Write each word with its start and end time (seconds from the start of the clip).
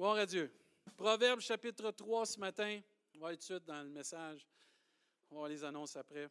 Gloire 0.00 0.16
à 0.16 0.24
Dieu. 0.24 0.50
Proverbe 0.96 1.40
chapitre 1.40 1.90
3 1.90 2.24
ce 2.24 2.40
matin. 2.40 2.80
On 3.14 3.18
va 3.18 3.36
de 3.36 3.42
suite 3.42 3.66
dans 3.66 3.82
le 3.82 3.90
message. 3.90 4.46
On 5.30 5.34
va 5.34 5.38
voir 5.40 5.48
les 5.50 5.62
annonces 5.62 5.94
après. 5.94 6.26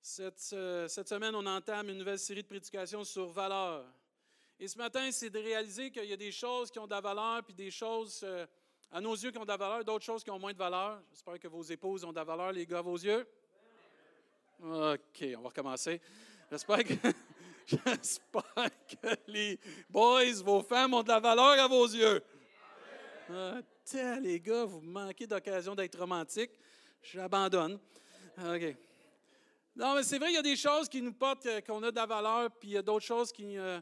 Cette, 0.00 0.38
cette 0.38 1.08
semaine, 1.08 1.34
on 1.34 1.44
entame 1.44 1.88
une 1.88 1.98
nouvelle 1.98 2.20
série 2.20 2.44
de 2.44 2.46
prédications 2.46 3.02
sur 3.02 3.30
valeur. 3.30 3.84
Et 4.60 4.68
ce 4.68 4.78
matin, 4.78 5.10
c'est 5.10 5.28
de 5.28 5.40
réaliser 5.40 5.90
qu'il 5.90 6.04
y 6.04 6.12
a 6.12 6.16
des 6.16 6.30
choses 6.30 6.70
qui 6.70 6.78
ont 6.78 6.86
de 6.86 6.92
la 6.92 7.00
valeur, 7.00 7.42
puis 7.42 7.52
des 7.52 7.72
choses 7.72 8.20
euh, 8.22 8.46
à 8.92 9.00
nos 9.00 9.14
yeux 9.14 9.32
qui 9.32 9.38
ont 9.38 9.44
de 9.44 9.48
la 9.48 9.56
valeur, 9.56 9.84
d'autres 9.84 10.04
choses 10.04 10.22
qui 10.22 10.30
ont 10.30 10.38
moins 10.38 10.52
de 10.52 10.58
valeur. 10.58 11.02
J'espère 11.10 11.40
que 11.40 11.48
vos 11.48 11.64
épouses 11.64 12.04
ont 12.04 12.12
de 12.12 12.16
la 12.16 12.24
valeur, 12.24 12.52
les 12.52 12.64
gars, 12.64 12.78
à 12.78 12.82
vos 12.82 12.96
yeux. 12.96 13.26
OK, 14.60 15.24
on 15.36 15.40
va 15.40 15.48
recommencer. 15.48 16.00
J'espère 16.48 16.84
que 16.84 16.94
les 19.26 19.58
boys, 19.90 20.42
vos 20.44 20.62
femmes 20.62 20.94
ont 20.94 21.02
de 21.02 21.08
la 21.08 21.18
valeur 21.18 21.58
à 21.58 21.66
vos 21.66 21.86
yeux. 21.86 22.22
Ah, 23.34 23.62
les 24.20 24.40
gars, 24.40 24.64
vous 24.64 24.82
manquez 24.82 25.26
d'occasion 25.26 25.74
d'être 25.74 25.98
romantique. 25.98 26.50
J'abandonne. 27.00 27.78
OK. 28.38 28.76
Non, 29.74 29.94
mais 29.94 30.02
c'est 30.02 30.18
vrai, 30.18 30.32
il 30.32 30.34
y 30.34 30.38
a 30.38 30.42
des 30.42 30.56
choses 30.56 30.86
qui 30.86 31.00
nous 31.00 31.14
portent, 31.14 31.46
euh, 31.46 31.62
qu'on 31.62 31.82
a 31.82 31.90
de 31.90 31.96
la 31.96 32.04
valeur, 32.04 32.50
puis 32.50 32.70
il 32.70 32.72
y 32.72 32.76
a 32.76 32.82
d'autres 32.82 33.06
choses 33.06 33.32
qui. 33.32 33.56
euh, 33.56 33.80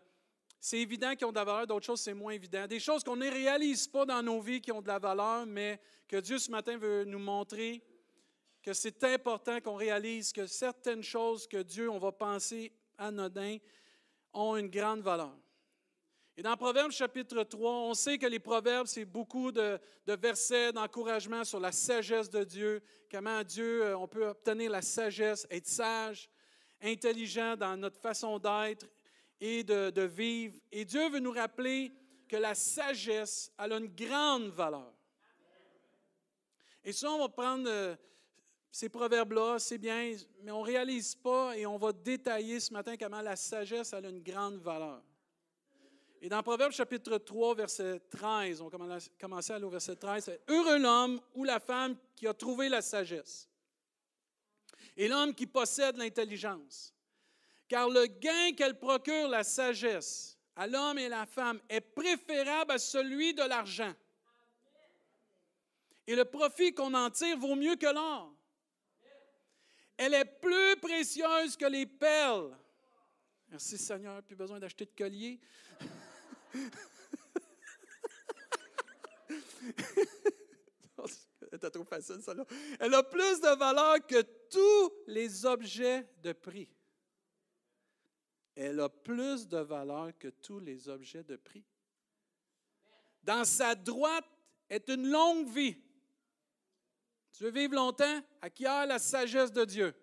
c'est 0.60 0.79
évident 0.79 1.16
qu'ils 1.16 1.27
ont 1.27 1.33
de 1.33 1.37
la 1.37 1.45
valeur, 1.45 1.66
d'autres 1.66 1.87
choses, 1.87 2.01
c'est 2.01 2.15
moins 2.15 2.33
évident. 2.33 2.66
Des 2.69 2.79
choses 2.79 3.02
qu'on 3.02 3.16
ne 3.16 3.29
réalise 3.29 3.88
pas 3.88 4.05
dans 4.05 4.23
nos 4.23 4.41
vies 4.41 4.60
qui 4.60 4.71
ont 4.71 4.83
de 4.83 4.88
la 4.88 4.98
valeur, 4.98 5.47
mais 5.47 5.80
que 6.07 6.19
Dieu 6.19 6.38
ce 6.38 6.51
matin 6.51 6.77
veut 6.77 7.05
nous 7.05 7.19
montrer 7.19 7.82
que 8.62 8.73
c'est 8.73 9.02
important 9.05 9.60
qu'on 9.60 9.77
réalise 9.77 10.32
que 10.32 10.46
certaines 10.46 11.02
choses 11.02 11.48
que 11.48 11.62
Dieu, 11.62 11.91
on 11.91 11.98
va 11.98 12.12
penser 12.12 12.73
anodins, 12.98 13.57
ont 14.32 14.57
une 14.57 14.69
grande 14.69 15.01
valeur. 15.01 15.35
Et 16.37 16.43
dans 16.43 16.57
Proverbes 16.57 16.93
chapitre 16.93 17.43
3, 17.43 17.70
on 17.70 17.95
sait 17.95 18.16
que 18.16 18.27
les 18.27 18.38
Proverbes, 18.38 18.87
c'est 18.87 19.05
beaucoup 19.05 19.52
de, 19.52 19.79
versets 20.07 20.73
d'encouragement 20.73 21.45
sur 21.45 21.61
la 21.61 21.73
sagesse 21.73 22.30
de 22.30 22.45
Dieu, 22.45 22.82
comment 23.10 23.43
Dieu, 23.43 23.85
euh, 23.85 23.99
on 23.99 24.09
peut 24.09 24.29
obtenir 24.29 24.71
la 24.71 24.82
sagesse, 24.82 25.46
être 25.51 25.66
sage, 25.66 26.30
intelligent 26.80 27.57
dans 27.57 27.77
notre 27.77 28.01
façon 28.01 28.38
d'être 28.38 28.87
et 29.41 29.65
de, 29.65 29.91
de 29.91 30.02
vivre. 30.02 30.57
Et 30.73 30.85
Dieu 30.85 31.10
veut 31.10 31.19
nous 31.19 31.32
rappeler 31.32 31.93
que 32.29 32.37
la 32.37 32.54
sagesse, 32.54 33.52
elle 33.59 33.73
a 33.73 33.76
une 33.76 33.95
grande 33.95 34.51
valeur. 34.51 34.95
Et 36.85 36.93
ça, 36.93 37.10
on 37.10 37.19
va 37.19 37.29
prendre 37.29 37.69
euh, 37.69 37.97
ces 38.71 38.88
proverbes-là, 38.88 39.59
c'est 39.59 39.79
bien, 39.79 40.16
mais 40.43 40.52
on 40.52 40.60
ne 40.60 40.66
réalise 40.66 41.15
pas 41.15 41.57
et 41.57 41.66
on 41.66 41.76
va 41.76 41.93
détailler 41.93 42.60
ce 42.60 42.73
matin 42.73 42.97
comment 42.97 43.21
la 43.21 43.37
sagesse 43.37 43.93
elle 43.93 44.07
a 44.07 44.09
une 44.09 44.23
grande 44.23 44.59
valeur. 44.59 45.02
Et 46.23 46.29
dans 46.29 46.43
Proverbe 46.43 46.73
chapitre 46.73 47.16
3, 47.16 47.54
verset 47.54 47.99
13, 48.10 48.60
on 48.60 48.68
va 48.68 48.99
commencer 49.18 49.52
à 49.52 49.57
aller 49.57 49.65
au 49.65 49.71
verset 49.71 49.96
13, 49.96 50.24
c'est 50.24 50.40
Heureux 50.49 50.79
l'homme 50.79 51.18
ou 51.35 51.45
la 51.45 51.60
femme 51.60 51.96
qui 52.15 52.26
a 52.26 52.35
trouvé 52.35 52.68
la 52.68 52.82
sagesse 52.82 53.49
et 54.96 55.09
l'homme 55.09 55.35
qui 55.35 55.46
possède 55.46 55.96
l'intelligence. 55.96 56.95
Car 57.68 57.88
le 57.88 58.07
gain 58.07 58.52
qu'elle 58.54 58.79
procure 58.79 59.29
la 59.29 59.45
sagesse 59.45 60.38
à 60.57 60.66
l'homme 60.66 60.98
et 60.98 61.09
la 61.09 61.24
femme 61.24 61.59
est 61.71 61.80
préférable 61.80 62.73
à 62.73 62.79
celui 62.79 63.32
de 63.32 63.43
l'argent. 63.43 63.95
Et 66.06 66.15
le 66.15 66.26
profit 66.26 66.75
qu'on 66.75 66.93
en 66.93 67.09
tire 67.09 67.38
vaut 67.38 67.54
mieux 67.54 67.76
que 67.76 67.87
l'or. 67.87 68.34
Elle 69.97 70.12
est 70.12 70.25
plus 70.25 70.76
précieuse 70.76 71.56
que 71.56 71.66
les 71.66 71.87
perles. 71.87 72.54
Merci 73.48 73.78
Seigneur, 73.78 74.22
plus 74.22 74.37
besoin 74.37 74.59
d'acheter 74.59 74.84
de 74.84 74.93
collier. 74.97 75.41
Elle 82.78 82.94
a 82.94 83.03
plus 83.03 83.41
de 83.41 83.59
valeur 83.59 84.06
que 84.06 84.22
tous 84.50 84.92
les 85.06 85.44
objets 85.47 86.06
de 86.19 86.32
prix. 86.32 86.69
Elle 88.54 88.80
a 88.80 88.88
plus 88.88 89.47
de 89.48 89.58
valeur 89.58 90.10
que 90.19 90.28
tous 90.28 90.60
les 90.60 90.88
objets 90.88 91.25
de 91.25 91.36
prix. 91.36 91.64
Dans 93.22 93.44
sa 93.44 93.75
droite 93.75 94.26
est 94.69 94.88
une 94.88 95.08
longue 95.08 95.48
vie. 95.48 95.76
Tu 97.32 97.44
veux 97.44 97.50
vivre 97.50 97.75
longtemps? 97.75 98.22
Acquiert 98.41 98.86
la 98.86 98.98
sagesse 98.98 99.52
de 99.52 99.64
Dieu. 99.64 99.94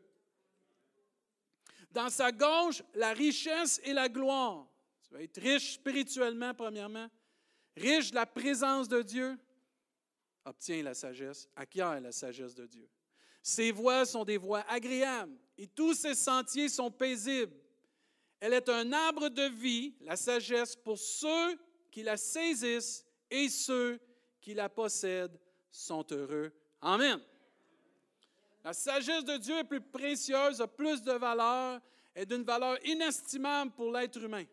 Dans 1.92 2.10
sa 2.10 2.32
gauche, 2.32 2.84
la 2.94 3.14
richesse 3.14 3.80
et 3.84 3.94
la 3.94 4.10
gloire. 4.10 4.68
Tu 5.08 5.14
vas 5.14 5.22
être 5.22 5.42
riche 5.42 5.74
spirituellement, 5.74 6.54
premièrement. 6.54 7.08
Riche 7.76 8.10
de 8.10 8.16
la 8.16 8.26
présence 8.26 8.88
de 8.88 9.02
Dieu. 9.02 9.38
Obtiens 10.46 10.84
la 10.84 10.94
sagesse, 10.94 11.50
acquiert 11.56 12.00
la 12.00 12.12
sagesse 12.12 12.56
de 12.56 12.66
Dieu. 12.66 12.90
Ses 13.44 13.72
voies 13.72 14.06
sont 14.06 14.26
des 14.26 14.38
voies 14.38 14.66
agréables 14.68 15.38
et 15.58 15.68
tous 15.68 15.94
ses 15.94 16.16
sentiers 16.16 16.70
sont 16.70 16.92
paisibles. 16.92 17.56
Elle 18.40 18.54
est 18.54 18.70
un 18.70 18.92
arbre 18.94 19.30
de 19.30 19.44
vie, 19.44 19.96
la 20.02 20.16
sagesse, 20.16 20.76
pour 20.76 20.98
ceux 20.98 21.58
qui 21.92 22.04
la 22.04 22.18
saisissent 22.18 23.06
et 23.30 23.50
ceux 23.50 24.00
qui 24.42 24.54
la 24.54 24.70
possèdent 24.70 25.40
sont 25.72 26.06
heureux. 26.12 26.52
Amen. 26.82 27.20
La 28.64 28.74
sagesse 28.74 29.24
de 29.24 29.38
Dieu 29.38 29.58
est 29.58 29.64
plus 29.64 29.82
précieuse, 29.82 30.62
a 30.62 30.68
plus 30.68 31.02
de 31.02 31.14
valeur, 31.14 31.82
est 32.14 32.26
d'une 32.26 32.44
valeur 32.44 32.78
inestimable 32.86 33.72
pour 33.72 33.92
l'être 33.92 34.22
humain. 34.22 34.46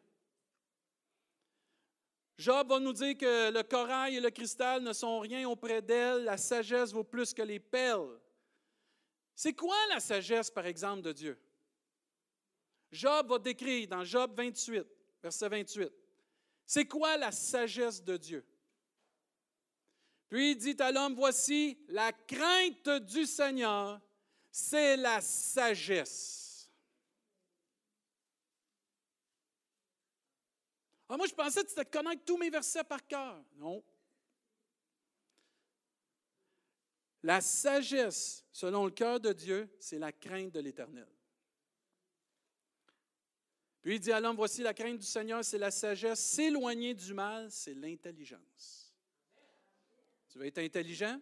Job 2.36 2.68
va 2.68 2.80
nous 2.80 2.92
dire 2.92 3.16
que 3.16 3.50
le 3.50 3.62
corail 3.62 4.16
et 4.16 4.20
le 4.20 4.30
cristal 4.30 4.82
ne 4.82 4.92
sont 4.92 5.20
rien 5.20 5.48
auprès 5.48 5.80
d'elle, 5.80 6.24
la 6.24 6.36
sagesse 6.36 6.92
vaut 6.92 7.04
plus 7.04 7.32
que 7.32 7.42
les 7.42 7.60
perles. 7.60 8.18
C'est 9.34 9.52
quoi 9.52 9.76
la 9.90 10.00
sagesse, 10.00 10.50
par 10.50 10.66
exemple, 10.66 11.02
de 11.02 11.12
Dieu? 11.12 11.38
Job 12.90 13.28
va 13.28 13.38
décrire 13.38 13.88
dans 13.88 14.04
Job 14.04 14.32
28, 14.36 14.86
verset 15.22 15.48
28. 15.48 15.92
C'est 16.66 16.86
quoi 16.86 17.16
la 17.16 17.32
sagesse 17.32 18.02
de 18.02 18.16
Dieu? 18.16 18.44
Puis 20.28 20.52
il 20.52 20.56
dit 20.56 20.76
à 20.80 20.90
l'homme, 20.90 21.14
voici, 21.14 21.78
la 21.88 22.12
crainte 22.12 22.88
du 23.04 23.26
Seigneur, 23.26 24.00
c'est 24.50 24.96
la 24.96 25.20
sagesse. 25.20 26.43
Ah, 31.14 31.16
moi, 31.16 31.28
je 31.28 31.32
pensais 31.32 31.62
que 31.62 31.68
tu 31.68 31.76
te 31.76 31.82
connaître 31.84 32.24
tous 32.24 32.36
mes 32.36 32.50
versets 32.50 32.82
par 32.82 33.06
cœur. 33.06 33.40
Non. 33.54 33.84
La 37.22 37.40
sagesse, 37.40 38.44
selon 38.50 38.84
le 38.86 38.90
cœur 38.90 39.20
de 39.20 39.32
Dieu, 39.32 39.72
c'est 39.78 40.00
la 40.00 40.10
crainte 40.10 40.50
de 40.50 40.58
l'Éternel. 40.58 41.06
Puis 43.80 43.94
il 43.94 44.00
dit 44.00 44.10
à 44.10 44.18
l'homme, 44.18 44.34
voici 44.34 44.62
la 44.62 44.74
crainte 44.74 44.98
du 44.98 45.06
Seigneur, 45.06 45.44
c'est 45.44 45.56
la 45.56 45.70
sagesse. 45.70 46.18
S'éloigner 46.18 46.94
du 46.94 47.14
mal, 47.14 47.48
c'est 47.48 47.74
l'intelligence. 47.74 48.92
Tu 50.30 50.38
veux 50.38 50.46
être 50.46 50.58
intelligent? 50.58 51.20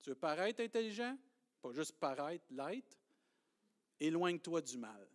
Tu 0.00 0.10
veux 0.10 0.16
paraître 0.16 0.60
intelligent? 0.60 1.16
Pas 1.60 1.70
juste 1.70 1.92
paraître, 1.92 2.44
l'être. 2.50 2.98
Éloigne-toi 4.00 4.62
du 4.62 4.78
mal. 4.78 5.08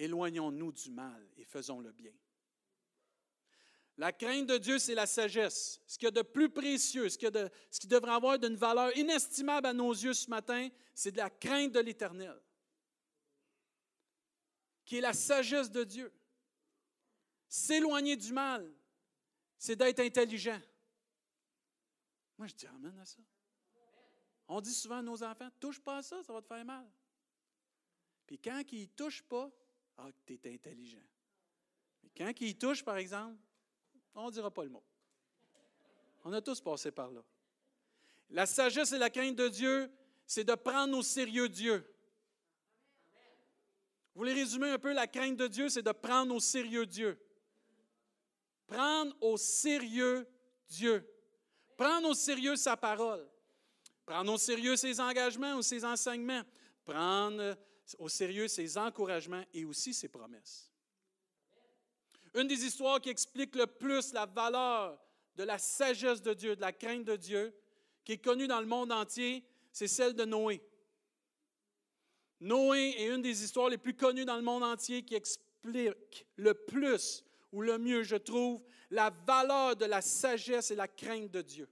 Éloignons-nous 0.00 0.72
du 0.72 0.90
mal 0.90 1.28
et 1.36 1.44
faisons 1.44 1.78
le 1.78 1.92
bien. 1.92 2.14
La 3.98 4.12
crainte 4.12 4.46
de 4.46 4.56
Dieu, 4.56 4.78
c'est 4.78 4.94
la 4.94 5.06
sagesse. 5.06 5.78
Ce 5.86 5.98
qu'il 5.98 6.06
y 6.06 6.08
a 6.08 6.10
de 6.10 6.22
plus 6.22 6.48
précieux, 6.48 7.10
ce, 7.10 7.18
y 7.18 7.26
a 7.26 7.30
de, 7.30 7.50
ce 7.70 7.78
qui 7.78 7.86
devrait 7.86 8.12
avoir 8.12 8.38
d'une 8.38 8.56
valeur 8.56 8.96
inestimable 8.96 9.66
à 9.66 9.74
nos 9.74 9.92
yeux 9.92 10.14
ce 10.14 10.30
matin, 10.30 10.70
c'est 10.94 11.12
de 11.12 11.18
la 11.18 11.28
crainte 11.28 11.72
de 11.72 11.80
l'Éternel, 11.80 12.40
qui 14.86 14.96
est 14.96 15.02
la 15.02 15.12
sagesse 15.12 15.70
de 15.70 15.84
Dieu. 15.84 16.10
S'éloigner 17.46 18.16
du 18.16 18.32
mal, 18.32 18.72
c'est 19.58 19.76
d'être 19.76 20.00
intelligent. 20.00 20.62
Moi, 22.38 22.46
je 22.46 22.54
dis 22.54 22.66
Amen 22.68 22.98
à 22.98 23.04
ça. 23.04 23.18
On 24.48 24.62
dit 24.62 24.72
souvent 24.72 25.00
à 25.00 25.02
nos 25.02 25.22
enfants 25.22 25.50
touche 25.60 25.78
pas 25.78 25.98
à 25.98 26.02
ça, 26.02 26.22
ça 26.22 26.32
va 26.32 26.40
te 26.40 26.46
faire 26.46 26.64
mal. 26.64 26.90
Puis 28.26 28.38
quand 28.38 28.62
ils 28.72 28.84
ne 28.84 28.86
touchent 28.86 29.24
pas, 29.24 29.50
ah, 30.02 30.10
tu 30.26 30.34
es 30.34 30.54
intelligent. 30.54 31.02
Mais 32.02 32.10
quand 32.16 32.32
ils 32.40 32.56
touchent, 32.56 32.84
par 32.84 32.96
exemple, 32.96 33.36
on 34.14 34.26
ne 34.26 34.30
dira 34.30 34.50
pas 34.50 34.64
le 34.64 34.70
mot. 34.70 34.82
On 36.24 36.32
a 36.32 36.40
tous 36.40 36.60
passé 36.60 36.90
par 36.90 37.10
là. 37.10 37.22
La 38.30 38.46
sagesse 38.46 38.92
et 38.92 38.98
la 38.98 39.10
crainte 39.10 39.36
de 39.36 39.48
Dieu, 39.48 39.90
c'est 40.26 40.44
de 40.44 40.54
prendre 40.54 40.96
au 40.96 41.02
sérieux 41.02 41.48
Dieu. 41.48 41.84
Vous 44.14 44.20
voulez 44.20 44.32
résumer 44.32 44.70
un 44.70 44.78
peu 44.78 44.92
la 44.92 45.06
crainte 45.06 45.36
de 45.36 45.46
Dieu, 45.46 45.68
c'est 45.68 45.82
de 45.82 45.92
prendre 45.92 46.34
au 46.34 46.40
sérieux 46.40 46.86
Dieu. 46.86 47.18
Prendre 48.66 49.16
au 49.20 49.36
sérieux 49.36 50.28
Dieu. 50.68 51.08
Prendre 51.76 52.08
au 52.08 52.14
sérieux 52.14 52.56
sa 52.56 52.76
parole. 52.76 53.28
Prendre 54.04 54.32
au 54.32 54.38
sérieux 54.38 54.76
ses 54.76 55.00
engagements 55.00 55.54
ou 55.54 55.62
ses 55.62 55.84
enseignements. 55.84 56.42
Prendre 56.84 57.56
au 57.98 58.08
sérieux 58.08 58.48
ses 58.48 58.78
encouragements 58.78 59.44
et 59.52 59.64
aussi 59.64 59.94
ses 59.94 60.08
promesses. 60.08 60.70
Une 62.34 62.46
des 62.46 62.64
histoires 62.64 63.00
qui 63.00 63.08
explique 63.08 63.56
le 63.56 63.66
plus 63.66 64.12
la 64.12 64.26
valeur 64.26 64.98
de 65.36 65.42
la 65.42 65.58
sagesse 65.58 66.22
de 66.22 66.34
Dieu, 66.34 66.54
de 66.54 66.60
la 66.60 66.72
crainte 66.72 67.04
de 67.04 67.16
Dieu, 67.16 67.54
qui 68.04 68.12
est 68.12 68.18
connue 68.18 68.46
dans 68.46 68.60
le 68.60 68.66
monde 68.66 68.92
entier, 68.92 69.44
c'est 69.72 69.88
celle 69.88 70.14
de 70.14 70.24
Noé. 70.24 70.62
Noé 72.40 72.94
est 72.96 73.08
une 73.08 73.22
des 73.22 73.44
histoires 73.44 73.68
les 73.68 73.78
plus 73.78 73.94
connues 73.94 74.24
dans 74.24 74.36
le 74.36 74.42
monde 74.42 74.62
entier 74.62 75.02
qui 75.02 75.14
explique 75.14 76.26
le 76.36 76.54
plus 76.54 77.24
ou 77.52 77.62
le 77.62 77.78
mieux, 77.78 78.02
je 78.02 78.16
trouve, 78.16 78.62
la 78.90 79.10
valeur 79.10 79.76
de 79.76 79.84
la 79.84 80.00
sagesse 80.00 80.70
et 80.70 80.76
la 80.76 80.88
crainte 80.88 81.30
de 81.30 81.42
Dieu. 81.42 81.68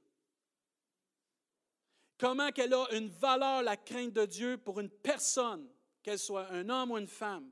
Comment 2.19 2.51
qu'elle 2.51 2.75
a 2.75 2.87
une 2.93 3.09
valeur, 3.09 3.63
la 3.63 3.77
crainte 3.77 4.13
de 4.13 4.27
Dieu, 4.27 4.59
pour 4.59 4.81
une 4.81 4.91
personne, 4.91 5.69
qu'elle 6.09 6.19
soit 6.19 6.51
un 6.53 6.67
homme 6.71 6.93
ou 6.93 6.97
une 6.97 7.07
femme. 7.07 7.51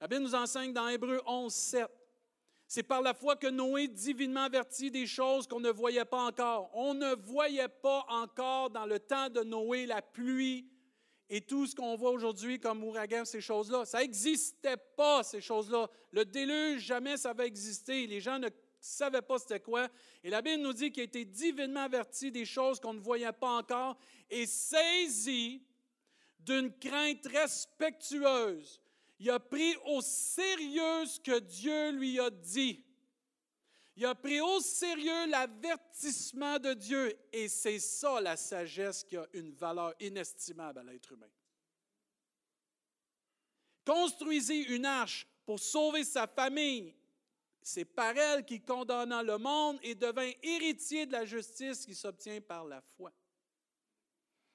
La 0.00 0.08
Bible 0.08 0.22
nous 0.22 0.34
enseigne 0.34 0.72
dans 0.72 0.88
Hébreu 0.88 1.22
11, 1.24 1.52
7. 1.54 1.86
C'est 2.66 2.82
par 2.82 3.00
la 3.00 3.14
foi 3.14 3.36
que 3.36 3.46
Noé, 3.46 3.86
divinement 3.86 4.42
averti 4.42 4.90
des 4.90 5.06
choses 5.06 5.46
qu'on 5.46 5.60
ne 5.60 5.70
voyait 5.70 6.04
pas 6.04 6.24
encore. 6.24 6.68
On 6.74 6.94
ne 6.94 7.14
voyait 7.14 7.68
pas 7.68 8.04
encore 8.08 8.70
dans 8.70 8.86
le 8.86 8.98
temps 8.98 9.28
de 9.28 9.44
Noé 9.44 9.86
la 9.86 10.02
pluie 10.02 10.68
et 11.30 11.42
tout 11.42 11.68
ce 11.68 11.76
qu'on 11.76 11.94
voit 11.94 12.10
aujourd'hui 12.10 12.58
comme 12.58 12.82
ouragan, 12.82 13.24
ces 13.24 13.40
choses-là. 13.40 13.84
Ça 13.84 14.00
n'existait 14.00 14.76
pas, 14.96 15.22
ces 15.22 15.40
choses-là. 15.40 15.88
Le 16.10 16.24
déluge, 16.24 16.82
jamais 16.82 17.16
ça 17.16 17.34
va 17.34 17.46
exister. 17.46 18.08
Les 18.08 18.20
gens 18.20 18.40
ne 18.40 18.48
savaient 18.80 19.22
pas 19.22 19.38
c'était 19.38 19.60
quoi. 19.60 19.88
Et 20.24 20.30
la 20.30 20.42
Bible 20.42 20.60
nous 20.60 20.72
dit 20.72 20.90
qu'il 20.90 21.02
a 21.02 21.04
été 21.04 21.24
divinement 21.24 21.82
averti 21.82 22.32
des 22.32 22.46
choses 22.46 22.80
qu'on 22.80 22.94
ne 22.94 23.00
voyait 23.00 23.32
pas 23.32 23.58
encore 23.58 23.96
et 24.28 24.44
saisi 24.44 25.62
d'une 26.44 26.76
crainte 26.78 27.26
respectueuse. 27.26 28.80
Il 29.18 29.30
a 29.30 29.40
pris 29.40 29.74
au 29.86 30.00
sérieux 30.00 31.06
ce 31.06 31.20
que 31.20 31.38
Dieu 31.38 31.92
lui 31.92 32.20
a 32.20 32.30
dit. 32.30 32.84
Il 33.96 34.04
a 34.06 34.14
pris 34.14 34.40
au 34.40 34.60
sérieux 34.60 35.26
l'avertissement 35.28 36.58
de 36.58 36.74
Dieu. 36.74 37.16
Et 37.32 37.48
c'est 37.48 37.78
ça 37.78 38.20
la 38.20 38.36
sagesse 38.36 39.04
qui 39.04 39.16
a 39.16 39.26
une 39.32 39.52
valeur 39.52 39.94
inestimable 40.00 40.80
à 40.80 40.82
l'être 40.82 41.12
humain. 41.12 41.30
Construisez 43.86 44.74
une 44.74 44.86
arche 44.86 45.26
pour 45.46 45.60
sauver 45.60 46.04
sa 46.04 46.26
famille. 46.26 46.94
C'est 47.62 47.84
par 47.84 48.16
elle 48.16 48.44
qu'il 48.44 48.62
condamna 48.62 49.22
le 49.22 49.38
monde 49.38 49.78
et 49.82 49.94
devint 49.94 50.30
héritier 50.42 51.06
de 51.06 51.12
la 51.12 51.24
justice 51.24 51.86
qui 51.86 51.94
s'obtient 51.94 52.40
par 52.40 52.64
la 52.64 52.80
foi. 52.80 53.12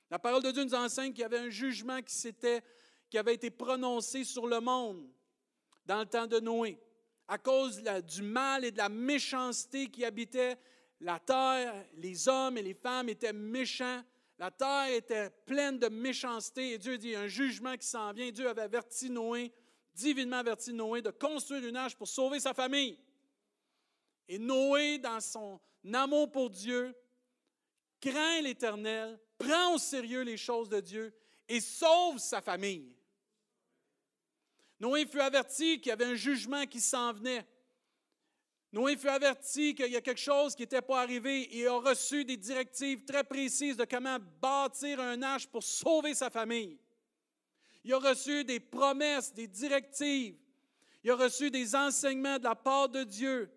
La 0.09 0.19
parole 0.19 0.43
de 0.43 0.51
Dieu 0.51 0.63
nous 0.63 0.75
enseigne 0.75 1.11
qu'il 1.11 1.21
y 1.21 1.25
avait 1.25 1.39
un 1.39 1.49
jugement 1.49 2.01
qui, 2.01 2.31
qui 3.09 3.17
avait 3.17 3.35
été 3.35 3.49
prononcé 3.49 4.23
sur 4.23 4.47
le 4.47 4.59
monde 4.59 5.07
dans 5.85 5.99
le 5.99 6.05
temps 6.05 6.27
de 6.27 6.39
Noé 6.39 6.79
à 7.29 7.37
cause 7.37 7.83
du 8.07 8.23
mal 8.23 8.65
et 8.65 8.71
de 8.71 8.77
la 8.77 8.89
méchanceté 8.89 9.87
qui 9.87 10.03
habitait 10.03 10.57
la 10.99 11.19
terre. 11.19 11.85
Les 11.93 12.27
hommes 12.27 12.57
et 12.57 12.63
les 12.63 12.73
femmes 12.73 13.07
étaient 13.07 13.33
méchants. 13.33 14.03
La 14.39 14.49
terre 14.49 14.87
était 14.91 15.29
pleine 15.45 15.77
de 15.77 15.89
méchanceté. 15.89 16.71
Et 16.71 16.77
Dieu 16.79 16.97
dit, 16.97 17.15
un 17.15 17.27
jugement 17.27 17.77
qui 17.77 17.85
s'en 17.85 18.11
vient. 18.13 18.31
Dieu 18.31 18.49
avait 18.49 18.63
averti 18.63 19.11
Noé, 19.11 19.53
divinement 19.93 20.37
averti 20.37 20.73
Noé, 20.73 21.03
de 21.03 21.11
construire 21.11 21.63
une 21.67 21.75
arche 21.75 21.95
pour 21.95 22.07
sauver 22.07 22.39
sa 22.39 22.55
famille. 22.55 22.97
Et 24.27 24.39
Noé, 24.39 24.97
dans 24.97 25.19
son 25.19 25.59
amour 25.93 26.31
pour 26.31 26.49
Dieu, 26.49 26.95
craint 28.01 28.41
l'Éternel, 28.41 29.19
prend 29.39 29.73
au 29.73 29.77
sérieux 29.77 30.21
les 30.21 30.37
choses 30.37 30.69
de 30.69 30.79
Dieu 30.79 31.13
et 31.47 31.61
sauve 31.61 32.19
sa 32.19 32.41
famille. 32.41 32.93
Noé 34.79 35.05
fut 35.05 35.19
averti 35.19 35.79
qu'il 35.79 35.89
y 35.89 35.91
avait 35.91 36.05
un 36.05 36.15
jugement 36.15 36.65
qui 36.65 36.79
s'en 36.79 37.13
venait. 37.13 37.45
Noé 38.71 38.95
fut 38.95 39.07
averti 39.07 39.73
qu'il 39.73 39.91
y 39.91 39.95
a 39.95 40.01
quelque 40.01 40.21
chose 40.21 40.55
qui 40.55 40.61
n'était 40.61 40.81
pas 40.81 41.01
arrivé 41.01 41.57
et 41.57 41.65
a 41.65 41.73
reçu 41.73 42.23
des 42.23 42.37
directives 42.37 43.03
très 43.03 43.23
précises 43.23 43.77
de 43.77 43.85
comment 43.85 44.19
bâtir 44.39 44.99
un 44.99 45.21
arche 45.23 45.47
pour 45.47 45.63
sauver 45.63 46.13
sa 46.13 46.29
famille. 46.29 46.77
Il 47.83 47.93
a 47.93 47.97
reçu 47.97 48.43
des 48.43 48.59
promesses, 48.59 49.33
des 49.33 49.47
directives. 49.47 50.37
Il 51.03 51.11
a 51.11 51.15
reçu 51.15 51.49
des 51.49 51.75
enseignements 51.75 52.37
de 52.37 52.43
la 52.43 52.55
part 52.55 52.89
de 52.89 53.03
Dieu. 53.03 53.49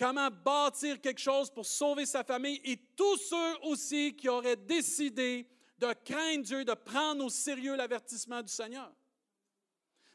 Comment 0.00 0.30
bâtir 0.30 0.98
quelque 0.98 1.20
chose 1.20 1.50
pour 1.50 1.66
sauver 1.66 2.06
sa 2.06 2.24
famille 2.24 2.58
et 2.64 2.78
tous 2.96 3.18
ceux 3.18 3.58
aussi 3.64 4.16
qui 4.16 4.30
auraient 4.30 4.56
décidé 4.56 5.46
de 5.78 5.92
craindre 6.02 6.42
Dieu, 6.42 6.64
de 6.64 6.72
prendre 6.72 7.22
au 7.22 7.28
sérieux 7.28 7.76
l'avertissement 7.76 8.40
du 8.40 8.50
Seigneur. 8.50 8.90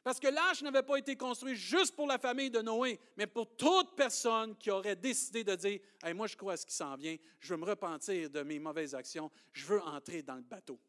Parce 0.03 0.19
que 0.19 0.27
l'arche 0.27 0.63
n'avait 0.63 0.81
pas 0.81 0.97
été 0.97 1.15
construite 1.15 1.53
juste 1.53 1.95
pour 1.95 2.07
la 2.07 2.17
famille 2.17 2.49
de 2.49 2.63
Noé, 2.63 2.99
mais 3.15 3.27
pour 3.27 3.55
toute 3.55 3.95
personne 3.95 4.55
qui 4.57 4.71
aurait 4.71 4.95
décidé 4.95 5.43
de 5.43 5.53
dire 5.53 5.79
Moi, 6.15 6.25
je 6.25 6.35
crois 6.35 6.53
à 6.53 6.57
ce 6.57 6.65
qui 6.65 6.73
s'en 6.73 6.95
vient, 6.95 7.17
je 7.39 7.53
veux 7.53 7.59
me 7.59 7.65
repentir 7.65 8.31
de 8.31 8.41
mes 8.41 8.57
mauvaises 8.57 8.95
actions, 8.95 9.29
je 9.53 9.67
veux 9.67 9.81
entrer 9.83 10.23
dans 10.23 10.35
le 10.35 10.41
bateau. 10.41 10.79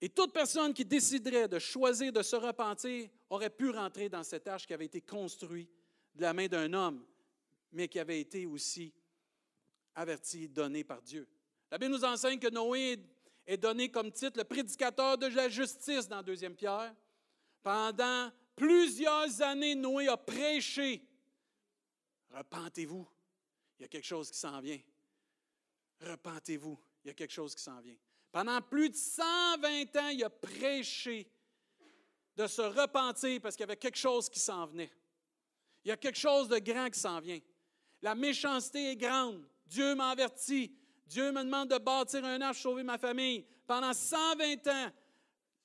Et 0.00 0.08
toute 0.08 0.32
personne 0.32 0.72
qui 0.72 0.84
déciderait 0.84 1.48
de 1.48 1.58
choisir 1.58 2.12
de 2.12 2.22
se 2.22 2.36
repentir 2.36 3.08
aurait 3.30 3.50
pu 3.50 3.70
rentrer 3.70 4.08
dans 4.08 4.22
cette 4.22 4.46
arche 4.46 4.66
qui 4.66 4.74
avait 4.74 4.86
été 4.86 5.00
construite 5.00 5.70
de 6.14 6.22
la 6.22 6.32
main 6.32 6.46
d'un 6.46 6.72
homme, 6.72 7.04
mais 7.72 7.88
qui 7.88 7.98
avait 7.98 8.20
été 8.20 8.46
aussi 8.46 8.92
averti, 9.94 10.48
donné 10.48 10.84
par 10.84 11.02
Dieu. 11.02 11.26
La 11.70 11.78
Bible 11.78 11.92
nous 11.92 12.04
enseigne 12.04 12.38
que 12.38 12.48
Noé 12.48 12.98
est 13.46 13.56
donné 13.56 13.90
comme 13.90 14.12
titre 14.12 14.38
le 14.38 14.44
prédicateur 14.44 15.18
de 15.18 15.26
la 15.26 15.48
justice 15.48 16.06
dans 16.06 16.22
2 16.22 16.36
Pierre. 16.50 16.94
Pendant 17.62 18.30
plusieurs 18.54 19.42
années, 19.42 19.74
Noé 19.74 20.06
a 20.08 20.16
prêché. 20.16 21.02
Repentez-vous, 22.30 23.06
il 23.78 23.82
y 23.82 23.84
a 23.86 23.88
quelque 23.88 24.06
chose 24.06 24.30
qui 24.30 24.38
s'en 24.38 24.60
vient. 24.60 24.80
Repentez-vous, 26.00 26.78
il 27.04 27.08
y 27.08 27.10
a 27.10 27.14
quelque 27.14 27.32
chose 27.32 27.54
qui 27.54 27.62
s'en 27.62 27.80
vient. 27.80 27.96
Pendant 28.30 28.60
plus 28.60 28.90
de 28.90 28.94
120 28.94 29.96
ans, 29.96 30.08
il 30.08 30.24
a 30.24 30.30
prêché 30.30 31.30
de 32.36 32.46
se 32.46 32.62
repentir 32.62 33.40
parce 33.40 33.56
qu'il 33.56 33.62
y 33.62 33.68
avait 33.68 33.76
quelque 33.76 33.98
chose 33.98 34.28
qui 34.28 34.38
s'en 34.38 34.66
venait. 34.66 34.92
Il 35.84 35.88
y 35.88 35.92
a 35.92 35.96
quelque 35.96 36.18
chose 36.18 36.48
de 36.48 36.58
grand 36.58 36.90
qui 36.90 37.00
s'en 37.00 37.20
vient. 37.20 37.40
La 38.02 38.14
méchanceté 38.14 38.92
est 38.92 38.96
grande. 38.96 39.42
Dieu 39.66 39.94
m'a 39.94 40.10
averti. 40.10 40.72
Dieu 41.06 41.32
me 41.32 41.42
demande 41.42 41.70
de 41.70 41.78
bâtir 41.78 42.24
un 42.24 42.40
arche 42.40 42.60
sauver 42.60 42.82
ma 42.82 42.98
famille. 42.98 43.46
Pendant 43.66 43.92
120 43.92 44.66
ans, 44.68 44.92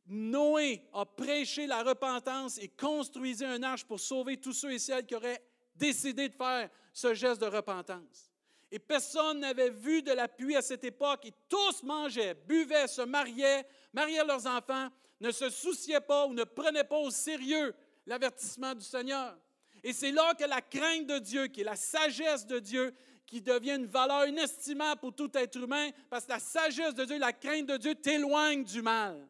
Noé 0.06 0.84
a 0.94 1.06
prêché 1.06 1.68
la 1.68 1.84
repentance 1.84 2.58
et 2.58 2.70
construisait 2.70 3.46
un 3.46 3.64
arche 3.64 3.86
pour 3.86 4.00
sauver 4.00 4.38
tous 4.38 4.54
ceux 4.54 4.72
et 4.72 4.80
celles 4.80 5.06
qui 5.06 5.16
auraient 5.16 5.44
décidé 5.76 6.30
de 6.30 6.36
faire 6.36 6.70
ce 6.92 7.14
geste 7.14 7.42
de 7.42 7.48
repentance. 7.48 8.33
Et 8.74 8.80
personne 8.80 9.42
n'avait 9.42 9.70
vu 9.70 10.02
de 10.02 10.12
la 10.14 10.28
pluie 10.28 10.56
à 10.56 10.62
cette 10.64 10.84
époque. 10.84 11.26
Et 11.26 11.34
tous 11.48 11.84
mangeaient, 11.84 12.34
buvaient, 12.34 12.88
se 12.88 13.04
mariaient, 13.04 13.68
mariaient 13.94 14.26
leurs 14.26 14.48
enfants, 14.48 14.90
ne 15.20 15.30
se 15.30 15.52
souciaient 15.52 16.02
pas 16.02 16.26
ou 16.26 16.34
ne 16.34 16.44
prenaient 16.44 16.84
pas 16.84 16.98
au 16.98 17.12
sérieux 17.12 17.76
l'avertissement 18.08 18.74
du 18.74 18.84
Seigneur. 18.84 19.38
Et 19.84 19.94
c'est 19.94 20.12
là 20.12 20.34
que 20.34 20.46
la 20.46 20.60
crainte 20.60 21.06
de 21.06 21.20
Dieu, 21.20 21.46
qui 21.46 21.62
est 21.62 21.66
la 21.66 21.76
sagesse 21.76 22.48
de 22.48 22.58
Dieu, 22.58 22.96
qui 23.28 23.42
devient 23.42 23.76
une 23.76 23.86
valeur 23.86 24.26
inestimable 24.26 25.02
pour 25.02 25.14
tout 25.14 25.30
être 25.36 25.56
humain, 25.56 25.92
parce 26.10 26.26
que 26.26 26.32
la 26.32 26.40
sagesse 26.40 26.96
de 26.96 27.06
Dieu, 27.06 27.20
la 27.20 27.32
crainte 27.32 27.68
de 27.68 27.78
Dieu 27.78 27.94
t'éloigne 27.94 28.64
du 28.64 28.82
mal. 28.82 29.30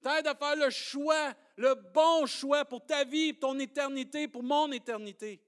T'aide 0.00 0.28
à 0.28 0.36
faire 0.36 0.54
le 0.54 0.70
choix, 0.70 1.34
le 1.56 1.74
bon 1.74 2.26
choix 2.26 2.64
pour 2.64 2.86
ta 2.86 3.02
vie, 3.02 3.32
pour 3.32 3.50
ton 3.50 3.58
éternité, 3.58 4.28
pour 4.28 4.44
mon 4.44 4.70
éternité. 4.70 5.40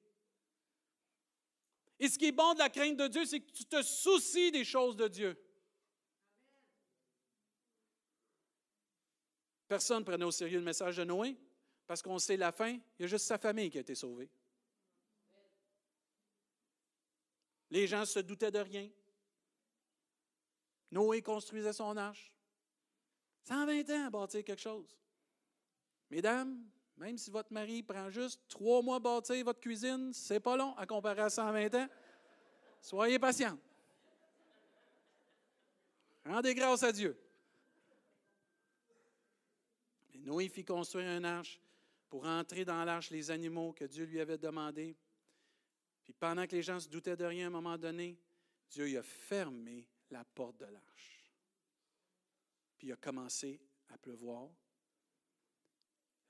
Et 1.98 2.08
ce 2.08 2.18
qui 2.18 2.26
est 2.26 2.32
bon 2.32 2.54
de 2.54 2.58
la 2.58 2.68
crainte 2.68 2.96
de 2.96 3.06
Dieu, 3.06 3.24
c'est 3.24 3.40
que 3.40 3.50
tu 3.50 3.64
te 3.64 3.82
soucies 3.82 4.50
des 4.50 4.64
choses 4.64 4.96
de 4.96 5.08
Dieu. 5.08 5.38
Personne 9.68 10.00
ne 10.00 10.04
prenait 10.04 10.24
au 10.24 10.30
sérieux 10.30 10.58
le 10.58 10.64
message 10.64 10.96
de 10.96 11.04
Noé, 11.04 11.36
parce 11.86 12.02
qu'on 12.02 12.18
sait 12.18 12.36
la 12.36 12.52
fin, 12.52 12.70
il 12.70 13.02
y 13.02 13.04
a 13.04 13.06
juste 13.06 13.26
sa 13.26 13.38
famille 13.38 13.70
qui 13.70 13.78
a 13.78 13.80
été 13.80 13.94
sauvée. 13.94 14.30
Les 17.70 17.86
gens 17.86 18.04
se 18.04 18.20
doutaient 18.20 18.50
de 18.50 18.58
rien. 18.58 18.88
Noé 20.90 21.22
construisait 21.22 21.72
son 21.72 21.96
arche. 21.96 22.32
120 23.44 23.90
ans 23.90 24.06
à 24.06 24.10
bâtir 24.10 24.44
quelque 24.44 24.60
chose. 24.60 24.96
Mesdames, 26.10 26.64
même 26.96 27.18
si 27.18 27.30
votre 27.30 27.52
mari 27.52 27.82
prend 27.82 28.10
juste 28.10 28.40
trois 28.48 28.82
mois 28.82 28.96
à 28.96 29.00
bâtir 29.00 29.44
votre 29.44 29.60
cuisine, 29.60 30.12
c'est 30.12 30.40
pas 30.40 30.56
long 30.56 30.74
à 30.76 30.86
comparer 30.86 31.22
à 31.22 31.30
120 31.30 31.74
ans. 31.74 31.88
Soyez 32.80 33.18
patients. 33.18 33.58
Rendez 36.24 36.54
grâce 36.54 36.82
à 36.82 36.92
Dieu. 36.92 37.18
Noé 40.14 40.48
fit 40.48 40.64
construire 40.64 41.08
un 41.08 41.24
arche 41.24 41.60
pour 42.08 42.24
entrer 42.24 42.64
dans 42.64 42.82
l'arche 42.84 43.10
les 43.10 43.30
animaux 43.30 43.72
que 43.72 43.84
Dieu 43.84 44.04
lui 44.04 44.20
avait 44.20 44.38
demandé. 44.38 44.96
Puis 46.02 46.14
pendant 46.14 46.46
que 46.46 46.56
les 46.56 46.62
gens 46.62 46.80
se 46.80 46.88
doutaient 46.88 47.16
de 47.16 47.24
rien 47.24 47.46
à 47.46 47.48
un 47.48 47.50
moment 47.50 47.76
donné, 47.76 48.18
Dieu 48.70 48.98
a 48.98 49.02
fermé 49.02 49.86
la 50.10 50.24
porte 50.24 50.58
de 50.58 50.66
l'arche. 50.66 51.32
Puis 52.78 52.88
il 52.88 52.92
a 52.92 52.96
commencé 52.96 53.60
à 53.88 53.98
pleuvoir. 53.98 54.48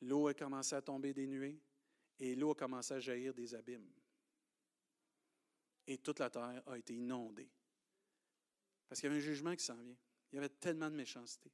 L'eau 0.00 0.28
a 0.28 0.34
commencé 0.34 0.74
à 0.74 0.82
tomber 0.82 1.12
des 1.12 1.26
nuées 1.26 1.58
et 2.18 2.34
l'eau 2.34 2.52
a 2.52 2.54
commencé 2.54 2.94
à 2.94 3.00
jaillir 3.00 3.34
des 3.34 3.54
abîmes. 3.54 3.90
Et 5.86 5.98
toute 5.98 6.18
la 6.18 6.30
terre 6.30 6.62
a 6.66 6.78
été 6.78 6.94
inondée. 6.94 7.50
Parce 8.88 9.00
qu'il 9.00 9.08
y 9.08 9.12
avait 9.12 9.20
un 9.20 9.24
jugement 9.24 9.54
qui 9.54 9.64
s'en 9.64 9.76
vient. 9.76 9.96
Il 10.32 10.36
y 10.36 10.38
avait 10.38 10.48
tellement 10.48 10.90
de 10.90 10.96
méchanceté. 10.96 11.50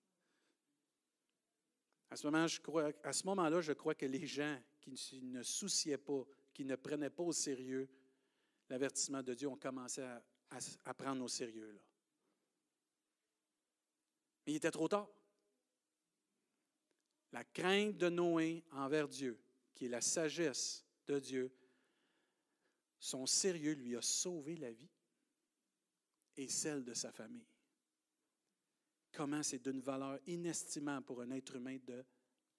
À 2.11 2.17
ce 2.17 2.27
moment-là, 2.27 3.61
je 3.61 3.73
crois, 3.73 3.95
que 3.95 4.07
les 4.07 4.27
gens 4.27 4.61
qui 4.81 5.23
ne 5.23 5.43
souciaient 5.43 5.99
pas, 5.99 6.25
qui 6.53 6.65
ne 6.65 6.77
prenaient 6.77 7.11
pas 7.11 7.23
au 7.23 7.33
sérieux 7.33 7.89
l'avertissement 8.69 9.23
de 9.23 9.35
Dieu, 9.35 9.49
ont 9.49 9.57
commencé 9.57 10.03
à, 10.03 10.95
prendre 10.95 11.25
au 11.25 11.29
sérieux. 11.29 11.81
Mais 14.47 14.53
il 14.53 14.57
était 14.57 14.71
trop 14.71 14.89
tard. 14.89 15.09
La 17.33 17.45
crainte 17.45 17.97
de 17.97 18.09
Noé 18.09 18.65
envers 18.73 19.09
Dieu, 19.09 19.39
qui 19.75 19.87
est 19.87 19.89
la 19.89 20.01
sagesse 20.01 20.85
de 21.07 21.19
Dieu, 21.19 21.53
son 22.99 23.27
sérieux 23.27 23.75
lui 23.75 23.97
a 23.97 24.03
sauvé 24.03 24.57
la 24.57 24.73
vie 24.73 24.91
et 26.37 26.49
celle 26.49 26.85
de 26.85 26.95
sa 26.95 27.13
famille. 27.13 27.47
Comment 29.13 29.43
c'est 29.43 29.63
d'une 29.63 29.81
valeur 29.81 30.19
inestimable 30.27 31.07
pour 31.07 31.21
un 31.21 31.31
être 31.31 31.57
humain 31.57 31.79
de 31.87 32.05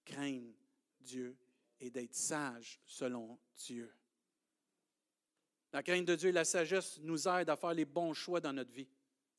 craindre 0.04 0.54
Dieu 1.00 1.38
et 1.80 1.90
d'être 1.90 2.16
sage 2.16 2.80
selon 2.86 3.40
Dieu. 3.56 3.94
La 5.74 5.84
crainte 5.84 6.06
de 6.06 6.16
Dieu 6.16 6.30
et 6.30 6.34
la 6.34 6.46
sagesse 6.46 7.00
nous 7.00 7.28
aident 7.28 7.50
à 7.50 7.56
faire 7.56 7.74
les 7.74 7.86
bons 7.86 8.14
choix 8.14 8.42
dans 8.42 8.54
notre 8.54 8.72
vie. 8.72 8.90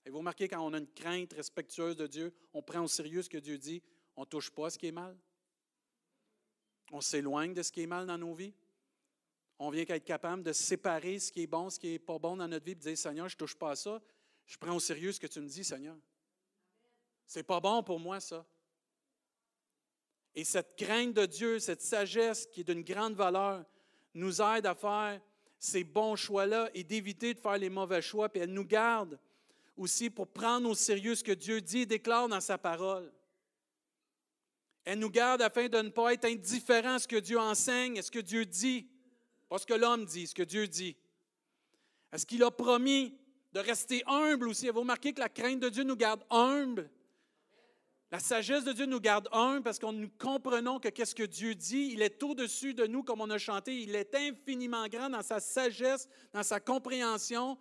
Et 0.05 0.11
vous 0.11 0.19
remarquez, 0.19 0.49
quand 0.49 0.67
on 0.67 0.73
a 0.73 0.79
une 0.79 0.93
crainte 0.93 1.35
respectueuse 1.35 1.97
de 1.97 2.07
Dieu, 2.07 2.35
on 2.53 2.63
prend 2.63 2.83
au 2.83 2.89
sérieux 2.89 3.23
ce 3.23 3.29
que 3.29 3.39
Dieu 3.39 3.59
dit, 3.59 3.83
on 4.17 4.23
ne 4.23 4.27
touche 4.27 4.51
pas 4.51 4.67
à 4.67 4.71
ce 4.71 4.79
qui 4.79 4.87
est 4.87 4.93
mal. 4.93 5.17
On 6.91 7.01
s'éloigne 7.01 7.55
de 7.55 7.63
ce 7.63 7.73
qui 7.73 7.83
est 7.83 7.87
mal 7.87 8.07
dans 8.07 8.19
nos 8.19 8.35
vies. 8.35 8.55
On 9.59 9.71
vient 9.71 9.85
qu'à 9.85 9.97
être 9.97 10.05
capable 10.05 10.43
de 10.43 10.53
séparer 10.53 11.19
ce 11.19 11.33
qui 11.33 11.43
est 11.43 11.47
bon, 11.47 11.71
ce 11.71 11.79
qui 11.79 11.93
n'est 11.93 11.99
pas 11.99 12.19
bon 12.19 12.37
dans 12.37 12.49
notre 12.49 12.65
vie, 12.65 12.73
et 12.73 12.75
dire 12.75 12.99
Seigneur, 12.99 13.29
je 13.29 13.37
ne 13.37 13.39
touche 13.39 13.55
pas 13.55 13.71
à 13.71 13.77
ça. 13.77 14.01
Je 14.47 14.59
prends 14.59 14.75
au 14.75 14.81
sérieux 14.81 15.13
ce 15.13 15.21
que 15.21 15.27
tu 15.27 15.41
me 15.41 15.49
dis, 15.49 15.65
Seigneur. 15.65 15.97
C'est 17.27 17.45
pas 17.45 17.61
bon 17.61 17.83
pour 17.83 17.99
moi, 17.99 18.21
ça. 18.21 18.45
Et 20.35 20.45
cette 20.45 20.77
crainte 20.77 21.15
de 21.15 21.27
Dieu, 21.27 21.59
cette 21.59 21.83
sagesse 21.83 22.47
qui 22.47 22.61
est 22.61 22.65
d'une 22.65 22.83
grande 22.83 23.15
valeur, 23.15 23.65
nous 24.15 24.41
aide 24.43 24.67
à 24.67 24.75
faire 24.75 25.21
ces 25.59 25.85
bons 25.85 26.17
choix-là 26.17 26.71
et 26.75 26.85
d'éviter 26.85 27.35
de 27.35 27.39
faire 27.39 27.59
les 27.59 27.71
mauvais 27.71 28.03
choix. 28.03 28.29
Puis 28.29 28.43
elle 28.43 28.53
nous 28.53 28.65
garde 28.65 29.19
aussi 29.77 30.11
pour 30.11 30.27
prendre 30.29 30.69
au 30.69 30.75
sérieux 30.75 31.15
ce 31.15 31.25
que 31.25 31.33
Dieu 31.33 31.61
dit 31.61 31.81
et 31.81 31.87
déclare 31.87 32.29
dans 32.29 32.41
sa 32.41 32.59
parole. 32.59 33.11
Elle 34.85 34.99
nous 34.99 35.11
garde 35.11 35.43
afin 35.43 35.69
de 35.69 35.79
ne 35.79 35.91
pas 35.91 36.13
être 36.13 36.25
indifférent 36.25 36.95
à 36.95 36.99
ce 36.99 37.07
que 37.07 37.17
Dieu 37.17 37.39
enseigne, 37.39 37.99
à 37.99 38.03
ce 38.03 38.11
que 38.11 38.19
Dieu 38.19 38.45
dit, 38.45 38.89
pas 39.49 39.59
ce 39.59 39.67
que 39.67 39.75
l'homme 39.75 40.05
dit, 40.05 40.27
ce 40.27 40.35
que 40.35 40.43
Dieu 40.43 40.67
dit. 40.67 40.97
Est-ce 42.13 42.27
qu'il 42.27 42.43
a 42.43 42.51
promis 42.51 43.17
de 43.53 43.61
rester 43.61 44.03
humble 44.07 44.49
aussi? 44.49 44.69
Vous 44.69 44.81
remarquez 44.81 45.13
que 45.13 45.21
la 45.21 45.29
crainte 45.29 45.61
de 45.61 45.69
Dieu 45.69 45.85
nous 45.85 45.97
garde 45.97 46.25
humble? 46.31 46.91
La 48.11 48.19
sagesse 48.19 48.65
de 48.65 48.73
Dieu 48.73 48.85
nous 48.85 49.01
garde 49.01 49.29
humble 49.33 49.63
parce 49.63 49.79
qu'on 49.79 49.93
nous 49.93 50.11
comprenons 50.19 50.79
que 50.79 50.89
qu'est-ce 50.89 51.15
que 51.15 51.23
Dieu 51.23 51.55
dit, 51.55 51.93
il 51.95 52.03
est 52.03 52.23
au-dessus 52.23 52.75
de 52.75 52.87
nous, 52.87 53.03
comme 53.03 53.23
on 53.23 53.31
a 53.31 53.39
chanté, 53.39 53.81
il 53.81 53.95
est 53.95 54.15
infiniment 54.15 54.87
grand 54.89 55.09
dans 55.09 55.23
sa 55.23 55.41
sagesse, 55.41 56.09
dans 56.35 56.43
sa 56.43 56.61
compréhension. 56.61 57.57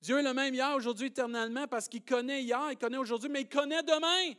Dieu 0.00 0.18
est 0.18 0.22
le 0.22 0.32
même 0.32 0.54
hier, 0.54 0.74
aujourd'hui, 0.74 1.08
éternellement, 1.08 1.66
parce 1.68 1.88
qu'il 1.88 2.02
connaît 2.02 2.42
hier, 2.42 2.68
il 2.70 2.78
connaît 2.78 2.96
aujourd'hui, 2.96 3.28
mais 3.28 3.42
il 3.42 3.48
connaît 3.48 3.82
demain. 3.82 4.34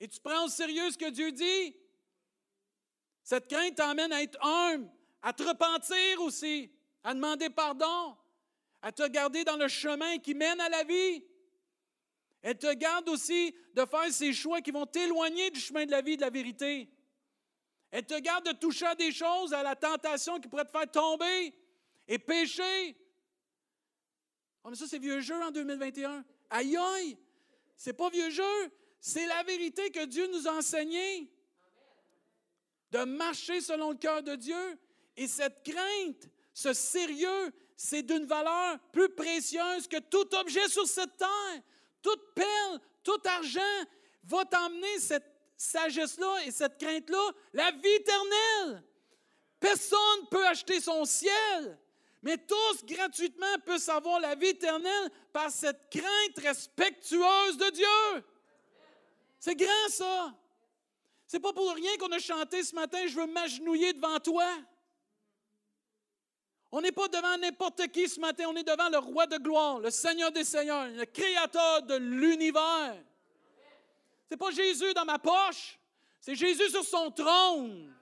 Et 0.00 0.08
tu 0.08 0.20
prends 0.20 0.44
au 0.44 0.48
sérieux 0.48 0.90
ce 0.90 0.98
que 0.98 1.10
Dieu 1.10 1.32
dit? 1.32 1.76
Cette 3.22 3.48
crainte 3.48 3.76
t'emmène 3.76 4.12
à 4.12 4.22
être 4.22 4.38
humble, 4.44 4.90
à 5.22 5.32
te 5.32 5.42
repentir 5.42 6.20
aussi, 6.20 6.70
à 7.02 7.14
demander 7.14 7.48
pardon, 7.48 8.16
à 8.82 8.92
te 8.92 9.06
garder 9.08 9.44
dans 9.44 9.56
le 9.56 9.68
chemin 9.68 10.18
qui 10.18 10.34
mène 10.34 10.60
à 10.60 10.68
la 10.68 10.84
vie. 10.84 11.24
Elle 12.42 12.58
te 12.58 12.72
garde 12.74 13.08
aussi 13.08 13.54
de 13.72 13.86
faire 13.86 14.12
ces 14.12 14.34
choix 14.34 14.60
qui 14.60 14.70
vont 14.70 14.84
t'éloigner 14.84 15.50
du 15.50 15.58
chemin 15.58 15.86
de 15.86 15.90
la 15.90 16.02
vie, 16.02 16.16
de 16.16 16.22
la 16.22 16.28
vérité. 16.28 16.90
Elle 17.90 18.04
te 18.04 18.18
garde 18.18 18.44
de 18.44 18.52
toucher 18.52 18.84
à 18.84 18.94
des 18.94 19.12
choses, 19.12 19.54
à 19.54 19.62
la 19.62 19.74
tentation 19.74 20.38
qui 20.38 20.48
pourrait 20.48 20.66
te 20.66 20.70
faire 20.70 20.90
tomber 20.90 21.54
et 22.06 22.18
pécher. 22.18 22.94
Oh, 24.62 24.68
mais 24.68 24.76
ça, 24.76 24.86
c'est 24.86 24.98
vieux 24.98 25.20
jeu 25.20 25.42
en 25.42 25.50
2021. 25.50 26.24
Aïe 26.50 26.76
aïe! 26.76 27.16
C'est 27.76 27.94
pas 27.94 28.10
vieux 28.10 28.30
jeu, 28.30 28.72
c'est 29.06 29.26
la 29.26 29.42
vérité 29.42 29.90
que 29.90 30.06
Dieu 30.06 30.26
nous 30.28 30.48
a 30.48 30.52
enseignée. 30.52 31.30
De 32.90 33.04
marcher 33.04 33.60
selon 33.60 33.90
le 33.90 33.96
cœur 33.96 34.22
de 34.22 34.34
Dieu. 34.34 34.78
Et 35.14 35.28
cette 35.28 35.62
crainte, 35.62 36.26
ce 36.54 36.72
sérieux, 36.72 37.52
c'est 37.76 38.02
d'une 38.02 38.24
valeur 38.24 38.78
plus 38.92 39.10
précieuse 39.10 39.88
que 39.88 39.98
tout 39.98 40.34
objet 40.36 40.66
sur 40.68 40.86
cette 40.86 41.18
terre. 41.18 41.62
Toute 42.00 42.32
perle, 42.34 42.80
tout 43.02 43.20
argent 43.26 43.60
va 44.22 44.46
t'emmener 44.46 44.98
cette 45.00 45.30
sagesse-là 45.58 46.46
et 46.46 46.50
cette 46.50 46.78
crainte-là, 46.78 47.30
la 47.52 47.72
vie 47.72 47.88
éternelle. 47.88 48.84
Personne 49.60 49.98
ne 50.22 50.28
peut 50.28 50.46
acheter 50.46 50.80
son 50.80 51.04
ciel. 51.04 51.78
Mais 52.22 52.38
tous 52.38 52.86
gratuitement 52.86 53.58
peuvent 53.66 53.90
avoir 53.90 54.18
la 54.18 54.34
vie 54.34 54.46
éternelle 54.46 55.10
par 55.30 55.50
cette 55.50 55.90
crainte 55.90 56.38
respectueuse 56.38 57.58
de 57.58 57.70
Dieu. 57.70 58.24
C'est 59.44 59.56
grand 59.56 59.88
ça. 59.90 60.34
C'est 61.26 61.38
pas 61.38 61.52
pour 61.52 61.70
rien 61.74 61.98
qu'on 61.98 62.10
a 62.12 62.18
chanté 62.18 62.62
ce 62.62 62.74
matin 62.74 63.06
Je 63.06 63.14
veux 63.14 63.26
m'agenouiller 63.26 63.92
devant 63.92 64.18
toi. 64.18 64.48
On 66.72 66.80
n'est 66.80 66.92
pas 66.92 67.08
devant 67.08 67.36
n'importe 67.36 67.86
qui 67.88 68.08
ce 68.08 68.18
matin, 68.18 68.46
on 68.48 68.56
est 68.56 68.64
devant 68.64 68.88
le 68.88 68.96
roi 68.96 69.26
de 69.26 69.36
gloire, 69.36 69.80
le 69.80 69.90
Seigneur 69.90 70.32
des 70.32 70.44
Seigneurs, 70.44 70.88
le 70.88 71.04
créateur 71.04 71.82
de 71.82 71.96
l'univers. 71.96 72.96
C'est 74.30 74.38
pas 74.38 74.50
Jésus 74.50 74.94
dans 74.94 75.04
ma 75.04 75.18
poche, 75.18 75.78
c'est 76.22 76.34
Jésus 76.34 76.70
sur 76.70 76.82
son 76.82 77.10
trône. 77.10 77.94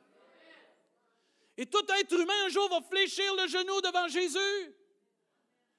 Et 1.57 1.67
tout 1.67 1.85
être 1.99 2.13
humain 2.13 2.47
un 2.47 2.51
jour 2.51 2.69
va 2.69 2.81
fléchir 2.83 3.35
le 3.35 3.49
genou 3.49 3.81
devant 3.81 4.07
Jésus. 4.07 4.77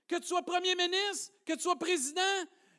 Que 0.09 0.17
tu 0.17 0.27
sois 0.27 0.43
premier 0.43 0.75
ministre, 0.75 1.33
que 1.45 1.53
tu 1.53 1.61
sois 1.61 1.77
président, 1.77 2.21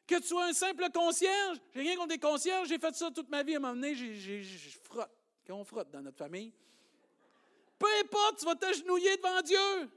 que 0.06 0.16
tu 0.16 0.26
sois 0.28 0.46
un 0.46 0.52
simple 0.52 0.90
concierge. 0.90 1.58
J'ai 1.75 1.80
rien 1.80 1.96
contre 1.96 2.08
des 2.08 2.18
concierges, 2.18 2.68
j'ai 2.68 2.78
fait 2.78 2.94
ça 2.94 3.11
toute 3.11 3.28
ma 3.28 3.42
vie. 3.42 3.54
À 3.54 3.56
un 3.58 3.61
moment 3.61 3.75
donné, 3.75 3.94
je 3.94 4.78
frotte. 4.82 5.11
On 5.49 5.64
frotte 5.64 5.90
dans 5.90 6.00
notre 6.00 6.18
famille. 6.18 6.52
Peu 7.78 7.87
importe, 8.02 8.38
tu 8.38 8.44
vas 8.46 8.54
t'agenouiller 8.54 9.16
devant 9.16 9.42
Dieu. 9.42 9.90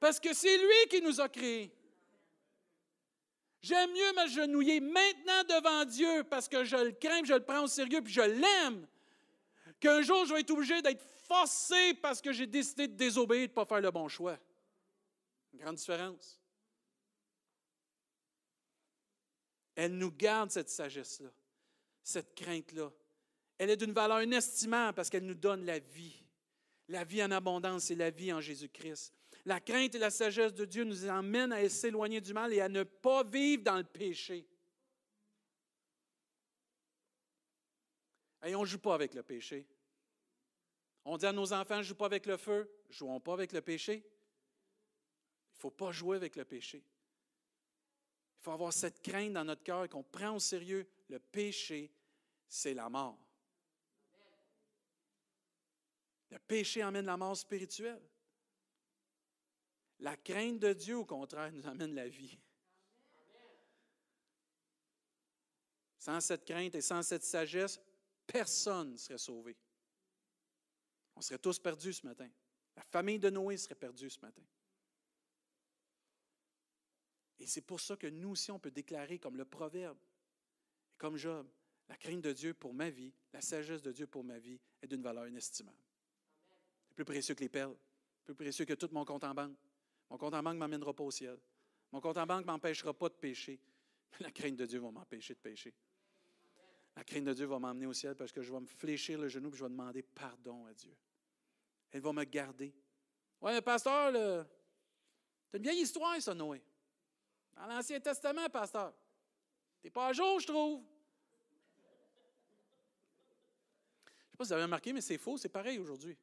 Parce 0.00 0.18
que 0.18 0.34
c'est 0.34 0.58
lui 0.58 0.88
qui 0.90 1.00
nous 1.00 1.20
a 1.20 1.28
créés. 1.28 1.72
J'aime 3.60 3.92
mieux 3.92 4.12
m'agenouiller 4.14 4.80
maintenant 4.80 5.44
devant 5.48 5.84
Dieu 5.84 6.24
parce 6.24 6.48
que 6.48 6.64
je 6.64 6.76
le 6.76 6.92
crains, 6.92 7.22
je 7.24 7.34
le 7.34 7.44
prends 7.44 7.62
au 7.62 7.68
sérieux, 7.68 8.02
puis 8.02 8.12
je 8.12 8.20
l'aime, 8.20 8.88
qu'un 9.78 10.02
jour, 10.02 10.24
je 10.26 10.34
vais 10.34 10.40
être 10.40 10.50
obligé 10.50 10.82
d'être 10.82 11.04
forcé 11.28 11.94
parce 11.94 12.20
que 12.20 12.32
j'ai 12.32 12.48
décidé 12.48 12.88
de 12.88 12.94
désobéir, 12.94 13.42
de 13.42 13.52
ne 13.52 13.54
pas 13.54 13.64
faire 13.64 13.80
le 13.80 13.92
bon 13.92 14.08
choix. 14.08 14.36
Grande 15.54 15.76
différence. 15.76 16.41
Elle 19.74 19.96
nous 19.96 20.12
garde 20.12 20.50
cette 20.50 20.68
sagesse-là, 20.68 21.30
cette 22.02 22.34
crainte-là. 22.34 22.90
Elle 23.58 23.70
est 23.70 23.76
d'une 23.76 23.92
valeur 23.92 24.22
inestimable 24.22 24.94
parce 24.94 25.08
qu'elle 25.08 25.26
nous 25.26 25.34
donne 25.34 25.64
la 25.64 25.78
vie. 25.78 26.24
La 26.88 27.04
vie 27.04 27.22
en 27.22 27.30
abondance, 27.30 27.84
c'est 27.84 27.94
la 27.94 28.10
vie 28.10 28.32
en 28.32 28.40
Jésus-Christ. 28.40 29.14
La 29.44 29.60
crainte 29.60 29.94
et 29.94 29.98
la 29.98 30.10
sagesse 30.10 30.54
de 30.54 30.64
Dieu 30.64 30.84
nous 30.84 31.08
emmènent 31.08 31.52
à 31.52 31.68
s'éloigner 31.68 32.20
du 32.20 32.32
mal 32.32 32.52
et 32.52 32.60
à 32.60 32.68
ne 32.68 32.82
pas 32.82 33.24
vivre 33.24 33.62
dans 33.62 33.76
le 33.76 33.84
péché. 33.84 34.46
Et 38.44 38.54
on 38.54 38.60
ne 38.60 38.66
joue 38.66 38.78
pas 38.78 38.94
avec 38.94 39.14
le 39.14 39.22
péché. 39.22 39.66
On 41.04 41.16
dit 41.16 41.26
à 41.26 41.32
nos 41.32 41.52
enfants, 41.52 41.78
ne 41.78 41.82
joue 41.82 41.94
pas 41.94 42.06
avec 42.06 42.26
le 42.26 42.36
feu, 42.36 42.70
jouons 42.90 43.20
pas 43.20 43.32
avec 43.32 43.52
le 43.52 43.60
péché. 43.60 43.94
Il 43.94 45.56
ne 45.56 45.60
faut 45.60 45.70
pas 45.70 45.92
jouer 45.92 46.16
avec 46.16 46.36
le 46.36 46.44
péché. 46.44 46.84
Il 48.42 48.46
faut 48.46 48.50
avoir 48.50 48.72
cette 48.72 49.00
crainte 49.00 49.34
dans 49.34 49.44
notre 49.44 49.62
cœur 49.62 49.88
qu'on 49.88 50.02
prend 50.02 50.34
au 50.34 50.40
sérieux. 50.40 50.84
Le 51.08 51.20
péché, 51.20 51.94
c'est 52.48 52.74
la 52.74 52.88
mort. 52.88 53.16
Le 56.28 56.40
péché 56.40 56.82
emmène 56.82 57.06
la 57.06 57.16
mort 57.16 57.36
spirituelle. 57.36 58.02
La 60.00 60.16
crainte 60.16 60.58
de 60.58 60.72
Dieu, 60.72 60.96
au 60.96 61.04
contraire, 61.04 61.52
nous 61.52 61.64
amène 61.68 61.94
la 61.94 62.08
vie. 62.08 62.36
Sans 66.00 66.20
cette 66.20 66.44
crainte 66.44 66.74
et 66.74 66.80
sans 66.80 67.04
cette 67.04 67.22
sagesse, 67.22 67.80
personne 68.26 68.94
ne 68.94 68.96
serait 68.96 69.18
sauvé. 69.18 69.56
On 71.14 71.20
serait 71.20 71.38
tous 71.38 71.60
perdus 71.60 71.92
ce 71.92 72.04
matin. 72.04 72.28
La 72.74 72.82
famille 72.82 73.20
de 73.20 73.30
Noé 73.30 73.56
serait 73.56 73.76
perdue 73.76 74.10
ce 74.10 74.18
matin. 74.18 74.42
Et 77.38 77.46
c'est 77.46 77.62
pour 77.62 77.80
ça 77.80 77.96
que 77.96 78.06
nous 78.06 78.30
aussi, 78.30 78.50
on 78.50 78.58
peut 78.58 78.70
déclarer 78.70 79.18
comme 79.18 79.36
le 79.36 79.44
proverbe, 79.44 79.98
comme 80.98 81.16
Job, 81.16 81.46
La 81.88 81.96
crainte 81.96 82.22
de 82.22 82.32
Dieu 82.32 82.54
pour 82.54 82.72
ma 82.72 82.88
vie, 82.88 83.12
la 83.32 83.40
sagesse 83.40 83.82
de 83.82 83.92
Dieu 83.92 84.06
pour 84.06 84.24
ma 84.24 84.38
vie 84.38 84.58
est 84.80 84.86
d'une 84.86 85.02
valeur 85.02 85.26
inestimable. 85.26 85.76
C'est 86.88 86.94
plus 86.94 87.04
précieux 87.04 87.34
que 87.34 87.40
les 87.40 87.48
perles, 87.48 87.76
plus 88.24 88.34
précieux 88.34 88.64
que 88.64 88.74
tout 88.74 88.88
mon 88.92 89.04
compte 89.04 89.24
en 89.24 89.34
banque. 89.34 89.56
Mon 90.08 90.16
compte 90.16 90.34
en 90.34 90.42
banque 90.42 90.54
ne 90.54 90.60
m'emmènera 90.60 90.94
pas 90.94 91.04
au 91.04 91.10
ciel. 91.10 91.38
Mon 91.90 92.00
compte 92.00 92.16
en 92.16 92.26
banque 92.26 92.42
ne 92.42 92.52
m'empêchera 92.52 92.94
pas 92.94 93.08
de 93.08 93.14
pécher. 93.14 93.60
La 94.20 94.30
crainte 94.30 94.56
de 94.56 94.64
Dieu 94.64 94.78
va 94.78 94.90
m'empêcher 94.90 95.34
de 95.34 95.40
pécher. 95.40 95.74
La 96.96 97.04
crainte 97.04 97.24
de 97.24 97.32
Dieu 97.32 97.46
va 97.46 97.58
m'emmener 97.58 97.86
au 97.86 97.92
ciel 97.92 98.14
parce 98.14 98.32
que 98.32 98.42
je 98.42 98.52
vais 98.52 98.60
me 98.60 98.66
fléchir 98.66 99.18
le 99.18 99.28
genou 99.28 99.48
et 99.48 99.56
je 99.56 99.64
vais 99.64 99.70
demander 99.70 100.02
pardon 100.02 100.66
à 100.66 100.74
Dieu. 100.74 100.94
Elle 101.90 102.00
va 102.00 102.12
me 102.12 102.24
garder. 102.24 102.74
Ouais, 103.40 103.60
pasteur, 103.60 104.46
c'est 105.50 105.56
une 105.56 105.62
vieille 105.62 105.82
histoire, 105.82 106.20
ça, 106.20 106.34
Noé. 106.34 106.62
Dans 107.54 107.66
l'Ancien 107.66 108.00
Testament, 108.00 108.48
pasteur. 108.48 108.92
T'es 109.80 109.90
pas 109.90 110.08
à 110.08 110.12
jour, 110.12 110.40
je 110.40 110.46
trouve. 110.46 110.82
Je 114.04 114.10
sais 114.30 114.36
pas 114.36 114.44
si 114.44 114.48
vous 114.48 114.52
avez 114.52 114.62
remarqué, 114.62 114.92
mais 114.92 115.00
c'est 115.00 115.18
faux, 115.18 115.36
c'est 115.36 115.48
pareil 115.48 115.78
aujourd'hui. 115.78 116.16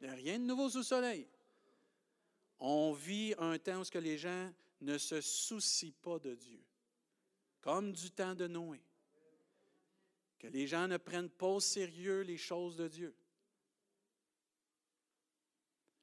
Il 0.00 0.06
n'y 0.06 0.12
a 0.12 0.16
rien 0.16 0.38
de 0.38 0.44
nouveau 0.44 0.68
sous 0.68 0.78
le 0.78 0.84
soleil. 0.84 1.28
On 2.58 2.92
vit 2.92 3.34
un 3.38 3.58
temps 3.58 3.82
où 3.82 3.98
les 3.98 4.16
gens 4.16 4.52
ne 4.80 4.98
se 4.98 5.20
soucient 5.20 5.92
pas 6.02 6.18
de 6.18 6.34
Dieu, 6.34 6.62
comme 7.60 7.92
du 7.92 8.10
temps 8.10 8.34
de 8.34 8.46
Noé. 8.46 8.82
Que 10.38 10.46
les 10.46 10.66
gens 10.66 10.86
ne 10.86 10.96
prennent 10.96 11.30
pas 11.30 11.46
au 11.46 11.60
sérieux 11.60 12.20
les 12.20 12.36
choses 12.36 12.76
de 12.76 12.88
Dieu. 12.88 13.14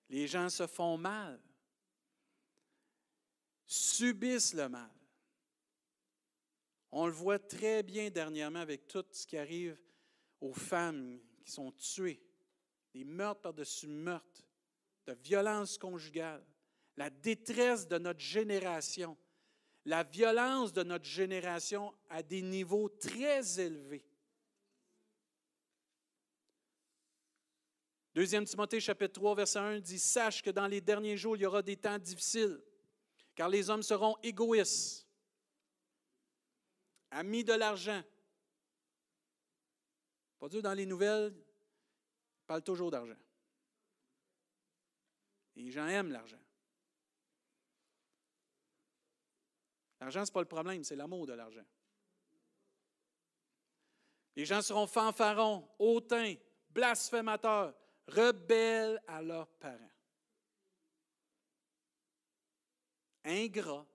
Les 0.10 0.28
gens 0.28 0.50
se 0.50 0.68
font 0.68 0.98
mal, 0.98 1.40
subissent 3.72 4.54
le 4.54 4.68
mal. 4.68 4.92
On 6.92 7.06
le 7.06 7.14
voit 7.14 7.40
très 7.40 7.84
bien 7.84 8.10
dernièrement 8.10 8.60
avec 8.60 8.86
tout 8.86 9.06
ce 9.12 9.26
qui 9.26 9.38
arrive 9.38 9.78
aux 10.42 10.54
femmes 10.54 11.22
qui 11.46 11.52
sont 11.52 11.72
tuées, 11.72 12.22
des 12.94 13.06
meurtres 13.06 13.40
par-dessus 13.40 13.88
meurtres, 13.88 14.46
de 15.08 15.14
violences 15.14 15.78
conjugales, 15.78 16.46
la 16.98 17.10
détresse 17.10 17.88
de 17.88 17.98
notre 17.98 18.20
génération, 18.20 19.18
la 19.86 20.04
violence 20.04 20.74
de 20.74 20.84
notre 20.84 21.06
génération 21.06 21.94
à 22.10 22.22
des 22.22 22.42
niveaux 22.42 22.90
très 22.90 23.58
élevés. 23.62 24.06
Deuxième 28.14 28.44
Timothée 28.44 28.82
chapitre 28.82 29.14
3 29.14 29.36
verset 29.36 29.60
1 29.60 29.80
dit 29.80 29.98
Sache 29.98 30.42
que 30.42 30.50
dans 30.50 30.68
les 30.68 30.82
derniers 30.82 31.16
jours 31.16 31.38
il 31.38 31.44
y 31.44 31.46
aura 31.46 31.62
des 31.62 31.78
temps 31.78 31.98
difficiles, 31.98 32.62
car 33.42 33.50
les 33.50 33.72
hommes 33.72 33.82
seront 33.82 34.16
égoïstes, 34.22 35.08
amis 37.10 37.44
de 37.44 37.54
l'argent. 37.54 38.04
Pas 40.38 40.48
dur 40.48 40.62
dans 40.62 40.76
les 40.76 40.86
nouvelles, 40.86 41.34
ils 41.34 42.46
parlent 42.46 42.62
toujours 42.62 42.92
d'argent. 42.92 43.18
Les 45.56 45.72
gens 45.72 45.88
aiment 45.88 46.12
l'argent. 46.12 46.38
L'argent, 50.00 50.24
ce 50.24 50.30
n'est 50.30 50.34
pas 50.34 50.42
le 50.42 50.48
problème, 50.48 50.84
c'est 50.84 50.96
l'amour 50.96 51.26
de 51.26 51.34
l'argent. 51.34 51.66
Les 54.36 54.46
gens 54.46 54.62
seront 54.62 54.86
fanfarons, 54.86 55.68
hautains, 55.80 56.36
blasphémateurs, 56.70 57.74
rebelles 58.08 59.02
à 59.08 59.20
leurs 59.24 59.48
parents, 59.48 59.91
ingrats. 63.24 63.88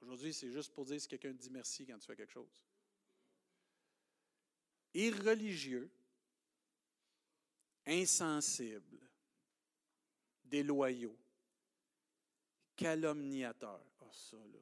Aujourd'hui, 0.00 0.34
c'est 0.34 0.50
juste 0.50 0.72
pour 0.72 0.84
dire 0.84 1.00
si 1.00 1.08
quelqu'un 1.08 1.32
dit 1.32 1.50
merci 1.50 1.86
quand 1.86 1.98
tu 1.98 2.06
fais 2.06 2.16
quelque 2.16 2.32
chose. 2.32 2.60
Irreligieux, 4.94 5.90
insensibles, 7.86 9.00
déloyaux, 10.44 11.16
calomniateurs. 12.76 13.86
Ah, 14.00 14.10
ça, 14.12 14.36
là. 14.36 14.58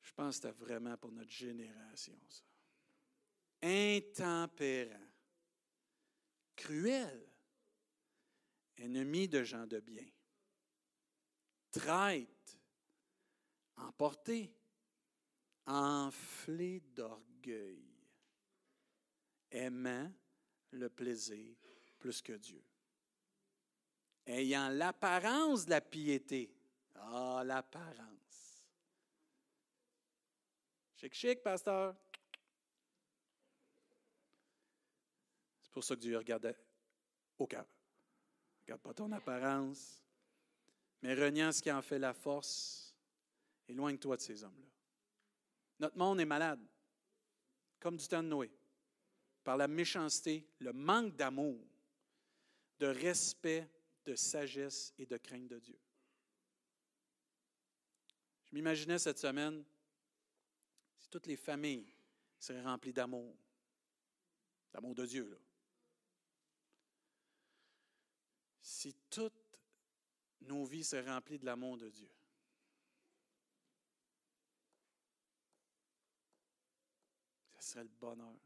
Je 0.00 0.12
pense 0.14 0.40
que 0.40 0.48
c'était 0.48 0.64
vraiment 0.64 0.96
pour 0.96 1.12
notre 1.12 1.30
génération, 1.30 2.18
ça. 2.28 2.42
Intempérant, 3.62 5.08
cruel, 6.56 7.31
ennemi 8.76 9.28
de 9.28 9.42
gens 9.42 9.66
de 9.66 9.80
bien, 9.80 10.06
traite, 11.70 12.58
emporté, 13.76 14.54
enflé 15.66 16.80
d'orgueil, 16.80 17.84
aimant 19.50 20.12
le 20.72 20.88
plaisir 20.88 21.56
plus 21.98 22.20
que 22.20 22.32
Dieu. 22.32 22.62
Ayant 24.26 24.68
l'apparence 24.68 25.64
de 25.64 25.70
la 25.70 25.80
piété. 25.80 26.54
Ah, 26.94 27.42
l'apparence. 27.44 28.64
Chic, 30.96 31.14
chic, 31.14 31.42
pasteur. 31.42 31.96
C'est 35.60 35.72
pour 35.72 35.82
ça 35.82 35.96
que 35.96 36.00
Dieu 36.00 36.16
regardait 36.16 36.56
au 37.38 37.46
cœur. 37.46 37.66
Regarde 38.72 38.82
pas 38.84 38.94
ton 38.94 39.12
apparence, 39.12 40.02
mais 41.02 41.12
reniant 41.12 41.52
ce 41.52 41.60
qui 41.60 41.70
en 41.70 41.82
fait 41.82 41.98
la 41.98 42.14
force, 42.14 42.96
éloigne-toi 43.68 44.16
de 44.16 44.22
ces 44.22 44.44
hommes-là. 44.44 44.66
Notre 45.78 45.98
monde 45.98 46.20
est 46.20 46.24
malade, 46.24 46.66
comme 47.78 47.98
du 47.98 48.08
temps 48.08 48.22
de 48.22 48.28
Noé 48.28 48.50
par 49.44 49.58
la 49.58 49.68
méchanceté, 49.68 50.48
le 50.60 50.72
manque 50.72 51.14
d'amour, 51.16 51.62
de 52.78 52.86
respect, 52.86 53.68
de 54.06 54.14
sagesse 54.14 54.94
et 54.96 55.04
de 55.04 55.18
crainte 55.18 55.48
de 55.48 55.58
Dieu. 55.58 55.78
Je 58.44 58.54
m'imaginais 58.54 58.98
cette 58.98 59.18
semaine 59.18 59.62
si 60.96 61.10
toutes 61.10 61.26
les 61.26 61.36
familles 61.36 61.94
seraient 62.38 62.62
remplies 62.62 62.94
d'amour, 62.94 63.36
d'amour 64.72 64.94
de 64.94 65.04
Dieu. 65.04 65.28
Là. 65.28 65.36
Si 68.62 68.94
toutes 69.10 69.34
nos 70.42 70.64
vies 70.64 70.84
seraient 70.84 71.10
remplies 71.10 71.38
de 71.38 71.44
l'amour 71.44 71.76
de 71.76 71.90
Dieu. 71.90 72.10
Ce 77.58 77.72
serait 77.72 77.84
le 77.84 77.90
bonheur. 77.90 78.38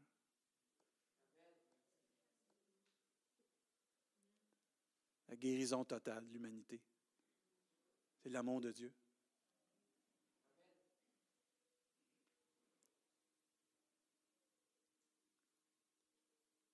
la 5.27 5.35
guérison 5.35 5.83
totale 5.83 6.25
de 6.25 6.33
l'humanité. 6.33 6.81
C'est 8.17 8.29
l'amour 8.29 8.61
de 8.61 8.71
Dieu. 8.71 8.93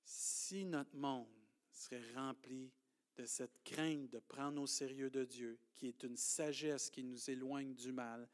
Si 0.05 0.65
notre 0.65 0.95
monde 0.95 1.33
serait 1.71 2.13
rempli 2.13 2.71
de 3.15 3.25
cette 3.25 3.63
crainte 3.63 4.09
de 4.09 4.19
prendre 4.19 4.61
au 4.61 4.67
sérieux 4.67 5.09
de 5.09 5.23
Dieu, 5.23 5.59
qui 5.73 5.87
est 5.87 6.03
une 6.03 6.17
sagesse 6.17 6.89
qui 6.89 7.03
nous 7.03 7.29
éloigne 7.29 7.73
du 7.75 7.91
mal 7.91 8.27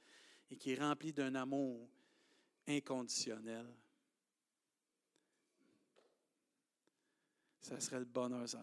et 0.50 0.58
qui 0.58 0.72
est 0.72 0.80
remplie 0.80 1.14
d'un 1.14 1.36
amour 1.36 1.90
inconditionnel, 2.68 3.68
ça 7.60 7.80
serait 7.80 8.00
le 8.00 8.06
bonheur 8.06 8.48
sur. 8.48 8.60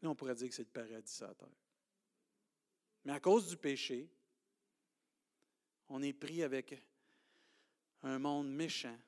Là, 0.00 0.10
on 0.10 0.14
pourrait 0.14 0.34
dire 0.34 0.48
que 0.48 0.54
c'est 0.54 0.62
le 0.62 0.68
paradis 0.68 1.12
sur. 1.12 1.34
Mais 3.04 3.12
à 3.12 3.20
cause 3.20 3.48
du 3.48 3.56
péché, 3.56 4.08
on 5.88 6.02
est 6.02 6.12
pris 6.12 6.42
avec 6.42 6.82
un 8.02 8.18
monde 8.18 8.50
méchant, 8.50 8.98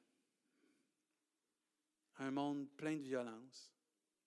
un 2.19 2.31
monde 2.31 2.69
plein 2.77 2.97
de 2.97 3.03
violence. 3.03 3.71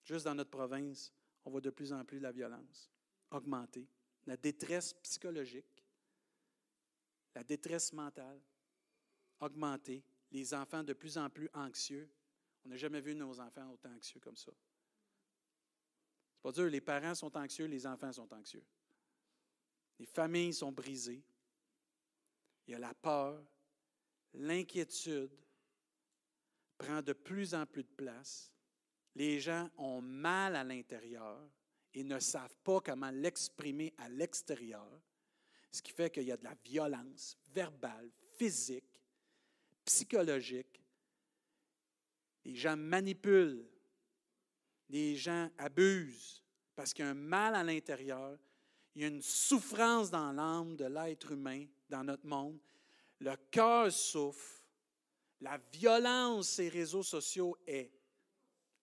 Juste 0.03 0.25
dans 0.25 0.35
notre 0.35 0.49
province, 0.49 1.13
on 1.45 1.51
voit 1.51 1.61
de 1.61 1.69
plus 1.69 1.93
en 1.93 2.03
plus 2.03 2.19
la 2.19 2.31
violence 2.31 2.89
augmenter, 3.31 3.87
la 4.27 4.37
détresse 4.37 4.93
psychologique, 4.93 5.83
la 7.33 7.43
détresse 7.43 7.91
mentale 7.93 8.39
augmenter, 9.39 10.03
les 10.31 10.53
enfants 10.53 10.83
de 10.83 10.93
plus 10.93 11.17
en 11.17 11.29
plus 11.29 11.49
anxieux. 11.53 12.09
On 12.63 12.69
n'a 12.69 12.77
jamais 12.77 13.01
vu 13.01 13.15
nos 13.15 13.39
enfants 13.39 13.71
autant 13.71 13.89
anxieux 13.89 14.19
comme 14.19 14.37
ça 14.37 14.51
pas 16.43 16.51
dur, 16.51 16.69
les 16.69 16.81
parents 16.81 17.15
sont 17.15 17.35
anxieux, 17.37 17.65
les 17.65 17.87
enfants 17.87 18.11
sont 18.11 18.31
anxieux. 18.33 18.65
Les 19.97 20.05
familles 20.05 20.53
sont 20.53 20.73
brisées. 20.73 21.23
Il 22.67 22.71
y 22.71 22.75
a 22.75 22.79
la 22.79 22.93
peur, 22.93 23.41
l'inquiétude 24.33 25.31
prend 26.77 27.01
de 27.01 27.13
plus 27.13 27.55
en 27.55 27.65
plus 27.65 27.83
de 27.83 27.91
place. 27.95 28.52
Les 29.15 29.39
gens 29.39 29.69
ont 29.77 30.01
mal 30.01 30.55
à 30.55 30.63
l'intérieur 30.63 31.47
et 31.93 32.03
ne 32.03 32.19
savent 32.19 32.57
pas 32.63 32.81
comment 32.81 33.11
l'exprimer 33.11 33.93
à 33.97 34.09
l'extérieur. 34.09 35.01
Ce 35.71 35.81
qui 35.81 35.91
fait 35.91 36.09
qu'il 36.09 36.23
y 36.23 36.31
a 36.31 36.37
de 36.37 36.43
la 36.43 36.55
violence 36.63 37.37
verbale, 37.53 38.09
physique, 38.37 39.01
psychologique. 39.85 40.81
Les 42.45 42.55
gens 42.55 42.75
manipulent, 42.75 43.65
les 44.89 45.15
gens 45.15 45.49
abusent 45.57 46.43
parce 46.75 46.93
qu'il 46.93 47.05
y 47.05 47.07
a 47.07 47.11
un 47.11 47.15
mal 47.15 47.55
à 47.55 47.63
l'intérieur, 47.63 48.37
il 48.95 49.01
y 49.01 49.05
a 49.05 49.07
une 49.07 49.21
souffrance 49.21 50.09
dans 50.09 50.31
l'âme 50.31 50.75
de 50.75 50.85
l'être 50.85 51.31
humain, 51.31 51.65
dans 51.89 52.03
notre 52.03 52.25
monde. 52.25 52.59
Le 53.19 53.35
cœur 53.49 53.91
souffre. 53.91 54.61
La 55.41 55.59
violence 55.71 56.49
ces 56.49 56.69
réseaux 56.69 57.03
sociaux 57.03 57.57
est 57.67 57.91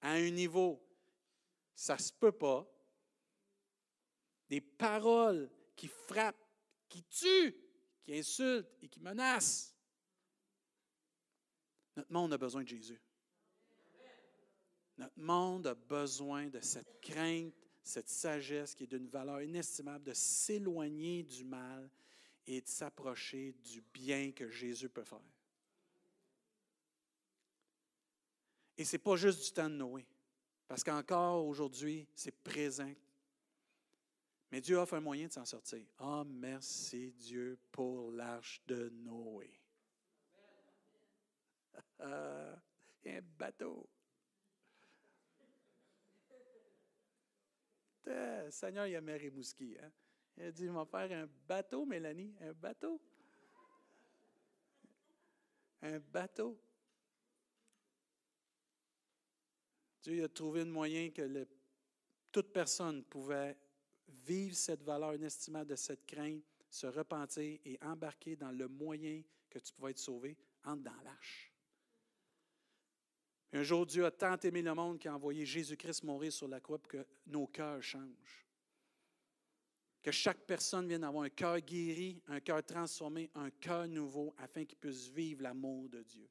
à 0.01 0.13
un 0.13 0.31
niveau, 0.31 0.83
ça 1.75 1.95
ne 1.95 2.01
se 2.01 2.13
peut 2.13 2.33
pas. 2.33 2.67
Des 4.49 4.61
paroles 4.61 5.51
qui 5.77 5.89
frappent, 5.89 6.45
qui 6.89 7.05
tuent, 7.05 7.55
qui 8.03 8.19
insultent 8.19 8.71
et 8.83 8.89
qui 8.89 9.01
menacent. 9.01 9.75
Notre 11.97 12.13
monde 12.13 12.33
a 12.33 12.39
besoin 12.39 12.63
de 12.63 12.69
Jésus. 12.69 13.01
Notre 14.97 15.19
monde 15.19 15.67
a 15.67 15.75
besoin 15.75 16.49
de 16.49 16.61
cette 16.61 17.01
crainte, 17.01 17.55
cette 17.83 18.09
sagesse 18.09 18.75
qui 18.75 18.85
est 18.85 18.87
d'une 18.87 19.09
valeur 19.09 19.41
inestimable, 19.41 20.05
de 20.05 20.13
s'éloigner 20.13 21.23
du 21.23 21.45
mal 21.45 21.91
et 22.47 22.61
de 22.61 22.69
s'approcher 22.69 23.53
du 23.65 23.81
bien 23.81 24.33
que 24.33 24.51
Jésus 24.51 24.89
peut 24.89 25.05
faire. 25.05 25.23
Et 28.81 28.85
ce 28.85 28.97
n'est 28.97 29.03
pas 29.03 29.15
juste 29.15 29.45
du 29.45 29.53
temps 29.53 29.69
de 29.69 29.75
Noé, 29.75 30.07
parce 30.67 30.83
qu'encore 30.83 31.45
aujourd'hui, 31.45 32.09
c'est 32.15 32.35
présent. 32.35 32.91
Mais 34.51 34.63
Dieu 34.63 34.79
offre 34.79 34.95
un 34.95 35.01
moyen 35.01 35.27
de 35.27 35.33
s'en 35.33 35.45
sortir. 35.45 35.85
Ah, 35.99 36.25
merci 36.27 37.13
Dieu 37.13 37.59
pour 37.71 38.11
l'arche 38.11 38.63
de 38.67 38.89
Noé. 38.89 39.53
un 42.01 43.21
bateau. 43.37 43.87
Seigneur, 48.49 48.87
il 48.87 48.97
a 48.97 49.03
mis 49.03 49.13
Rimouski. 49.13 49.77
Hein? 49.79 49.93
Il 50.39 50.45
a 50.45 50.53
dit, 50.53 50.65
il 50.65 50.71
va 50.71 50.87
faire 50.87 51.13
un 51.13 51.29
bateau, 51.47 51.85
Mélanie, 51.85 52.35
un 52.41 52.55
bateau. 52.55 52.99
Un 55.83 55.99
bateau. 55.99 56.59
Dieu 60.03 60.25
a 60.25 60.29
trouvé 60.29 60.63
un 60.63 60.67
moyen 60.67 61.11
que 61.11 61.47
toute 62.33 62.53
personne 62.53 63.05
pouvait 63.05 63.57
vivre 64.09 64.57
cette 64.57 64.83
valeur 64.83 65.15
inestimable 65.15 65.71
de 65.71 65.77
cette 65.77 66.07
crainte, 66.07 66.43
se 66.69 66.87
repentir 66.87 67.59
et 67.65 67.79
embarquer 67.83 68.37
dans 68.37 68.53
le 68.53 68.69
moyen 68.69 69.23
que 69.49 69.59
tu 69.59 69.73
pouvais 69.73 69.91
être 69.91 69.99
sauvé, 69.99 70.37
entre 70.65 70.83
dans 70.83 71.03
l'arche. 71.03 71.53
Un 73.53 73.65
jour, 73.65 73.85
Dieu 73.85 74.05
a 74.05 74.11
tant 74.11 74.39
aimé 74.39 74.63
le 74.63 74.75
monde 74.75 74.99
qu'il 74.99 75.11
a 75.11 75.15
envoyé 75.17 75.45
Jésus-Christ 75.45 76.05
mourir 76.05 76.33
sur 76.33 76.47
la 76.47 76.61
croix 76.61 76.79
pour 76.79 76.89
que 76.89 77.05
nos 77.27 77.49
cœurs 77.49 77.83
changent. 77.83 78.47
Que 80.03 80.13
chaque 80.13 80.47
personne 80.47 80.87
vienne 80.87 81.05
avoir 81.05 81.25
un 81.25 81.31
cœur 81.31 81.59
guéri, 81.61 82.23
un 82.29 82.41
cœur 82.41 82.65
transformé, 82.65 83.29
un 83.35 83.51
cœur 83.51 83.89
nouveau, 83.89 84.33
afin 84.39 84.65
qu'il 84.65 84.79
puisse 84.79 85.09
vivre 85.09 85.43
l'amour 85.43 85.89
de 85.89 86.03
Dieu. 86.03 86.31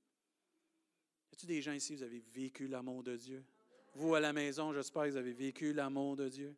Y 1.30 1.36
a-t-il 1.36 1.48
des 1.48 1.62
gens 1.62 1.74
ici, 1.74 1.96
vous 1.96 2.04
avez 2.04 2.20
vécu 2.20 2.68
l'amour 2.68 3.04
de 3.04 3.18
Dieu? 3.18 3.46
Vous, 3.94 4.16
à 4.16 4.20
la 4.20 4.34
maison, 4.34 4.74
j'espère 4.74 5.04
que 5.04 5.10
vous 5.10 5.18
avez 5.18 5.34
vécu 5.34 5.74
l'amour 5.74 6.16
de 6.16 6.30
Dieu. 6.30 6.56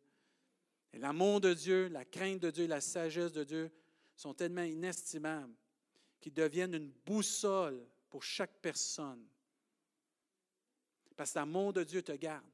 Et 0.92 0.98
l'amour 0.98 1.40
de 1.40 1.54
Dieu, 1.54 1.88
la 1.88 2.04
crainte 2.04 2.40
de 2.40 2.50
Dieu, 2.50 2.66
la 2.66 2.80
sagesse 2.80 3.32
de 3.32 3.44
Dieu 3.44 3.70
sont 4.14 4.34
tellement 4.34 4.62
inestimables 4.62 5.54
qu'ils 6.20 6.34
deviennent 6.34 6.74
une 6.74 6.92
boussole 7.04 7.84
pour 8.10 8.22
chaque 8.22 8.60
personne 8.60 9.26
parce 11.16 11.32
que 11.32 11.38
l'amour 11.38 11.72
de 11.72 11.84
Dieu 11.84 12.02
te 12.02 12.12
garde. 12.12 12.44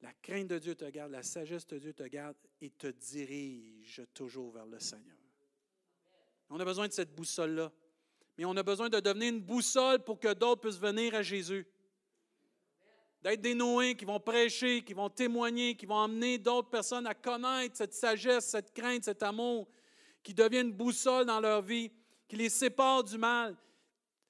La 0.00 0.12
crainte 0.14 0.48
de 0.48 0.58
Dieu 0.58 0.74
te 0.74 0.84
garde, 0.84 1.12
la 1.12 1.22
sagesse 1.22 1.66
de 1.66 1.78
Dieu 1.78 1.92
te 1.92 2.04
garde 2.04 2.36
et 2.60 2.70
te 2.70 2.86
dirige 2.86 4.02
toujours 4.14 4.52
vers 4.52 4.66
le 4.66 4.78
Seigneur. 4.78 5.16
On 6.48 6.60
a 6.60 6.64
besoin 6.64 6.86
de 6.86 6.92
cette 6.92 7.14
boussole-là. 7.14 7.72
Mais 8.38 8.44
on 8.44 8.56
a 8.56 8.62
besoin 8.62 8.88
de 8.90 9.00
devenir 9.00 9.32
une 9.32 9.40
boussole 9.40 10.04
pour 10.04 10.20
que 10.20 10.32
d'autres 10.34 10.60
puissent 10.60 10.78
venir 10.78 11.14
à 11.14 11.22
Jésus. 11.22 11.66
D'être 13.26 13.40
des 13.40 13.54
Noé 13.56 13.96
qui 13.96 14.04
vont 14.04 14.20
prêcher, 14.20 14.82
qui 14.82 14.94
vont 14.94 15.10
témoigner, 15.10 15.74
qui 15.74 15.84
vont 15.84 16.00
amener 16.00 16.38
d'autres 16.38 16.70
personnes 16.70 17.08
à 17.08 17.14
connaître 17.14 17.76
cette 17.76 17.92
sagesse, 17.92 18.44
cette 18.44 18.72
crainte, 18.72 19.02
cet 19.02 19.20
amour, 19.24 19.66
qui 20.22 20.32
deviennent 20.32 20.70
boussole 20.70 21.26
dans 21.26 21.40
leur 21.40 21.60
vie, 21.60 21.90
qui 22.28 22.36
les 22.36 22.48
sépare 22.48 23.02
du 23.02 23.18
mal. 23.18 23.56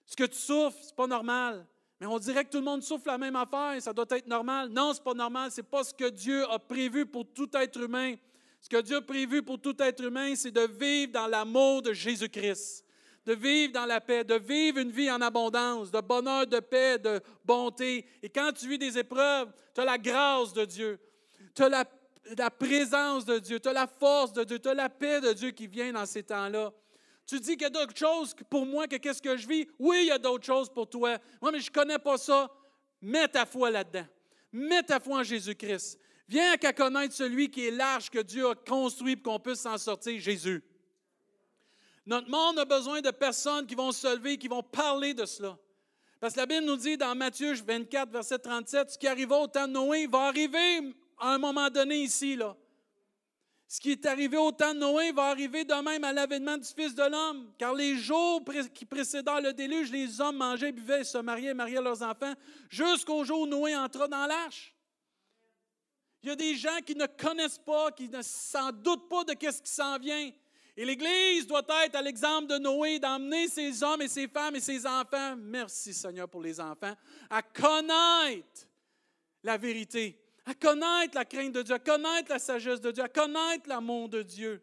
Ce 0.06 0.16
que 0.16 0.24
tu 0.24 0.38
souffres, 0.38 0.78
ce 0.80 0.86
n'est 0.86 0.96
pas 0.96 1.06
normal. 1.06 1.66
Mais 2.00 2.06
on 2.06 2.18
dirait 2.18 2.42
que 2.46 2.48
tout 2.48 2.56
le 2.56 2.64
monde 2.64 2.82
souffre 2.82 3.06
la 3.08 3.18
même 3.18 3.36
affaire, 3.36 3.82
ça 3.82 3.92
doit 3.92 4.06
être 4.08 4.28
normal. 4.28 4.70
Non, 4.70 4.94
ce 4.94 4.98
n'est 4.98 5.04
pas 5.04 5.12
normal, 5.12 5.50
ce 5.50 5.60
n'est 5.60 5.66
pas 5.66 5.84
ce 5.84 5.92
que 5.92 6.08
Dieu 6.08 6.50
a 6.50 6.58
prévu 6.58 7.04
pour 7.04 7.30
tout 7.30 7.50
être 7.54 7.78
humain. 7.78 8.14
Ce 8.62 8.68
que 8.70 8.80
Dieu 8.80 8.96
a 8.96 9.02
prévu 9.02 9.42
pour 9.42 9.60
tout 9.60 9.76
être 9.78 10.02
humain, 10.02 10.34
c'est 10.36 10.52
de 10.52 10.66
vivre 10.66 11.12
dans 11.12 11.26
l'amour 11.26 11.82
de 11.82 11.92
Jésus-Christ, 11.92 12.85
de 13.26 13.34
vivre 13.34 13.72
dans 13.72 13.86
la 13.86 14.00
paix, 14.00 14.22
de 14.22 14.36
vivre 14.36 14.78
une 14.78 14.92
vie 14.92 15.10
en 15.10 15.20
abondance, 15.20 15.90
de 15.90 16.00
bonheur, 16.00 16.46
de 16.46 16.60
paix, 16.60 16.96
de 16.98 17.20
bonté. 17.44 18.06
Et 18.22 18.28
quand 18.28 18.52
tu 18.52 18.68
vis 18.68 18.78
des 18.78 18.96
épreuves, 18.96 19.52
tu 19.74 19.80
as 19.80 19.84
la 19.84 19.98
grâce 19.98 20.52
de 20.52 20.64
Dieu, 20.64 20.98
tu 21.54 21.62
as 21.64 21.68
la, 21.68 22.50
présence 22.50 23.24
de 23.24 23.40
Dieu, 23.40 23.58
tu 23.58 23.68
as 23.68 23.72
la 23.72 23.88
force 23.88 24.32
de 24.32 24.44
Dieu, 24.44 24.60
tu 24.60 24.68
as 24.68 24.74
la 24.74 24.88
paix 24.88 25.20
de 25.20 25.32
Dieu 25.32 25.50
qui 25.50 25.66
vient 25.66 25.92
dans 25.92 26.06
ces 26.06 26.22
temps-là. 26.22 26.72
Tu 27.26 27.40
dis 27.40 27.52
qu'il 27.52 27.62
y 27.62 27.64
a 27.64 27.70
d'autres 27.70 27.96
choses 27.96 28.32
pour 28.48 28.64
moi 28.64 28.86
que 28.86 28.96
qu'est-ce 28.96 29.20
que 29.20 29.36
je 29.36 29.48
vis? 29.48 29.66
Oui, 29.80 30.02
il 30.02 30.06
y 30.06 30.12
a 30.12 30.18
d'autres 30.18 30.46
choses 30.46 30.68
pour 30.68 30.88
toi. 30.88 31.18
Moi, 31.42 31.50
mais 31.50 31.58
je 31.58 31.68
ne 31.68 31.74
connais 31.74 31.98
pas 31.98 32.18
ça. 32.18 32.48
Mets 33.02 33.26
ta 33.26 33.44
foi 33.44 33.70
là-dedans. 33.70 34.06
Mets 34.52 34.84
ta 34.84 35.00
foi 35.00 35.18
en 35.18 35.22
Jésus-Christ. 35.24 35.98
Viens 36.28 36.56
qu'à 36.56 36.72
connaître 36.72 37.14
celui 37.14 37.50
qui 37.50 37.66
est 37.66 37.72
large 37.72 38.08
que 38.08 38.20
Dieu 38.20 38.48
a 38.48 38.54
construit 38.54 39.16
pour 39.16 39.32
qu'on 39.32 39.40
puisse 39.40 39.60
s'en 39.60 39.78
sortir, 39.78 40.20
Jésus. 40.20 40.62
Notre 42.06 42.30
monde 42.30 42.60
a 42.60 42.64
besoin 42.64 43.00
de 43.00 43.10
personnes 43.10 43.66
qui 43.66 43.74
vont 43.74 43.90
se 43.90 44.06
lever, 44.16 44.38
qui 44.38 44.46
vont 44.46 44.62
parler 44.62 45.12
de 45.12 45.24
cela. 45.24 45.58
Parce 46.20 46.34
que 46.34 46.40
la 46.40 46.46
Bible 46.46 46.64
nous 46.64 46.76
dit 46.76 46.96
dans 46.96 47.14
Matthieu 47.16 47.52
24, 47.52 48.10
verset 48.10 48.38
37, 48.38 48.90
ce 48.90 48.98
qui 48.98 49.08
arriva 49.08 49.36
au 49.36 49.48
temps 49.48 49.66
de 49.66 49.72
Noé 49.72 50.06
va 50.06 50.28
arriver 50.28 50.94
à 51.18 51.34
un 51.34 51.38
moment 51.38 51.68
donné 51.68 51.96
ici. 51.96 52.36
Là. 52.36 52.56
Ce 53.68 53.80
qui 53.80 53.90
est 53.90 54.06
arrivé 54.06 54.36
au 54.36 54.52
temps 54.52 54.72
de 54.72 54.78
Noé 54.78 55.10
va 55.10 55.24
arriver 55.24 55.64
de 55.64 55.74
même 55.74 56.04
à 56.04 56.12
l'avènement 56.12 56.56
du 56.56 56.68
Fils 56.68 56.94
de 56.94 57.02
l'homme. 57.02 57.52
Car 57.58 57.74
les 57.74 57.96
jours 57.96 58.40
qui 58.72 58.84
précédant 58.84 59.40
le 59.40 59.52
déluge, 59.52 59.90
les 59.90 60.20
hommes 60.20 60.36
mangeaient, 60.36 60.72
buvaient, 60.72 61.02
se 61.02 61.18
mariaient, 61.18 61.54
mariaient 61.54 61.82
leurs 61.82 62.02
enfants, 62.02 62.34
jusqu'au 62.70 63.24
jour 63.24 63.40
où 63.40 63.46
Noé 63.46 63.76
entra 63.76 64.06
dans 64.06 64.26
l'arche. 64.26 64.72
Il 66.22 66.28
y 66.28 66.32
a 66.32 66.36
des 66.36 66.54
gens 66.54 66.78
qui 66.84 66.94
ne 66.94 67.06
connaissent 67.06 67.58
pas, 67.58 67.90
qui 67.90 68.08
ne 68.08 68.22
s'en 68.22 68.70
doutent 68.70 69.08
pas 69.08 69.24
de 69.24 69.32
ce 69.32 69.60
qui 69.60 69.70
s'en 69.70 69.98
vient. 69.98 70.30
Et 70.76 70.84
l'Église 70.84 71.46
doit 71.46 71.64
être 71.84 71.94
à 71.94 72.02
l'exemple 72.02 72.48
de 72.48 72.58
Noé, 72.58 72.98
d'emmener 72.98 73.48
ses 73.48 73.82
hommes 73.82 74.02
et 74.02 74.08
ses 74.08 74.28
femmes 74.28 74.56
et 74.56 74.60
ses 74.60 74.86
enfants, 74.86 75.36
merci 75.36 75.94
Seigneur 75.94 76.28
pour 76.28 76.42
les 76.42 76.60
enfants, 76.60 76.94
à 77.30 77.42
connaître 77.42 78.68
la 79.42 79.56
vérité 79.56 80.20
à 80.46 80.54
connaître 80.54 81.16
la 81.16 81.24
crainte 81.24 81.52
de 81.52 81.62
Dieu, 81.62 81.74
à 81.74 81.78
connaître 81.80 82.30
la 82.30 82.38
sagesse 82.38 82.80
de 82.80 82.92
Dieu, 82.92 83.02
à 83.02 83.08
connaître 83.08 83.68
l'amour 83.68 84.08
de 84.08 84.22
Dieu. 84.22 84.62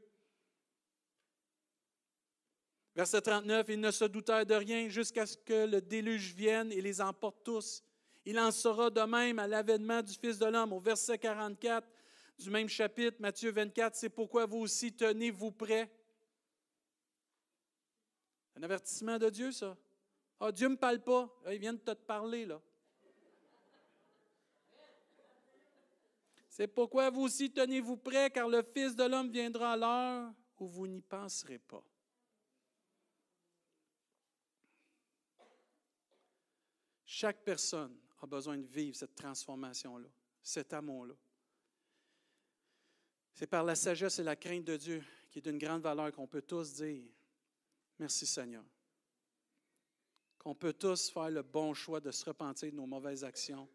Verset 2.95 3.21
39, 3.21 3.65
ils 3.69 3.79
ne 3.79 3.91
se 3.91 4.05
doutèrent 4.05 4.45
de 4.45 4.53
rien 4.53 4.87
jusqu'à 4.87 5.25
ce 5.25 5.35
que 5.35 5.65
le 5.65 5.81
déluge 5.81 6.33
vienne 6.33 6.71
et 6.71 6.81
les 6.81 7.01
emporte 7.01 7.43
tous. 7.43 7.83
Il 8.25 8.39
en 8.39 8.51
sera 8.51 8.89
de 8.89 9.01
même 9.01 9.39
à 9.39 9.47
l'avènement 9.47 10.01
du 10.01 10.13
Fils 10.13 10.39
de 10.39 10.45
l'homme. 10.45 10.71
Au 10.71 10.79
verset 10.79 11.17
44 11.17 11.85
du 12.39 12.49
même 12.49 12.69
chapitre, 12.69 13.17
Matthieu 13.19 13.51
24, 13.51 13.95
c'est 13.95 14.09
pourquoi 14.09 14.45
vous 14.45 14.59
aussi 14.59 14.93
tenez-vous 14.93 15.51
prêts. 15.51 15.91
Un 18.55 18.63
avertissement 18.63 19.17
de 19.17 19.29
Dieu, 19.29 19.51
ça. 19.51 19.77
Ah, 20.39 20.51
Dieu 20.51 20.67
ne 20.67 20.73
me 20.73 20.77
parle 20.77 21.01
pas. 21.01 21.29
Ah, 21.45 21.53
il 21.53 21.59
vient 21.59 21.73
de 21.73 21.79
te 21.79 21.93
parler, 21.93 22.45
là. 22.45 22.61
C'est 26.49 26.67
pourquoi 26.67 27.09
vous 27.09 27.21
aussi 27.21 27.51
tenez-vous 27.51 27.97
prêts, 27.97 28.29
car 28.29 28.47
le 28.47 28.61
Fils 28.61 28.95
de 28.95 29.03
l'homme 29.03 29.31
viendra 29.31 29.73
à 29.73 29.77
l'heure 29.77 30.33
où 30.59 30.67
vous 30.67 30.85
n'y 30.85 31.01
penserez 31.01 31.57
pas. 31.57 31.83
Chaque 37.05 37.43
personne 37.43 37.95
a 38.21 38.27
besoin 38.27 38.57
de 38.57 38.65
vivre 38.65 38.95
cette 38.95 39.15
transformation-là, 39.15 40.07
cet 40.41 40.73
amour-là. 40.73 41.15
C'est 43.33 43.47
par 43.47 43.63
la 43.63 43.75
sagesse 43.75 44.19
et 44.19 44.23
la 44.23 44.35
crainte 44.35 44.65
de 44.65 44.77
Dieu 44.77 45.03
qui 45.29 45.39
est 45.39 45.41
d'une 45.41 45.57
grande 45.57 45.81
valeur 45.81 46.11
qu'on 46.11 46.27
peut 46.27 46.41
tous 46.41 46.73
dire 46.75 47.03
Merci 47.99 48.25
Seigneur. 48.25 48.63
Qu'on 50.37 50.55
peut 50.55 50.73
tous 50.73 51.09
faire 51.09 51.29
le 51.29 51.41
bon 51.41 51.73
choix 51.73 51.99
de 51.99 52.11
se 52.11 52.25
repentir 52.25 52.71
de 52.71 52.75
nos 52.75 52.85
mauvaises 52.85 53.23
actions 53.23 53.69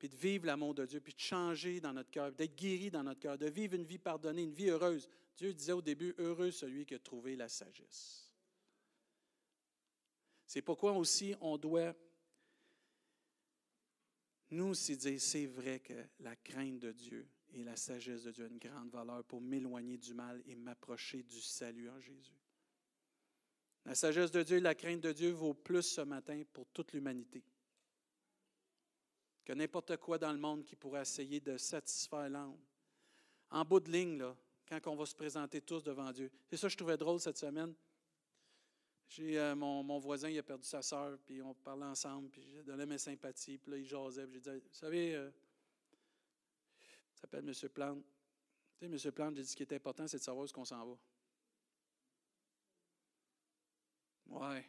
puis 0.00 0.08
de 0.08 0.16
vivre 0.16 0.46
l'amour 0.46 0.74
de 0.74 0.86
Dieu, 0.86 0.98
puis 0.98 1.12
de 1.12 1.20
changer 1.20 1.78
dans 1.78 1.92
notre 1.92 2.10
cœur, 2.10 2.32
d'être 2.32 2.56
guéri 2.56 2.90
dans 2.90 3.02
notre 3.02 3.20
cœur, 3.20 3.36
de 3.36 3.50
vivre 3.50 3.74
une 3.74 3.84
vie 3.84 3.98
pardonnée, 3.98 4.44
une 4.44 4.54
vie 4.54 4.70
heureuse. 4.70 5.06
Dieu 5.36 5.52
disait 5.52 5.72
au 5.72 5.82
début, 5.82 6.14
heureux 6.16 6.50
celui 6.50 6.86
qui 6.86 6.94
a 6.94 6.98
trouvé 6.98 7.36
la 7.36 7.50
sagesse. 7.50 8.32
C'est 10.46 10.62
pourquoi 10.62 10.92
aussi 10.92 11.34
on 11.42 11.58
doit, 11.58 11.94
nous 14.50 14.68
aussi, 14.68 14.96
dire, 14.96 15.20
c'est 15.20 15.44
vrai 15.44 15.80
que 15.80 15.92
la 16.20 16.34
crainte 16.34 16.78
de 16.78 16.92
Dieu 16.92 17.28
et 17.52 17.62
la 17.62 17.76
sagesse 17.76 18.22
de 18.22 18.30
Dieu 18.30 18.46
ont 18.46 18.48
une 18.48 18.58
grande 18.58 18.90
valeur 18.90 19.22
pour 19.24 19.42
m'éloigner 19.42 19.98
du 19.98 20.14
mal 20.14 20.42
et 20.46 20.56
m'approcher 20.56 21.22
du 21.24 21.42
salut 21.42 21.90
en 21.90 22.00
Jésus. 22.00 22.39
La 23.84 23.94
sagesse 23.94 24.30
de 24.30 24.42
Dieu 24.42 24.58
et 24.58 24.60
la 24.60 24.74
crainte 24.74 25.00
de 25.00 25.12
Dieu 25.12 25.30
vaut 25.30 25.54
plus 25.54 25.82
ce 25.82 26.02
matin 26.02 26.42
pour 26.52 26.66
toute 26.68 26.92
l'humanité 26.92 27.42
que 29.50 29.56
n'importe 29.56 29.96
quoi 29.96 30.16
dans 30.16 30.30
le 30.30 30.38
monde 30.38 30.64
qui 30.64 30.76
pourrait 30.76 31.02
essayer 31.02 31.40
de 31.40 31.56
satisfaire 31.56 32.28
l'âme. 32.28 32.56
En 33.50 33.64
bout 33.64 33.80
de 33.80 33.90
ligne, 33.90 34.16
là, 34.16 34.36
quand 34.68 34.86
on 34.86 34.94
va 34.94 35.06
se 35.06 35.14
présenter 35.16 35.60
tous 35.60 35.82
devant 35.82 36.12
Dieu. 36.12 36.30
C'est 36.48 36.56
ça 36.56 36.68
que 36.68 36.72
je 36.72 36.76
trouvais 36.76 36.96
drôle 36.96 37.18
cette 37.18 37.36
semaine. 37.36 37.74
J'ai 39.08 39.40
euh, 39.40 39.56
mon, 39.56 39.98
voisin, 39.98 40.28
il 40.28 40.38
a 40.38 40.44
perdu 40.44 40.64
sa 40.64 40.82
sœur, 40.82 41.18
puis 41.26 41.42
on 41.42 41.52
parlait 41.52 41.86
ensemble, 41.86 42.30
puis 42.30 42.44
j'ai 42.48 42.62
donné 42.62 42.86
mes 42.86 42.98
sympathies, 42.98 43.58
puis 43.58 43.72
là, 43.72 43.78
il 43.78 43.84
jasait, 43.84 44.24
puis 44.24 44.40
j'ai 44.40 44.52
dit, 44.52 44.58
vous 44.58 44.72
savez, 44.72 45.16
euh, 45.16 45.30
il 47.16 47.20
s'appelle 47.20 47.44
M. 47.48 47.68
Plante. 47.70 48.04
Tu 48.78 48.86
sais, 48.86 49.08
M. 49.08 49.12
Plante, 49.12 49.34
j'ai 49.34 49.42
dit, 49.42 49.48
ce 49.48 49.56
qui 49.56 49.64
est 49.64 49.72
important, 49.72 50.06
c'est 50.06 50.18
de 50.18 50.22
savoir 50.22 50.46
où 50.46 50.48
qu'on 50.52 50.64
s'en 50.64 50.86
va. 50.86 50.96
Ouais. 54.30 54.64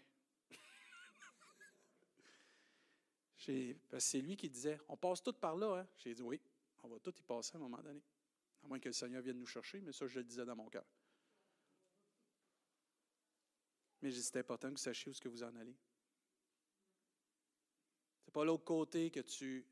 c'est 4.00 4.21
lui 4.21 4.38
qui 4.38 4.50
disait, 4.50 4.80
on 4.88 4.97
passe 4.97 5.24
tout 5.24 5.34
par 5.34 5.56
là. 5.56 5.80
Hein? 5.80 5.88
J'ai 5.97 6.13
dit, 6.13 6.21
oui, 6.21 6.39
on 6.84 6.88
va 6.88 7.00
tout 7.00 7.13
y 7.17 7.24
passer 7.24 7.56
à 7.56 7.58
un 7.58 7.62
moment 7.62 7.82
donné. 7.82 8.02
À 8.63 8.67
moins 8.67 8.80
que 8.80 8.89
le 8.89 8.93
Seigneur 8.93 9.21
vienne 9.21 9.39
nous 9.39 9.47
chercher, 9.47 9.82
mais 9.82 9.91
ça, 9.91 10.08
je 10.08 10.19
le 10.19 10.24
disais 10.24 10.45
dans 10.45 10.56
mon 10.56 10.69
cœur. 10.69 10.86
Mais 14.02 14.12
c'est 14.12 14.38
important 14.38 14.67
que 14.67 14.74
vous 14.74 14.78
sachiez 14.78 15.10
où 15.10 15.12
est-ce 15.12 15.21
que 15.21 15.30
vous 15.30 15.43
en 15.43 15.56
allez. 15.56 15.76
Ce 18.19 18.28
n'est 18.28 18.34
pas 18.34 18.45
l'autre 18.45 18.63
côté 18.63 19.12
que 19.12 19.19
tu 19.19 19.65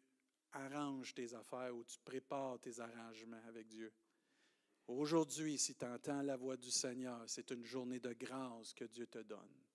arranges 0.52 1.14
tes 1.14 1.34
affaires 1.34 1.76
ou 1.76 1.84
tu 1.84 1.98
prépares 2.00 2.60
tes 2.60 2.80
arrangements 2.80 3.44
avec 3.48 3.68
Dieu. 3.68 3.92
Aujourd'hui, 4.88 5.58
si 5.58 5.76
tu 5.76 5.86
entends 5.86 6.24
la 6.24 6.36
voix 6.36 6.58
du 6.58 6.72
Seigneur, 6.72 7.24
c'est 7.28 7.52
une 7.52 7.64
journée 7.64 8.00
de 8.00 8.14
grâce 8.14 8.74
que 8.74 8.86
Dieu 8.86 9.06
te 9.06 9.20
donne. 9.20 9.69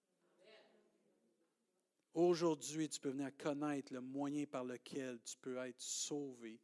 Aujourd'hui, 2.15 2.89
tu 2.89 3.01
peux 3.01 3.11
venir 3.11 3.37
connaître 3.37 3.93
le 3.93 4.01
moyen 4.01 4.47
par 4.47 4.63
lequel 4.63 5.21
tu 5.23 5.37
peux 5.37 5.57
être 5.57 5.81
sauvé, 5.81 6.61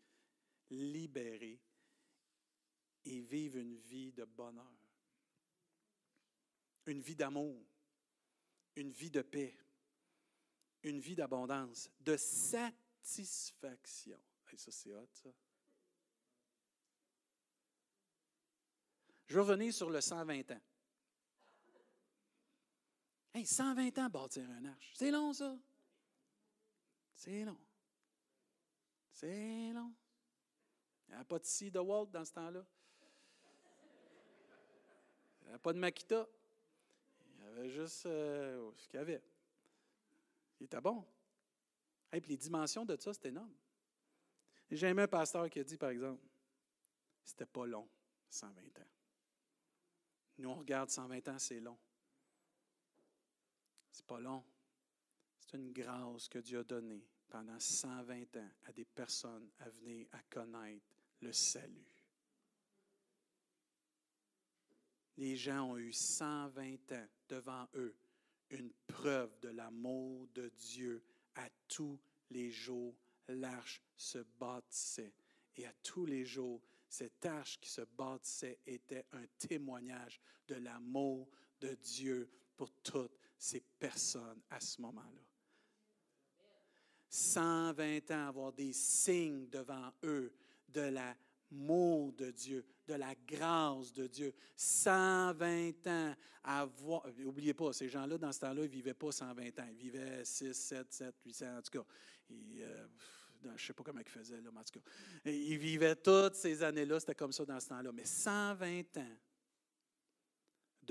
libéré 0.70 1.60
et 3.04 3.20
vivre 3.20 3.58
une 3.58 3.74
vie 3.74 4.12
de 4.12 4.24
bonheur, 4.24 4.78
une 6.86 7.00
vie 7.00 7.16
d'amour, 7.16 7.66
une 8.76 8.92
vie 8.92 9.10
de 9.10 9.22
paix, 9.22 9.58
une 10.84 11.00
vie 11.00 11.16
d'abondance, 11.16 11.90
de 11.98 12.16
satisfaction. 12.16 14.20
Ça, 14.56 14.70
c'est 14.70 14.94
hot, 14.94 15.08
ça. 15.12 15.30
Je 19.26 19.34
vais 19.34 19.40
revenir 19.40 19.72
sur 19.72 19.90
le 19.90 20.00
120 20.00 20.50
ans. 20.52 20.60
Hey, 23.32 23.46
120 23.46 23.96
ans 23.98 24.08
bâtir 24.08 24.48
un 24.50 24.64
arche. 24.64 24.92
C'est 24.94 25.10
long, 25.10 25.32
ça. 25.32 25.56
C'est 27.14 27.44
long. 27.44 27.58
C'est 29.12 29.72
long. 29.72 29.92
Il 31.06 31.10
n'y 31.10 31.14
avait 31.14 31.24
pas 31.24 31.38
de 31.38 31.44
scie 31.44 31.70
de 31.70 31.78
Walt 31.78 32.06
dans 32.06 32.24
ce 32.24 32.32
temps-là. 32.32 32.64
Il 35.40 35.44
n'y 35.44 35.50
avait 35.50 35.58
pas 35.58 35.72
de 35.72 35.78
Makita. 35.78 36.26
Il 37.38 37.44
y 37.44 37.48
avait 37.48 37.70
juste 37.70 38.06
euh, 38.06 38.70
ce 38.76 38.88
qu'il 38.88 38.98
y 38.98 39.02
avait. 39.02 39.22
Il 40.58 40.64
était 40.64 40.80
bon. 40.80 41.04
Et 42.12 42.20
puis 42.20 42.30
les 42.30 42.36
dimensions 42.36 42.84
de 42.84 42.96
ça, 43.00 43.12
c'est 43.14 43.26
énorme. 43.26 43.54
J'ai 44.70 44.88
aimé 44.88 45.02
un 45.02 45.08
pasteur 45.08 45.48
qui 45.48 45.60
a 45.60 45.64
dit, 45.64 45.76
par 45.76 45.90
exemple, 45.90 46.22
c'était 47.24 47.46
pas 47.46 47.66
long, 47.66 47.88
120 48.28 48.62
ans. 48.78 48.88
Nous, 50.38 50.48
on 50.48 50.54
regarde 50.54 50.90
120 50.90 51.28
ans, 51.28 51.38
c'est 51.38 51.60
long. 51.60 51.78
C'est 53.90 54.06
pas 54.06 54.20
long. 54.20 54.44
C'est 55.38 55.56
une 55.56 55.72
grâce 55.72 56.28
que 56.28 56.38
Dieu 56.38 56.60
a 56.60 56.64
donnée 56.64 57.04
pendant 57.28 57.58
120 57.58 58.36
ans 58.36 58.50
à 58.66 58.72
des 58.72 58.84
personnes 58.84 59.50
à 59.60 59.68
venir 59.70 60.06
à 60.12 60.22
connaître 60.28 60.86
le 61.20 61.32
salut. 61.32 61.86
Les 65.16 65.36
gens 65.36 65.70
ont 65.70 65.78
eu 65.78 65.92
120 65.92 66.92
ans 66.92 67.08
devant 67.28 67.68
eux 67.74 67.94
une 68.50 68.72
preuve 68.86 69.38
de 69.40 69.48
l'amour 69.48 70.26
de 70.34 70.48
Dieu 70.48 71.02
à 71.36 71.48
tous 71.68 71.98
les 72.30 72.50
jours. 72.50 72.94
L'arche 73.28 73.80
se 73.96 74.18
bâtissait 74.38 75.12
et 75.56 75.66
à 75.66 75.72
tous 75.82 76.06
les 76.06 76.24
jours, 76.24 76.62
cette 76.88 77.24
arche 77.26 77.60
qui 77.60 77.70
se 77.70 77.82
bâtissait 77.82 78.58
était 78.66 79.04
un 79.12 79.26
témoignage 79.38 80.20
de 80.48 80.56
l'amour 80.56 81.28
de 81.60 81.74
Dieu 81.74 82.28
pour 82.56 82.70
toutes 82.82 83.18
ces 83.40 83.60
personnes 83.78 84.42
à 84.50 84.60
ce 84.60 84.80
moment-là. 84.82 85.22
120 87.08 88.10
ans, 88.12 88.28
avoir 88.28 88.52
des 88.52 88.72
signes 88.72 89.48
devant 89.48 89.90
eux 90.04 90.32
de 90.68 90.82
l'amour 90.82 92.12
de 92.12 92.30
Dieu, 92.30 92.64
de 92.86 92.94
la 92.94 93.14
grâce 93.26 93.92
de 93.94 94.06
Dieu. 94.06 94.32
120 94.56 95.86
ans 95.86 96.14
à 96.44 96.66
voir. 96.66 97.06
N'oubliez 97.18 97.54
pas, 97.54 97.72
ces 97.72 97.88
gens-là, 97.88 98.18
dans 98.18 98.30
ce 98.30 98.40
temps-là, 98.40 98.62
ils 98.62 98.68
ne 98.68 98.74
vivaient 98.74 98.94
pas 98.94 99.10
120 99.10 99.58
ans. 99.58 99.66
Ils 99.70 99.76
vivaient 99.76 100.24
6, 100.24 100.52
7, 100.52 100.92
7, 100.92 101.14
800, 101.24 101.46
en 101.56 101.62
tout 101.62 101.78
cas. 101.78 101.86
Euh, 102.30 102.86
je 103.42 103.48
ne 103.48 103.58
sais 103.58 103.72
pas 103.72 103.82
comment 103.82 104.00
ils 104.00 104.08
faisaient, 104.08 104.40
là, 104.40 104.50
mais 104.52 104.60
en 104.60 104.64
tout 104.64 104.78
cas. 104.78 105.30
Ils 105.30 105.58
vivaient 105.58 105.96
toutes 105.96 106.34
ces 106.34 106.62
années-là, 106.62 107.00
c'était 107.00 107.14
comme 107.14 107.32
ça 107.32 107.44
dans 107.46 107.58
ce 107.58 107.68
temps-là. 107.68 107.90
Mais 107.90 108.04
120 108.04 108.98
ans 108.98 109.16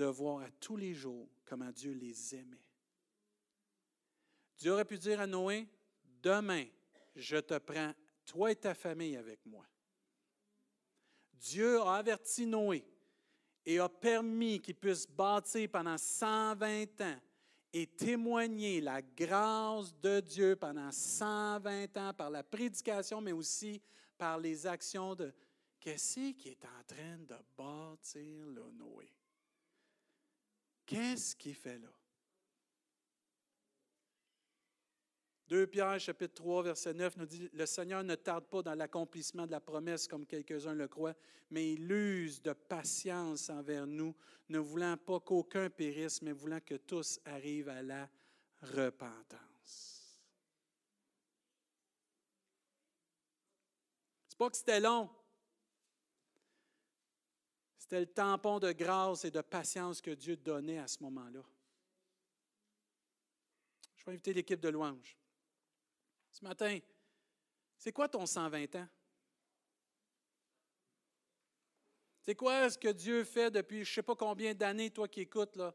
de 0.00 0.06
voir 0.06 0.40
à 0.40 0.50
tous 0.58 0.78
les 0.78 0.94
jours 0.94 1.28
comment 1.44 1.70
Dieu 1.70 1.92
les 1.92 2.34
aimait. 2.34 2.64
Dieu 4.56 4.72
aurait 4.72 4.86
pu 4.86 4.96
dire 4.96 5.20
à 5.20 5.26
Noé, 5.26 5.68
demain, 6.22 6.64
je 7.14 7.36
te 7.36 7.58
prends, 7.58 7.92
toi 8.24 8.50
et 8.50 8.56
ta 8.56 8.72
famille 8.72 9.18
avec 9.18 9.44
moi. 9.44 9.66
Dieu 11.34 11.82
a 11.82 11.96
averti 11.96 12.46
Noé 12.46 12.82
et 13.66 13.78
a 13.78 13.90
permis 13.90 14.58
qu'il 14.58 14.74
puisse 14.74 15.06
bâtir 15.06 15.68
pendant 15.70 15.98
120 15.98 17.02
ans 17.02 17.20
et 17.70 17.86
témoigner 17.86 18.80
la 18.80 19.02
grâce 19.02 19.94
de 20.00 20.20
Dieu 20.20 20.56
pendant 20.56 20.90
120 20.90 21.94
ans 21.98 22.14
par 22.14 22.30
la 22.30 22.42
prédication, 22.42 23.20
mais 23.20 23.32
aussi 23.32 23.82
par 24.16 24.38
les 24.38 24.66
actions 24.66 25.14
de 25.14 25.30
qu'est-ce 25.78 26.32
qui 26.32 26.48
est 26.48 26.64
en 26.64 26.84
train 26.86 27.18
de 27.18 27.36
bâtir 27.54 28.46
le 28.46 28.70
Noé? 28.70 29.12
Qu'est-ce 30.90 31.36
qu'il 31.36 31.54
fait 31.54 31.78
là? 31.78 31.88
2 35.46 35.68
Pierre 35.68 36.00
chapitre 36.00 36.34
3 36.34 36.64
verset 36.64 36.94
9 36.94 37.16
nous 37.16 37.26
dit, 37.26 37.48
Le 37.52 37.64
Seigneur 37.64 38.02
ne 38.02 38.16
tarde 38.16 38.46
pas 38.46 38.60
dans 38.60 38.74
l'accomplissement 38.74 39.46
de 39.46 39.52
la 39.52 39.60
promesse 39.60 40.08
comme 40.08 40.26
quelques-uns 40.26 40.74
le 40.74 40.88
croient, 40.88 41.14
mais 41.50 41.74
il 41.74 41.92
use 41.92 42.42
de 42.42 42.52
patience 42.52 43.50
envers 43.50 43.86
nous, 43.86 44.16
ne 44.48 44.58
voulant 44.58 44.96
pas 44.96 45.20
qu'aucun 45.20 45.70
périsse, 45.70 46.22
mais 46.22 46.32
voulant 46.32 46.60
que 46.60 46.74
tous 46.74 47.20
arrivent 47.24 47.68
à 47.68 47.82
la 47.82 48.10
repentance. 48.60 50.20
C'est 54.26 54.38
pas 54.38 54.50
que 54.50 54.56
c'était 54.56 54.80
long. 54.80 55.08
C'était 57.90 58.02
le 58.02 58.06
tampon 58.06 58.60
de 58.60 58.70
grâce 58.70 59.24
et 59.24 59.32
de 59.32 59.40
patience 59.40 60.00
que 60.00 60.12
Dieu 60.12 60.36
donnait 60.36 60.78
à 60.78 60.86
ce 60.86 61.02
moment-là. 61.02 61.42
Je 63.96 64.04
vais 64.04 64.12
inviter 64.12 64.32
l'équipe 64.32 64.60
de 64.60 64.68
louange. 64.68 65.18
Ce 66.30 66.44
matin, 66.44 66.78
c'est 67.76 67.90
quoi 67.90 68.08
ton 68.08 68.26
120 68.26 68.76
ans? 68.76 68.86
C'est 72.20 72.36
quoi 72.36 72.70
ce 72.70 72.78
que 72.78 72.90
Dieu 72.90 73.24
fait 73.24 73.50
depuis 73.50 73.84
je 73.84 73.90
ne 73.90 73.94
sais 73.94 74.02
pas 74.04 74.14
combien 74.14 74.54
d'années, 74.54 74.92
toi 74.92 75.08
qui 75.08 75.22
écoutes 75.22 75.56
là? 75.56 75.74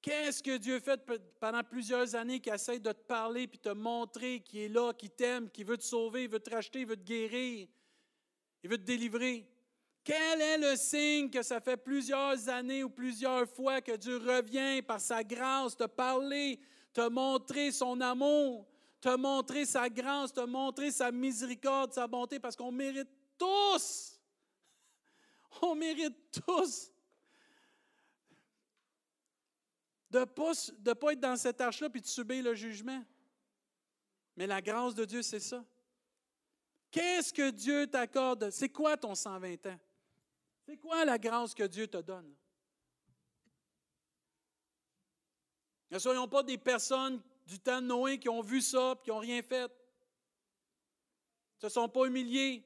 Qu'est-ce 0.00 0.42
que 0.42 0.56
Dieu 0.56 0.80
fait 0.80 1.04
pendant 1.38 1.62
plusieurs 1.62 2.14
années 2.14 2.40
qui 2.40 2.48
essaie 2.48 2.78
de 2.78 2.92
te 2.92 3.02
parler 3.02 3.46
puis 3.46 3.58
te 3.58 3.68
montrer 3.68 4.40
qu'il 4.40 4.60
est 4.60 4.68
là, 4.70 4.94
qu'il 4.94 5.10
t'aime, 5.10 5.50
qu'il 5.50 5.66
veut 5.66 5.76
te 5.76 5.84
sauver, 5.84 6.22
il 6.22 6.30
veut 6.30 6.40
te 6.40 6.48
racheter, 6.48 6.80
il 6.80 6.86
veut 6.86 6.96
te 6.96 7.04
guérir, 7.04 7.68
il 8.62 8.70
veut 8.70 8.78
te 8.78 8.82
délivrer? 8.82 9.46
Quel 10.06 10.40
est 10.40 10.58
le 10.58 10.76
signe 10.76 11.28
que 11.28 11.42
ça 11.42 11.60
fait 11.60 11.76
plusieurs 11.76 12.48
années 12.48 12.84
ou 12.84 12.88
plusieurs 12.88 13.48
fois 13.48 13.80
que 13.80 13.96
Dieu 13.96 14.18
revient 14.18 14.80
par 14.80 15.00
sa 15.00 15.24
grâce 15.24 15.76
te 15.76 15.82
parler, 15.82 16.60
te 16.92 17.08
montrer 17.08 17.72
son 17.72 18.00
amour, 18.00 18.68
te 19.00 19.16
montrer 19.16 19.66
sa 19.66 19.88
grâce, 19.88 20.32
te 20.32 20.46
montrer 20.46 20.92
sa 20.92 21.10
miséricorde, 21.10 21.92
sa 21.92 22.06
bonté, 22.06 22.38
parce 22.38 22.54
qu'on 22.54 22.70
mérite 22.70 23.08
tous. 23.36 24.20
On 25.62 25.74
mérite 25.74 26.14
tous 26.30 26.92
de 30.08 30.20
ne 30.20 30.24
pas, 30.24 30.52
de 30.78 30.92
pas 30.92 31.12
être 31.14 31.20
dans 31.20 31.36
cette 31.36 31.60
arche-là 31.60 31.90
puis 31.90 32.00
de 32.00 32.06
subir 32.06 32.44
le 32.44 32.54
jugement. 32.54 33.02
Mais 34.36 34.46
la 34.46 34.62
grâce 34.62 34.94
de 34.94 35.04
Dieu, 35.04 35.22
c'est 35.22 35.40
ça. 35.40 35.64
Qu'est-ce 36.92 37.32
que 37.32 37.50
Dieu 37.50 37.88
t'accorde? 37.88 38.50
C'est 38.50 38.68
quoi 38.68 38.96
ton 38.96 39.16
120 39.16 39.66
ans? 39.66 39.80
C'est 40.66 40.76
quoi 40.76 41.04
la 41.04 41.16
grâce 41.16 41.54
que 41.54 41.62
Dieu 41.62 41.86
te 41.86 41.98
donne? 41.98 42.34
Ne 45.90 45.98
soyons 45.98 46.26
pas 46.26 46.42
des 46.42 46.58
personnes 46.58 47.22
du 47.46 47.60
temps 47.60 47.80
de 47.80 47.86
Noé 47.86 48.18
qui 48.18 48.28
ont 48.28 48.40
vu 48.40 48.60
ça 48.60 48.94
et 48.98 49.04
qui 49.04 49.10
n'ont 49.10 49.20
rien 49.20 49.40
fait. 49.42 49.70
Ils 51.62 51.64
ne 51.64 51.68
se 51.68 51.74
sont 51.74 51.88
pas 51.88 52.06
humiliés. 52.06 52.64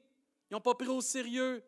Ils 0.51 0.55
n'ont 0.55 0.61
pas 0.61 0.75
pris 0.75 0.89
au 0.89 1.03
sérieux. 1.03 1.63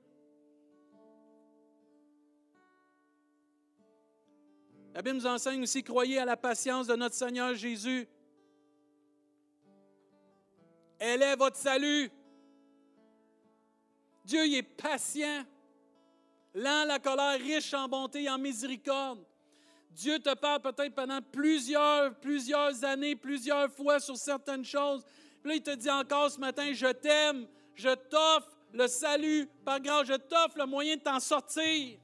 La 4.94 5.02
Bible 5.02 5.16
nous 5.16 5.26
enseigne 5.26 5.62
aussi, 5.62 5.82
croyez 5.82 6.18
à 6.18 6.24
la 6.24 6.36
patience 6.36 6.86
de 6.86 6.96
notre 6.96 7.14
Seigneur 7.14 7.54
Jésus. 7.54 8.08
Elle 10.98 11.22
est 11.22 11.36
votre 11.36 11.56
salut. 11.56 12.10
Dieu 14.24 14.44
est 14.54 14.62
patient, 14.62 15.44
lent 16.54 16.84
la 16.86 16.98
colère, 16.98 17.38
riche 17.38 17.72
en 17.74 17.88
bonté 17.88 18.24
et 18.24 18.30
en 18.30 18.38
miséricorde. 18.38 19.24
Dieu 19.90 20.18
te 20.18 20.34
parle 20.34 20.60
peut-être 20.60 20.94
pendant 20.94 21.20
plusieurs, 21.20 22.14
plusieurs 22.16 22.82
années, 22.84 23.14
plusieurs 23.14 23.70
fois 23.70 24.00
sur 24.00 24.16
certaines 24.16 24.64
choses. 24.64 25.04
Puis 25.42 25.50
là, 25.50 25.54
il 25.56 25.62
te 25.62 25.74
dit 25.74 25.90
encore 25.90 26.30
ce 26.30 26.38
matin, 26.38 26.72
je 26.72 26.86
t'aime, 26.92 27.46
je 27.74 27.90
t'offre 27.94 28.56
le 28.72 28.86
salut 28.86 29.48
par 29.64 29.80
grâce, 29.80 30.06
je 30.06 30.14
t'offre 30.14 30.56
le 30.56 30.66
moyen 30.66 30.96
de 30.96 31.02
t'en 31.02 31.20
sortir. 31.20 31.98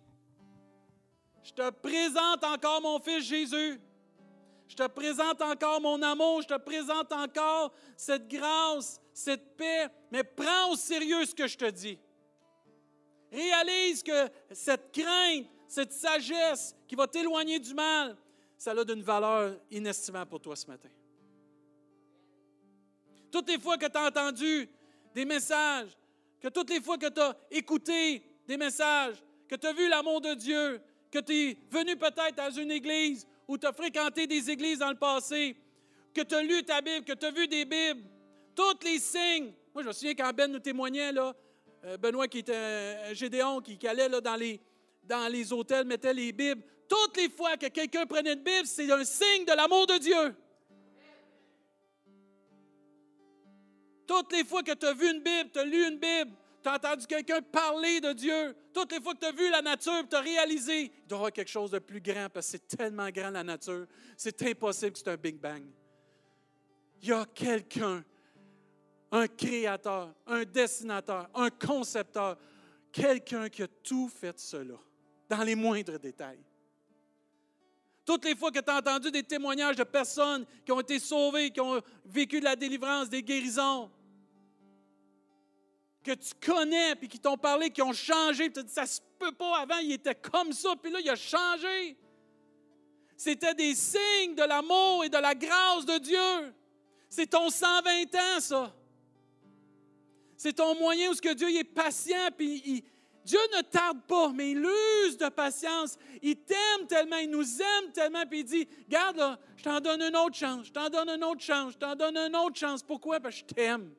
Je 1.43 1.53
te 1.53 1.71
présente 1.71 2.45
encore 2.45 2.83
mon 2.83 2.99
fils 3.01 3.25
Jésus. 3.25 3.81
Je 4.67 4.77
te 4.77 4.87
présente 4.87 5.41
encore 5.41 5.81
mon 5.81 6.03
amour, 6.03 6.43
je 6.43 6.49
te 6.49 6.59
présente 6.59 7.11
encore 7.11 7.73
cette 7.97 8.29
grâce, 8.29 9.01
cette 9.15 9.57
paix, 9.57 9.89
mais 10.11 10.23
prends 10.23 10.71
au 10.71 10.77
sérieux 10.77 11.25
ce 11.25 11.35
que 11.35 11.47
je 11.47 11.57
te 11.57 11.71
dis. 11.71 11.99
Réalise 13.31 14.03
que 14.03 14.29
cette 14.53 14.93
crainte, 14.93 15.47
cette 15.67 15.93
sagesse 15.93 16.75
qui 16.87 16.95
va 16.95 17.07
t'éloigner 17.07 17.59
du 17.59 17.75
mal, 17.75 18.17
ça 18.57 18.73
a 18.73 18.85
d'une 18.85 19.03
valeur 19.03 19.57
inestimable 19.71 20.31
pour 20.31 20.41
toi 20.41 20.57
ce 20.57 20.67
matin. 20.67 20.89
Toutes 23.31 23.49
les 23.49 23.59
fois 23.59 23.77
que 23.77 23.87
tu 23.87 23.97
as 23.97 24.07
entendu 24.07 24.69
des 25.15 25.25
messages, 25.25 25.91
que 26.41 26.49
toutes 26.49 26.71
les 26.71 26.81
fois 26.81 26.97
que 26.97 27.09
tu 27.09 27.21
as 27.21 27.37
écouté 27.51 28.23
des 28.47 28.57
messages, 28.57 29.23
que 29.47 29.57
tu 29.57 29.67
as 29.67 29.73
vu 29.73 29.89
l'amour 29.89 30.21
de 30.21 30.35
Dieu, 30.35 30.81
que 31.11 31.19
tu 31.19 31.33
es 31.33 31.59
venu 31.71 31.97
peut-être 31.97 32.39
à 32.39 32.49
une 32.51 32.71
église 32.71 33.27
ou 33.47 33.59
tu 33.59 33.67
as 33.67 33.73
fréquenté 33.73 34.27
des 34.27 34.51
églises 34.51 34.79
dans 34.79 34.91
le 34.91 34.97
passé, 34.97 35.57
que 36.15 36.23
tu 36.23 36.35
as 36.35 36.43
lu 36.43 36.63
ta 36.65 36.81
Bible, 36.81 37.05
que 37.05 37.13
tu 37.13 37.27
as 37.27 37.31
vu 37.31 37.47
des 37.47 37.65
Bibles, 37.65 38.03
tous 38.55 38.85
les 38.85 38.99
signes. 38.99 39.53
Moi, 39.75 39.83
je 39.83 39.89
me 39.89 39.93
souviens 39.93 40.15
quand 40.15 40.33
Ben 40.33 40.51
nous 40.51 40.59
témoignait, 40.59 41.13
là, 41.13 41.35
Benoît 42.01 42.29
qui 42.29 42.39
était 42.39 42.57
un 42.57 43.15
Gédéon, 43.15 43.61
qui, 43.61 43.87
allait 43.87 44.09
là, 44.09 44.21
dans, 44.21 44.37
les, 44.37 44.61
dans 45.05 45.31
les 45.31 45.53
hôtels, 45.53 45.87
mettait 45.87 46.15
les 46.15 46.33
Bibles. 46.33 46.63
Toutes 46.89 47.17
les 47.17 47.29
fois 47.29 47.57
que 47.57 47.67
quelqu'un 47.67 48.07
prenait 48.07 48.33
une 48.33 48.43
Bible, 48.43 48.67
c'est 48.67 48.91
un 48.91 49.05
signe 49.05 49.45
de 49.45 49.55
l'amour 49.55 49.87
de 49.87 49.99
Dieu. 49.99 50.35
Toutes 54.07 54.33
les 54.33 54.45
fois 54.45 54.63
que 54.63 54.73
tu 54.73 54.87
as 54.87 54.95
vu 54.95 55.11
une 55.11 55.23
Bible, 55.23 55.51
tu 55.53 55.59
as 55.59 55.65
lu 55.65 55.87
une 55.87 55.99
Bible, 55.99 56.33
tu 56.63 56.69
as 56.69 56.75
entendu 56.75 57.07
quelqu'un 57.07 57.43
parler 57.43 58.01
de 58.01 58.13
Dieu, 58.15 58.57
toutes 58.73 58.93
les 58.93 59.01
fois 59.01 59.13
que 59.15 59.21
tu 59.21 59.27
as 59.27 59.33
vu 59.33 59.51
la 59.51 59.61
nature, 59.61 60.09
tu 60.09 60.17
as 60.17 60.21
réalisé, 60.21 60.85
il 60.85 61.07
doit 61.07 61.17
y 61.17 61.21
avoir 61.21 61.33
quelque 61.33 61.51
chose 61.51 61.71
de 61.71 61.79
plus 61.79 62.01
grand 62.01 62.29
parce 62.33 62.47
que 62.47 62.53
c'est 62.53 62.77
tellement 62.77 63.11
grand 63.11 63.31
la 63.31 63.45
nature, 63.45 63.87
c'est 64.17 64.43
impossible 64.43 64.93
que 64.93 64.99
c'est 64.99 65.11
un 65.11 65.17
Big 65.17 65.37
Bang. 65.37 65.63
Il 67.03 67.09
y 67.09 67.13
a 67.13 67.27
quelqu'un 67.27 68.03
un 69.11 69.27
créateur, 69.27 70.15
un 70.27 70.45
dessinateur, 70.45 71.29
un 71.35 71.51
concepteur, 71.51 72.37
quelqu'un 72.93 73.49
qui 73.49 73.63
a 73.63 73.69
tout 73.69 74.09
fait 74.09 74.39
cela, 74.39 74.77
dans 75.29 75.43
les 75.43 75.55
moindres 75.55 75.99
détails. 75.99 76.43
Toutes 78.05 78.25
les 78.25 78.35
fois 78.35 78.51
que 78.51 78.61
tu 78.61 78.71
as 78.71 78.77
entendu 78.77 79.11
des 79.11 79.23
témoignages 79.23 79.77
de 79.77 79.85
personnes 79.85 80.47
qui 80.65 80.73
ont 80.73 80.81
été 80.81 80.99
sauvées, 80.99 81.51
qui 81.51 81.61
ont 81.61 81.81
vécu 82.07 82.41
de 82.41 82.45
la 82.45 82.57
délivrance, 82.57 83.11
des 83.11 83.23
guérisons, 83.23 83.91
que 86.03 86.13
tu 86.13 86.33
connais, 86.41 86.95
puis 86.97 87.09
qui 87.09 87.19
t'ont 87.19 87.37
parlé, 87.37 87.71
qui 87.71 87.83
ont 87.83 87.93
changé, 87.93 88.45
puis 88.45 88.53
tu 88.55 88.61
as 88.61 88.63
dit, 88.63 88.73
ça 88.73 88.87
se 88.87 89.01
peut 89.19 89.33
pas, 89.33 89.59
avant 89.59 89.77
il 89.79 89.93
était 89.93 90.15
comme 90.15 90.53
ça, 90.53 90.75
puis 90.83 90.91
là 90.91 91.01
il 91.01 91.11
a 91.11 91.17
changé. 91.17 91.97
C'était 93.17 93.55
des 93.55 93.75
signes 93.75 94.35
de 94.35 94.45
l'amour 94.45 95.05
et 95.05 95.09
de 95.09 95.19
la 95.19 95.35
grâce 95.35 95.85
de 95.85 95.99
Dieu. 95.99 96.55
C'est 97.11 97.27
ton 97.27 97.51
120 97.51 98.15
ans, 98.15 98.41
ça. 98.41 98.75
C'est 100.39 100.53
ton 100.53 100.75
moyen 100.77 101.11
où 101.11 101.15
ce 101.15 101.21
que 101.21 101.35
Dieu 101.35 101.51
est 101.51 101.65
patient, 101.65 102.29
Dieu 102.39 103.41
ne 103.57 103.61
tarde 103.61 104.01
pas, 104.07 104.33
mais 104.33 104.53
il 104.53 104.65
use 105.05 105.19
de 105.19 105.29
patience. 105.29 105.99
Il 106.23 106.37
t'aime 106.37 106.87
tellement, 106.87 107.17
il 107.17 107.29
nous 107.29 107.61
aime 107.61 107.93
tellement, 107.93 108.25
puis 108.25 108.41
il 108.41 108.45
dit, 108.45 108.69
garde 108.89 109.17
là, 109.17 109.39
je 109.57 109.65
t'en 109.65 109.81
donne 109.81 110.01
une 110.01 110.17
autre 110.17 110.37
chance, 110.37 110.69
je 110.69 110.73
t'en 110.73 110.89
donne 110.89 111.11
une 111.11 111.25
autre 111.25 111.43
chance, 111.43 111.73
je 111.73 111.79
t'en 111.79 111.97
donne 111.97 112.17
une 112.17 112.37
autre 112.37 112.57
chance. 112.57 112.85
Pourquoi? 112.85 113.19
Parce 113.19 113.43
que 113.43 113.49
je 113.49 113.55
t'aime. 113.55 113.93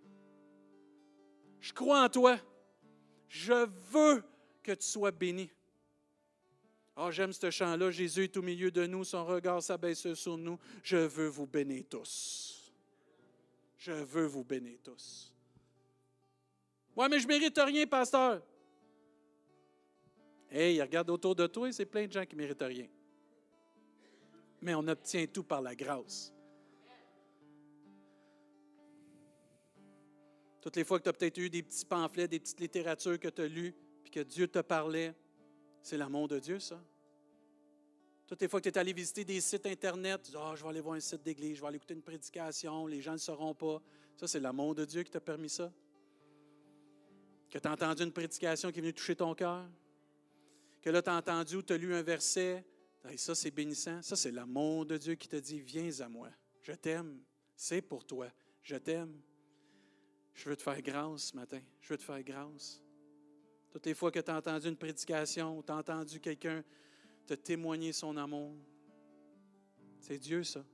Je 1.59 1.73
crois 1.73 2.05
en 2.05 2.09
toi. 2.09 2.39
Je 3.27 3.67
veux 3.91 4.23
que 4.63 4.71
tu 4.71 4.87
sois 4.87 5.11
béni. 5.11 5.51
Oh, 6.95 7.11
j'aime 7.11 7.33
ce 7.33 7.51
chant-là. 7.51 7.91
Jésus 7.91 8.23
est 8.23 8.37
au 8.37 8.41
milieu 8.41 8.71
de 8.71 8.87
nous, 8.87 9.03
son 9.03 9.25
regard 9.25 9.61
s'abaisse 9.61 10.13
sur 10.13 10.37
nous. 10.37 10.57
Je 10.83 10.97
veux 10.97 11.27
vous 11.27 11.45
bénir 11.45 11.83
tous. 11.89 12.73
Je 13.77 13.91
veux 13.91 14.25
vous 14.25 14.45
bénir 14.45 14.79
tous. 14.81 15.28
Ouais, 16.99 17.07
mais 17.07 17.17
je 17.17 17.23
ne 17.23 17.29
mérite 17.29 17.57
rien, 17.57 17.87
pasteur. 17.87 18.41
Hey, 20.51 20.81
regarde 20.81 21.09
autour 21.09 21.33
de 21.33 21.47
toi, 21.47 21.71
c'est 21.71 21.85
plein 21.85 22.05
de 22.05 22.11
gens 22.11 22.25
qui 22.25 22.35
ne 22.35 22.41
méritent 22.41 22.61
rien. 22.61 22.87
Mais 24.59 24.75
on 24.75 24.85
obtient 24.85 25.25
tout 25.27 25.43
par 25.43 25.61
la 25.61 25.73
grâce. 25.75 26.33
Toutes 30.59 30.75
les 30.75 30.83
fois 30.83 30.99
que 30.99 31.05
tu 31.05 31.09
as 31.09 31.13
peut-être 31.13 31.37
eu 31.37 31.49
des 31.49 31.63
petits 31.63 31.85
pamphlets, 31.85 32.27
des 32.27 32.41
petites 32.41 32.59
littératures 32.59 33.17
que 33.17 33.29
tu 33.29 33.43
as 33.43 33.47
lues, 33.47 33.73
puis 34.03 34.11
que 34.11 34.19
Dieu 34.19 34.49
te 34.49 34.59
parlait, 34.59 35.15
c'est 35.81 35.95
l'amour 35.95 36.27
de 36.27 36.37
Dieu, 36.37 36.59
ça. 36.59 36.83
Toutes 38.27 38.41
les 38.41 38.49
fois 38.49 38.59
que 38.59 38.67
tu 38.67 38.75
es 38.75 38.77
allé 38.77 38.91
visiter 38.91 39.23
des 39.23 39.39
sites 39.39 39.67
Internet, 39.67 40.23
tu 40.23 40.31
dis, 40.31 40.37
oh, 40.37 40.53
je 40.53 40.63
vais 40.63 40.69
aller 40.69 40.81
voir 40.81 40.95
un 40.95 40.99
site 40.99 41.23
d'église, 41.23 41.55
je 41.55 41.61
vais 41.61 41.67
aller 41.67 41.77
écouter 41.77 41.93
une 41.93 42.03
prédication, 42.03 42.87
les 42.87 42.99
gens 43.01 43.13
ne 43.13 43.17
sauront 43.17 43.55
pas. 43.55 43.81
Ça, 44.17 44.27
c'est 44.27 44.41
l'amour 44.41 44.75
de 44.75 44.83
Dieu 44.83 45.03
qui 45.03 45.11
t'a 45.11 45.21
permis 45.21 45.49
ça 45.49 45.71
que 47.49 47.57
tu 47.57 47.67
as 47.67 47.71
entendu 47.71 48.03
une 48.03 48.11
prédication 48.11 48.71
qui 48.71 48.79
est 48.79 48.81
venue 48.81 48.93
toucher 48.93 49.15
ton 49.15 49.33
cœur, 49.33 49.65
que 50.81 50.89
là, 50.89 51.01
tu 51.01 51.09
as 51.09 51.15
entendu 51.15 51.57
ou 51.57 51.61
tu 51.61 51.73
as 51.73 51.77
lu 51.77 51.93
un 51.93 52.01
verset, 52.01 52.63
et 53.09 53.17
ça, 53.17 53.33
c'est 53.33 53.51
bénissant. 53.51 54.01
Ça, 54.01 54.15
c'est 54.15 54.31
l'amour 54.31 54.85
de 54.85 54.97
Dieu 54.97 55.15
qui 55.15 55.27
te 55.27 55.37
dit 55.37 55.61
Viens 55.61 55.89
à 56.01 56.09
moi. 56.09 56.29
Je 56.61 56.73
t'aime. 56.73 57.21
C'est 57.55 57.81
pour 57.81 58.05
toi. 58.05 58.27
Je 58.61 58.75
t'aime. 58.75 59.21
Je 60.33 60.49
veux 60.49 60.55
te 60.55 60.61
faire 60.61 60.81
grâce 60.81 61.23
ce 61.25 61.35
matin. 61.35 61.61
Je 61.81 61.89
veux 61.89 61.97
te 61.97 62.03
faire 62.03 62.21
grâce. 62.23 62.81
Toutes 63.71 63.85
les 63.85 63.93
fois 63.93 64.11
que 64.11 64.19
tu 64.19 64.31
as 64.31 64.37
entendu 64.37 64.67
une 64.67 64.77
prédication 64.77 65.57
ou 65.57 65.63
tu 65.63 65.71
as 65.71 65.77
entendu 65.77 66.19
quelqu'un 66.19 66.63
te 67.25 67.33
témoigner 67.35 67.93
son 67.93 68.17
amour, 68.17 68.55
c'est 69.99 70.17
Dieu, 70.17 70.43
ça. 70.43 70.65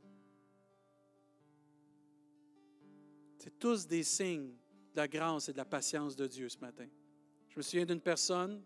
C'est 3.37 3.59
tous 3.59 3.85
des 3.85 4.03
signes 4.03 4.55
de 4.95 5.01
la 5.01 5.07
grâce 5.09 5.49
et 5.49 5.51
de 5.51 5.57
la 5.57 5.65
patience 5.65 6.15
de 6.15 6.25
Dieu 6.25 6.47
ce 6.47 6.57
matin. 6.59 6.87
Je 7.49 7.57
me 7.57 7.61
souviens 7.61 7.85
d'une 7.85 7.99
personne, 7.99 8.63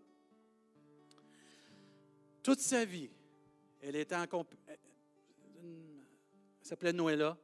toute 2.40 2.60
sa 2.60 2.84
vie, 2.84 3.10
elle 3.80 3.96
était 3.96 4.14
en 4.14 4.46
Elle 4.68 4.78
s'appelait 6.62 6.92
Noëlla. 6.92 7.36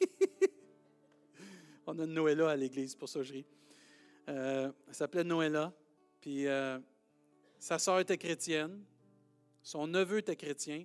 On 1.86 1.96
a 1.98 2.04
une 2.04 2.12
Noëlla 2.12 2.50
à 2.50 2.56
l'église, 2.56 2.96
pour 2.96 3.08
ça 3.08 3.22
je 3.22 3.32
ris. 3.32 3.46
Euh, 4.28 4.72
elle 4.88 4.94
s'appelait 4.94 5.22
Noëlla. 5.22 5.72
Puis 6.20 6.48
euh, 6.48 6.80
sa 7.60 7.78
soeur 7.78 8.00
était 8.00 8.18
chrétienne. 8.18 8.84
Son 9.62 9.86
neveu 9.86 10.18
était 10.18 10.34
chrétien. 10.34 10.84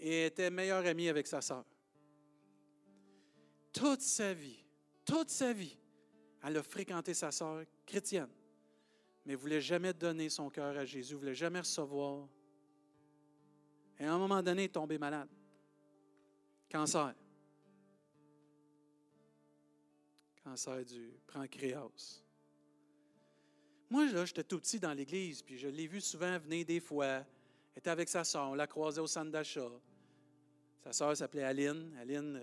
Et 0.00 0.26
était 0.26 0.50
meilleure 0.50 0.86
amie 0.86 1.08
avec 1.08 1.26
sa 1.26 1.42
soeur. 1.42 1.64
Toute 3.72 4.00
sa 4.00 4.32
vie, 4.32 4.63
toute 5.04 5.30
sa 5.30 5.52
vie, 5.52 5.76
elle 6.42 6.56
a 6.56 6.62
fréquenté 6.62 7.14
sa 7.14 7.30
sœur 7.30 7.64
chrétienne, 7.86 8.30
mais 9.24 9.32
ne 9.32 9.38
voulait 9.38 9.60
jamais 9.60 9.92
donner 9.92 10.28
son 10.28 10.50
cœur 10.50 10.76
à 10.76 10.84
Jésus, 10.84 11.14
ne 11.14 11.18
voulait 11.18 11.34
jamais 11.34 11.60
recevoir. 11.60 12.28
Et 13.98 14.04
à 14.04 14.12
un 14.12 14.18
moment 14.18 14.42
donné, 14.42 14.62
elle 14.62 14.66
est 14.66 14.72
tombée 14.72 14.98
malade. 14.98 15.28
Cancer. 16.70 17.14
cancer 20.42 20.84
du 20.84 21.10
pancréas. 21.26 22.22
Moi, 23.88 24.10
là, 24.10 24.24
j'étais 24.24 24.44
tout 24.44 24.58
petit 24.58 24.78
dans 24.78 24.92
l'église, 24.92 25.42
puis 25.42 25.56
je 25.56 25.68
l'ai 25.68 25.86
vu 25.86 26.00
souvent 26.00 26.38
venir 26.38 26.66
des 26.66 26.80
fois. 26.80 27.06
Elle 27.06 27.24
était 27.78 27.90
avec 27.90 28.08
sa 28.08 28.24
soeur, 28.24 28.50
on 28.50 28.54
l'a 28.54 28.66
croisée 28.66 29.00
au 29.00 29.06
centre 29.06 29.30
d'achat. 29.30 29.70
Sa 30.82 30.92
soeur 30.92 31.16
s'appelait 31.16 31.44
Aline. 31.44 31.96
Aline, 31.98 32.42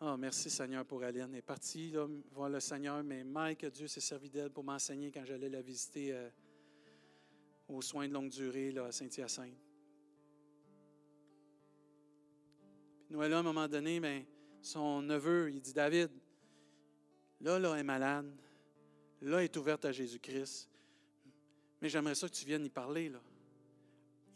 oh, 0.00 0.16
merci 0.16 0.50
Seigneur 0.50 0.84
pour 0.84 1.02
Aline. 1.02 1.28
Elle 1.30 1.36
est 1.36 1.42
partie 1.42 1.90
là, 1.90 2.06
voir 2.32 2.48
le 2.48 2.60
Seigneur, 2.60 3.02
mais 3.02 3.24
Mike, 3.24 3.66
Dieu 3.66 3.86
s'est 3.86 4.00
servi 4.00 4.30
d'elle 4.30 4.50
pour 4.50 4.64
m'enseigner 4.64 5.10
quand 5.10 5.24
j'allais 5.24 5.48
la 5.48 5.62
visiter 5.62 6.12
euh, 6.12 6.28
aux 7.68 7.82
soins 7.82 8.08
de 8.08 8.12
longue 8.12 8.30
durée 8.30 8.72
là, 8.72 8.86
à 8.86 8.92
Saint-Hyacinthe. 8.92 9.56
Noël, 13.10 13.32
à 13.32 13.38
un 13.38 13.42
moment 13.42 13.66
donné, 13.66 13.98
ben, 13.98 14.24
son 14.62 15.02
neveu, 15.02 15.50
il 15.50 15.60
dit 15.60 15.72
David, 15.72 16.10
là, 17.40 17.58
là, 17.58 17.72
elle 17.74 17.80
est 17.80 17.84
malade. 17.84 18.30
Là, 19.22 19.38
elle 19.38 19.44
est 19.44 19.56
ouverte 19.56 19.84
à 19.84 19.92
Jésus-Christ. 19.92 20.70
Mais 21.80 21.88
j'aimerais 21.88 22.14
ça 22.14 22.28
que 22.28 22.34
tu 22.34 22.44
viennes 22.44 22.64
y 22.64 22.70
parler. 22.70 23.08
Là. 23.08 23.20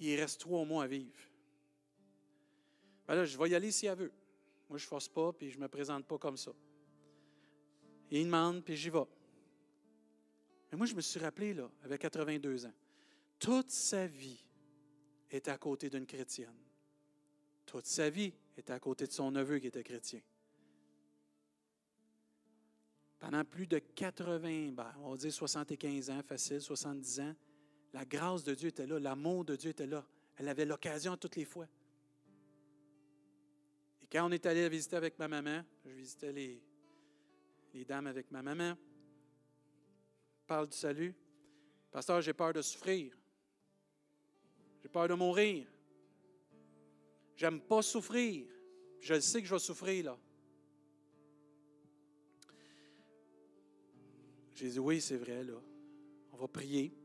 Il 0.00 0.18
reste 0.18 0.40
trois 0.40 0.64
mois 0.64 0.84
à 0.84 0.86
vivre. 0.86 1.20
Ben 3.06 3.14
là, 3.14 3.24
je 3.24 3.38
vais 3.38 3.50
y 3.50 3.54
aller 3.54 3.70
si 3.70 3.86
elle 3.86 3.98
veut. 3.98 4.12
Moi, 4.68 4.78
je 4.78 4.84
ne 4.84 4.88
force 4.88 5.08
pas, 5.08 5.32
puis 5.32 5.50
je 5.50 5.56
ne 5.56 5.62
me 5.62 5.68
présente 5.68 6.06
pas 6.06 6.18
comme 6.18 6.36
ça. 6.36 6.52
Il 8.10 8.24
demande, 8.24 8.64
puis 8.64 8.76
j'y 8.76 8.90
vais. 8.90 9.06
Mais 10.70 10.78
moi, 10.78 10.86
je 10.86 10.94
me 10.94 11.00
suis 11.00 11.20
rappelé, 11.20 11.54
là, 11.54 11.70
avec 11.82 12.00
82 12.00 12.66
ans, 12.66 12.74
toute 13.38 13.70
sa 13.70 14.06
vie 14.06 14.44
était 15.30 15.50
à 15.50 15.58
côté 15.58 15.90
d'une 15.90 16.06
chrétienne. 16.06 16.56
Toute 17.66 17.86
sa 17.86 18.10
vie 18.10 18.32
était 18.56 18.72
à 18.72 18.78
côté 18.78 19.06
de 19.06 19.12
son 19.12 19.30
neveu 19.30 19.58
qui 19.58 19.66
était 19.66 19.82
chrétien. 19.82 20.20
Pendant 23.18 23.44
plus 23.44 23.66
de 23.66 23.78
80, 23.78 24.72
ben, 24.72 24.92
on 25.00 25.10
va 25.12 25.16
dire 25.16 25.32
75 25.32 26.10
ans, 26.10 26.22
facile, 26.22 26.60
70 26.60 27.20
ans, 27.20 27.34
la 27.92 28.04
grâce 28.04 28.44
de 28.44 28.54
Dieu 28.54 28.68
était 28.68 28.86
là, 28.86 28.98
l'amour 28.98 29.44
de 29.44 29.56
Dieu 29.56 29.70
était 29.70 29.86
là. 29.86 30.04
Elle 30.36 30.48
avait 30.48 30.66
l'occasion 30.66 31.16
toutes 31.16 31.36
les 31.36 31.44
fois. 31.44 31.66
Quand 34.14 34.28
on 34.28 34.30
est 34.30 34.46
allé 34.46 34.68
visiter 34.68 34.94
avec 34.94 35.18
ma 35.18 35.26
maman, 35.26 35.64
je 35.84 35.90
visitais 35.90 36.30
les, 36.30 36.62
les 37.72 37.84
dames 37.84 38.06
avec 38.06 38.30
ma 38.30 38.42
maman, 38.42 38.78
parle 40.46 40.68
du 40.68 40.76
salut. 40.76 41.12
Pasteur, 41.90 42.20
j'ai 42.20 42.32
peur 42.32 42.52
de 42.52 42.62
souffrir. 42.62 43.12
J'ai 44.80 44.88
peur 44.88 45.08
de 45.08 45.14
mourir. 45.14 45.66
J'aime 47.34 47.60
pas 47.60 47.82
souffrir. 47.82 48.46
Je 49.00 49.18
sais 49.18 49.42
que 49.42 49.48
je 49.48 49.54
vais 49.54 49.58
souffrir 49.58 50.04
là. 50.04 50.18
J'ai 54.54 54.68
dit 54.68 54.78
oui, 54.78 55.00
c'est 55.00 55.16
vrai 55.16 55.42
là. 55.42 55.60
On 56.30 56.36
va 56.36 56.46
prier. 56.46 56.96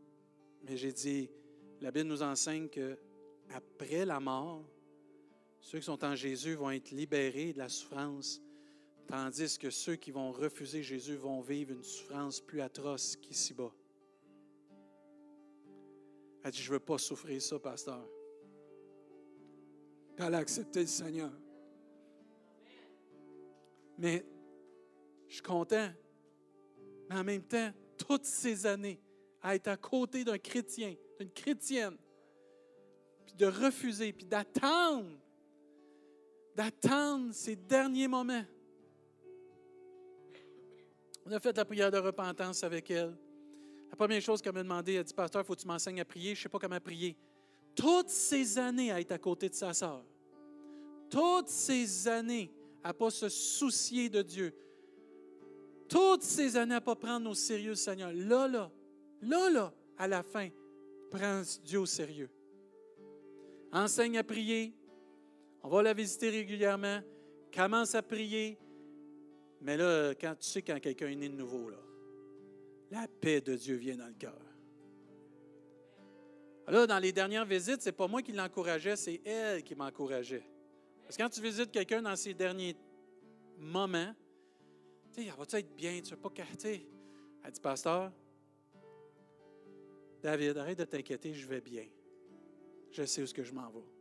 Mais 0.61 0.77
j'ai 0.77 0.93
dit, 0.93 1.27
la 1.81 1.89
Bible 1.89 2.07
nous 2.07 2.21
enseigne 2.21 2.69
que 2.69 2.99
après 3.49 4.05
la 4.05 4.19
mort, 4.19 4.63
ceux 5.61 5.79
qui 5.79 5.85
sont 5.85 6.03
en 6.03 6.15
Jésus 6.15 6.55
vont 6.55 6.71
être 6.71 6.91
libérés 6.91 7.53
de 7.53 7.57
la 7.57 7.69
souffrance, 7.69 8.41
tandis 9.07 9.57
que 9.57 9.69
ceux 9.69 9.95
qui 9.95 10.11
vont 10.11 10.31
refuser 10.31 10.83
Jésus 10.83 11.15
vont 11.15 11.41
vivre 11.41 11.71
une 11.71 11.83
souffrance 11.83 12.39
plus 12.39 12.61
atroce 12.61 13.15
qu'ici-bas. 13.15 13.73
Elle 16.43 16.51
dit, 16.51 16.61
je 16.61 16.69
ne 16.69 16.73
veux 16.73 16.79
pas 16.79 16.97
souffrir 16.97 17.41
ça, 17.41 17.59
pasteur 17.59 18.07
elle 20.25 20.35
a 20.35 20.39
accepté 20.39 20.81
le 20.81 20.87
Seigneur. 20.87 21.31
Mais 23.97 24.25
je 25.27 25.35
suis 25.35 25.43
content. 25.43 25.89
Mais 27.09 27.15
en 27.15 27.23
même 27.23 27.43
temps, 27.43 27.71
toutes 27.97 28.25
ces 28.25 28.65
années 28.65 29.01
à 29.41 29.55
être 29.55 29.67
à 29.67 29.77
côté 29.77 30.23
d'un 30.23 30.37
chrétien, 30.37 30.95
d'une 31.19 31.31
chrétienne, 31.31 31.97
puis 33.25 33.35
de 33.35 33.45
refuser, 33.45 34.11
puis 34.11 34.25
d'attendre, 34.25 35.09
d'attendre 36.59 37.33
ces 37.33 37.55
derniers 37.55 38.09
moments. 38.09 38.43
On 41.25 41.31
a 41.31 41.39
fait 41.39 41.55
la 41.55 41.63
prière 41.63 41.89
de 41.89 41.97
repentance 41.99 42.65
avec 42.65 42.91
elle. 42.91 43.17
La 43.89 43.95
première 43.95 44.21
chose 44.21 44.41
qu'elle 44.41 44.51
m'a 44.51 44.63
demandé, 44.63 44.95
elle 44.95 44.99
a 44.99 45.03
dit 45.03 45.13
Pasteur, 45.13 45.45
faut 45.45 45.55
que 45.55 45.61
tu 45.61 45.67
m'enseignes 45.67 46.01
à 46.01 46.05
prier. 46.05 46.35
Je 46.35 46.41
ne 46.41 46.43
sais 46.43 46.49
pas 46.49 46.59
comment 46.59 46.81
prier 46.81 47.15
toutes 47.73 48.09
ces 48.09 48.57
années 48.57 48.91
à 48.91 48.99
être 48.99 49.13
à 49.13 49.17
côté 49.17 49.47
de 49.47 49.55
sa 49.55 49.73
sœur, 49.73 50.03
toutes 51.09 51.47
ces 51.47 52.09
années 52.09 52.51
à 52.83 52.89
ne 52.89 52.93
pas 52.93 53.09
se 53.09 53.29
soucier 53.29 54.09
de 54.09 54.21
Dieu, 54.21 54.53
toutes 55.87 56.23
ces 56.23 56.57
années 56.57 56.75
à 56.75 56.81
ne 56.81 56.83
pas 56.83 56.95
prendre 56.97 57.29
au 57.29 57.35
sérieux 57.35 57.75
Seigneur, 57.75 58.11
là, 58.11 58.49
là, 58.49 58.69
là, 59.21 59.49
là, 59.49 59.73
à 59.97 60.09
la 60.09 60.23
fin, 60.23 60.49
prends 61.09 61.41
Dieu 61.63 61.79
au 61.79 61.85
sérieux. 61.85 62.29
Enseigne 63.71 64.17
à 64.17 64.25
prier. 64.25 64.73
On 65.63 65.69
va 65.69 65.83
la 65.83 65.93
visiter 65.93 66.29
régulièrement. 66.29 67.01
Commence 67.53 67.95
à 67.95 68.01
prier. 68.01 68.57
Mais 69.61 69.75
là, 69.75 70.13
quand 70.15 70.35
tu 70.35 70.47
sais 70.47 70.61
quand 70.61 70.79
quelqu'un 70.79 71.07
est 71.07 71.15
né 71.15 71.29
de 71.29 71.35
nouveau, 71.35 71.69
là, 71.69 71.77
la 72.91 73.07
paix 73.07 73.41
de 73.41 73.55
Dieu 73.55 73.75
vient 73.75 73.97
dans 73.97 74.07
le 74.07 74.13
cœur. 74.13 74.39
Là, 76.67 76.85
dans 76.85 76.99
les 76.99 77.11
dernières 77.11 77.45
visites, 77.45 77.81
c'est 77.81 77.91
pas 77.91 78.07
moi 78.07 78.21
qui 78.21 78.31
l'encourageais, 78.31 78.95
c'est 78.95 79.21
elle 79.25 79.63
qui 79.63 79.73
m'encourageait. 79.75 80.43
Parce 81.03 81.17
que 81.17 81.23
quand 81.23 81.29
tu 81.29 81.41
visites 81.41 81.71
quelqu'un 81.71 82.01
dans 82.01 82.15
ses 82.15 82.35
derniers 82.35 82.75
moments, 83.57 84.13
tu 85.11 85.23
sais, 85.23 85.31
va-tu 85.35 85.55
être 85.55 85.75
bien? 85.75 85.99
Tu 86.01 86.11
veux 86.11 86.17
pas. 86.17 86.29
Sais, 86.59 86.85
elle 87.43 87.51
dit, 87.51 87.59
Pasteur, 87.59 88.11
David, 90.21 90.57
arrête 90.57 90.77
de 90.77 90.85
t'inquiéter, 90.85 91.33
je 91.33 91.47
vais 91.47 91.61
bien. 91.61 91.85
Je 92.91 93.03
sais 93.03 93.23
où 93.23 93.25
ce 93.25 93.33
que 93.33 93.43
je 93.43 93.53
m'en 93.53 93.69
vais. 93.69 93.98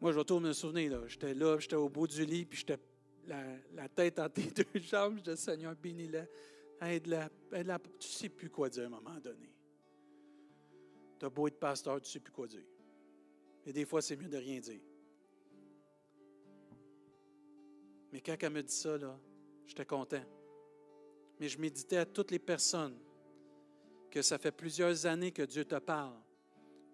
Moi, 0.00 0.12
je 0.12 0.18
retourne 0.18 0.46
me 0.46 0.52
souvenir, 0.52 1.06
j'étais 1.08 1.34
là, 1.34 1.58
j'étais 1.58 1.76
au 1.76 1.88
bout 1.88 2.06
du 2.06 2.24
lit, 2.24 2.44
puis 2.44 2.58
j'étais 2.58 2.78
la, 3.26 3.88
tête 3.88 4.18
entre 4.18 4.34
tes 4.34 4.64
deux 4.64 4.80
jambes, 4.80 5.16
je 5.18 5.22
disais, 5.22 5.36
Seigneur, 5.36 5.74
bénis-la 5.74 6.26
aide-la, 6.80 7.30
Tu 7.50 7.56
ne 7.58 7.78
sais 8.00 8.28
plus 8.28 8.50
quoi 8.50 8.68
dire 8.68 8.84
à 8.84 8.86
un 8.86 8.90
moment 8.90 9.18
donné. 9.20 9.50
Tu 11.18 11.24
as 11.24 11.30
beau 11.30 11.46
être 11.46 11.58
pasteur, 11.58 12.00
tu 12.00 12.08
ne 12.08 12.12
sais 12.12 12.20
plus 12.20 12.32
quoi 12.32 12.46
dire. 12.46 12.64
Et 13.66 13.72
des 13.72 13.84
fois, 13.84 14.02
c'est 14.02 14.16
mieux 14.16 14.28
de 14.28 14.36
rien 14.36 14.60
dire. 14.60 14.80
Mais 18.12 18.20
quand 18.20 18.36
elle 18.40 18.52
me 18.52 18.62
dit 18.62 18.74
ça, 18.74 18.96
là, 18.98 19.18
j'étais 19.66 19.86
content. 19.86 20.22
Mais 21.40 21.48
je 21.48 21.58
méditais 21.58 21.96
à 21.96 22.06
toutes 22.06 22.30
les 22.30 22.38
personnes 22.38 22.96
que 24.10 24.22
ça 24.22 24.38
fait 24.38 24.52
plusieurs 24.52 25.06
années 25.06 25.32
que 25.32 25.42
Dieu 25.42 25.64
te 25.64 25.74
parle, 25.76 26.14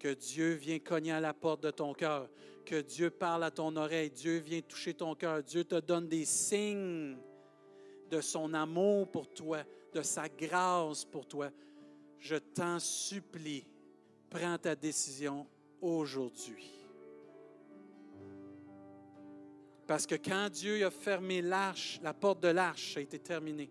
que 0.01 0.15
Dieu 0.15 0.53
vient 0.53 0.79
cogner 0.79 1.11
à 1.11 1.19
la 1.19 1.31
porte 1.31 1.61
de 1.61 1.69
ton 1.69 1.93
cœur, 1.93 2.27
que 2.65 2.81
Dieu 2.81 3.11
parle 3.11 3.43
à 3.43 3.51
ton 3.51 3.75
oreille, 3.75 4.09
Dieu 4.09 4.39
vient 4.39 4.61
toucher 4.61 4.95
ton 4.95 5.13
cœur, 5.13 5.43
Dieu 5.43 5.63
te 5.63 5.79
donne 5.79 6.07
des 6.07 6.25
signes 6.25 7.15
de 8.09 8.19
son 8.19 8.51
amour 8.55 9.07
pour 9.11 9.31
toi, 9.31 9.59
de 9.93 10.01
sa 10.01 10.27
grâce 10.27 11.05
pour 11.05 11.27
toi. 11.27 11.51
Je 12.17 12.35
t'en 12.35 12.79
supplie, 12.79 13.63
prends 14.27 14.57
ta 14.57 14.75
décision 14.75 15.45
aujourd'hui. 15.79 16.71
Parce 19.85 20.07
que 20.07 20.15
quand 20.15 20.49
Dieu 20.49 20.83
a 20.83 20.89
fermé 20.89 21.43
l'arche, 21.43 21.99
la 22.01 22.15
porte 22.15 22.41
de 22.41 22.47
l'arche 22.47 22.97
a 22.97 23.01
été 23.01 23.19
terminée. 23.19 23.69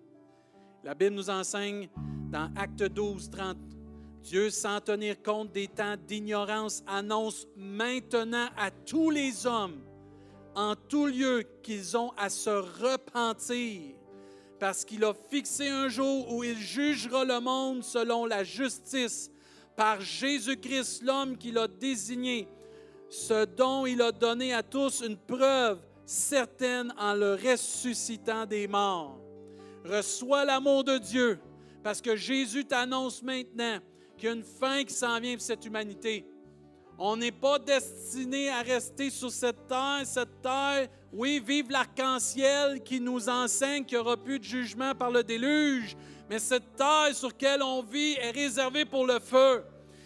La 0.84 0.94
Bible 0.94 1.16
nous 1.16 1.28
enseigne 1.28 1.88
dans 2.30 2.54
Acte 2.54 2.84
12, 2.84 3.30
30, 3.30 3.56
Dieu, 4.22 4.50
sans 4.50 4.80
tenir 4.80 5.22
compte 5.22 5.52
des 5.52 5.68
temps 5.68 5.96
d'ignorance, 6.06 6.82
annonce 6.86 7.46
maintenant 7.56 8.48
à 8.56 8.70
tous 8.70 9.10
les 9.10 9.46
hommes, 9.46 9.80
en 10.54 10.74
tout 10.76 11.06
lieu, 11.06 11.44
qu'ils 11.62 11.96
ont 11.96 12.12
à 12.16 12.28
se 12.28 12.50
repentir 12.50 13.94
parce 14.60 14.84
qu'il 14.84 15.02
a 15.04 15.14
fixé 15.14 15.68
un 15.68 15.88
jour 15.88 16.32
où 16.32 16.44
il 16.44 16.56
jugera 16.56 17.24
le 17.24 17.40
monde 17.40 17.82
selon 17.82 18.26
la 18.26 18.44
justice 18.44 19.30
par 19.74 20.00
Jésus-Christ, 20.02 21.02
l'homme 21.02 21.38
qu'il 21.38 21.56
a 21.56 21.66
désigné, 21.66 22.46
ce 23.08 23.46
dont 23.46 23.86
il 23.86 24.02
a 24.02 24.12
donné 24.12 24.52
à 24.52 24.62
tous 24.62 25.00
une 25.00 25.16
preuve 25.16 25.80
certaine 26.04 26.92
en 26.98 27.14
le 27.14 27.34
ressuscitant 27.34 28.44
des 28.44 28.68
morts. 28.68 29.18
Reçois 29.82 30.44
l'amour 30.44 30.84
de 30.84 30.98
Dieu, 30.98 31.38
parce 31.82 32.02
que 32.02 32.14
Jésus 32.14 32.66
t'annonce 32.66 33.22
maintenant 33.22 33.78
qu'il 34.20 34.28
y 34.28 34.32
a 34.32 34.34
une 34.34 34.44
fin 34.44 34.84
qui 34.84 34.92
s'en 34.92 35.18
vient 35.18 35.32
pour 35.32 35.42
cette 35.42 35.64
humanité. 35.64 36.26
On 36.98 37.16
n'est 37.16 37.32
pas 37.32 37.58
destiné 37.58 38.50
à 38.50 38.60
rester 38.60 39.08
sur 39.08 39.30
cette 39.30 39.66
terre. 39.66 40.02
Cette 40.04 40.42
terre, 40.42 40.88
oui, 41.10 41.42
vive 41.44 41.70
l'arc-en-ciel 41.70 42.82
qui 42.82 43.00
nous 43.00 43.26
enseigne 43.30 43.86
qu'il 43.86 43.96
n'y 43.96 44.04
aura 44.04 44.18
plus 44.18 44.38
de 44.38 44.44
jugement 44.44 44.94
par 44.94 45.10
le 45.10 45.24
déluge. 45.24 45.96
Mais 46.28 46.38
cette 46.38 46.76
terre 46.76 47.14
sur 47.14 47.28
laquelle 47.28 47.62
on 47.62 47.82
vit 47.82 48.16
est 48.20 48.32
réservée 48.32 48.84
pour 48.84 49.06
le 49.06 49.18
feu. 49.18 49.64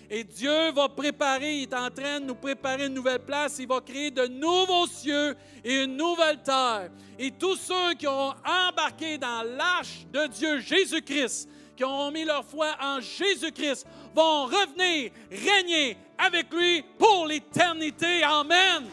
Et 0.09 0.23
Dieu 0.23 0.71
va 0.71 0.89
préparer, 0.89 1.57
il 1.57 1.63
est 1.63 1.75
en 1.75 1.91
train 1.91 2.21
de 2.21 2.27
nous 2.27 2.37
préparer 2.37 2.87
une 2.87 2.95
nouvelle 2.95 3.25
place. 3.25 3.57
Il 3.59 3.67
va 3.67 3.81
créer 3.81 4.13
de 4.13 4.29
nouveaux 4.29 4.87
cieux 4.87 5.35
et 5.65 5.83
une 5.83 5.97
nouvelle 5.97 6.41
terre. 6.45 6.91
Et 7.19 7.33
tous 7.33 7.57
ceux 7.57 7.95
qui 7.99 8.07
ont 8.07 8.33
embarqué 8.47 9.19
dans 9.19 9.43
l'arche 9.43 10.07
de 10.13 10.29
Dieu, 10.29 10.61
Jésus-Christ, 10.61 11.49
qui 11.77 11.85
ont 11.85 12.11
mis 12.11 12.25
leur 12.25 12.45
foi 12.45 12.69
en 12.81 13.01
Jésus-Christ, 13.01 13.87
vont 14.15 14.45
revenir 14.45 15.11
régner 15.31 15.97
avec 16.17 16.53
lui 16.53 16.83
pour 16.99 17.27
l'éternité. 17.27 18.23
Amen. 18.23 18.87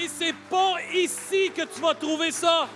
Et 0.00 0.08
c'est 0.08 0.34
pas 0.48 0.76
ici 0.94 1.50
que 1.54 1.62
tu 1.62 1.80
vas 1.80 1.94
trouver 1.94 2.30
ça. 2.30 2.68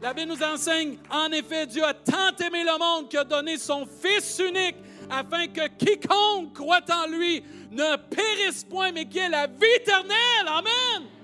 La 0.00 0.14
Bible 0.14 0.32
nous 0.32 0.42
enseigne, 0.42 0.98
en 1.10 1.30
effet, 1.32 1.66
Dieu 1.66 1.84
a 1.84 1.92
tant 1.94 2.36
aimé 2.44 2.62
le 2.62 2.78
monde 2.78 3.08
qu'il 3.08 3.18
a 3.18 3.24
donné 3.24 3.58
son 3.58 3.84
Fils 3.84 4.38
unique 4.38 4.76
afin 5.10 5.46
que 5.48 5.66
quiconque 5.68 6.54
croit 6.54 6.84
en 6.90 7.08
lui 7.08 7.42
ne 7.70 7.96
périsse 7.96 8.64
point, 8.64 8.92
mais 8.92 9.06
qu'il 9.06 9.22
ait 9.22 9.28
la 9.28 9.46
vie 9.46 9.74
éternelle. 9.76 10.46
Amen. 10.46 11.17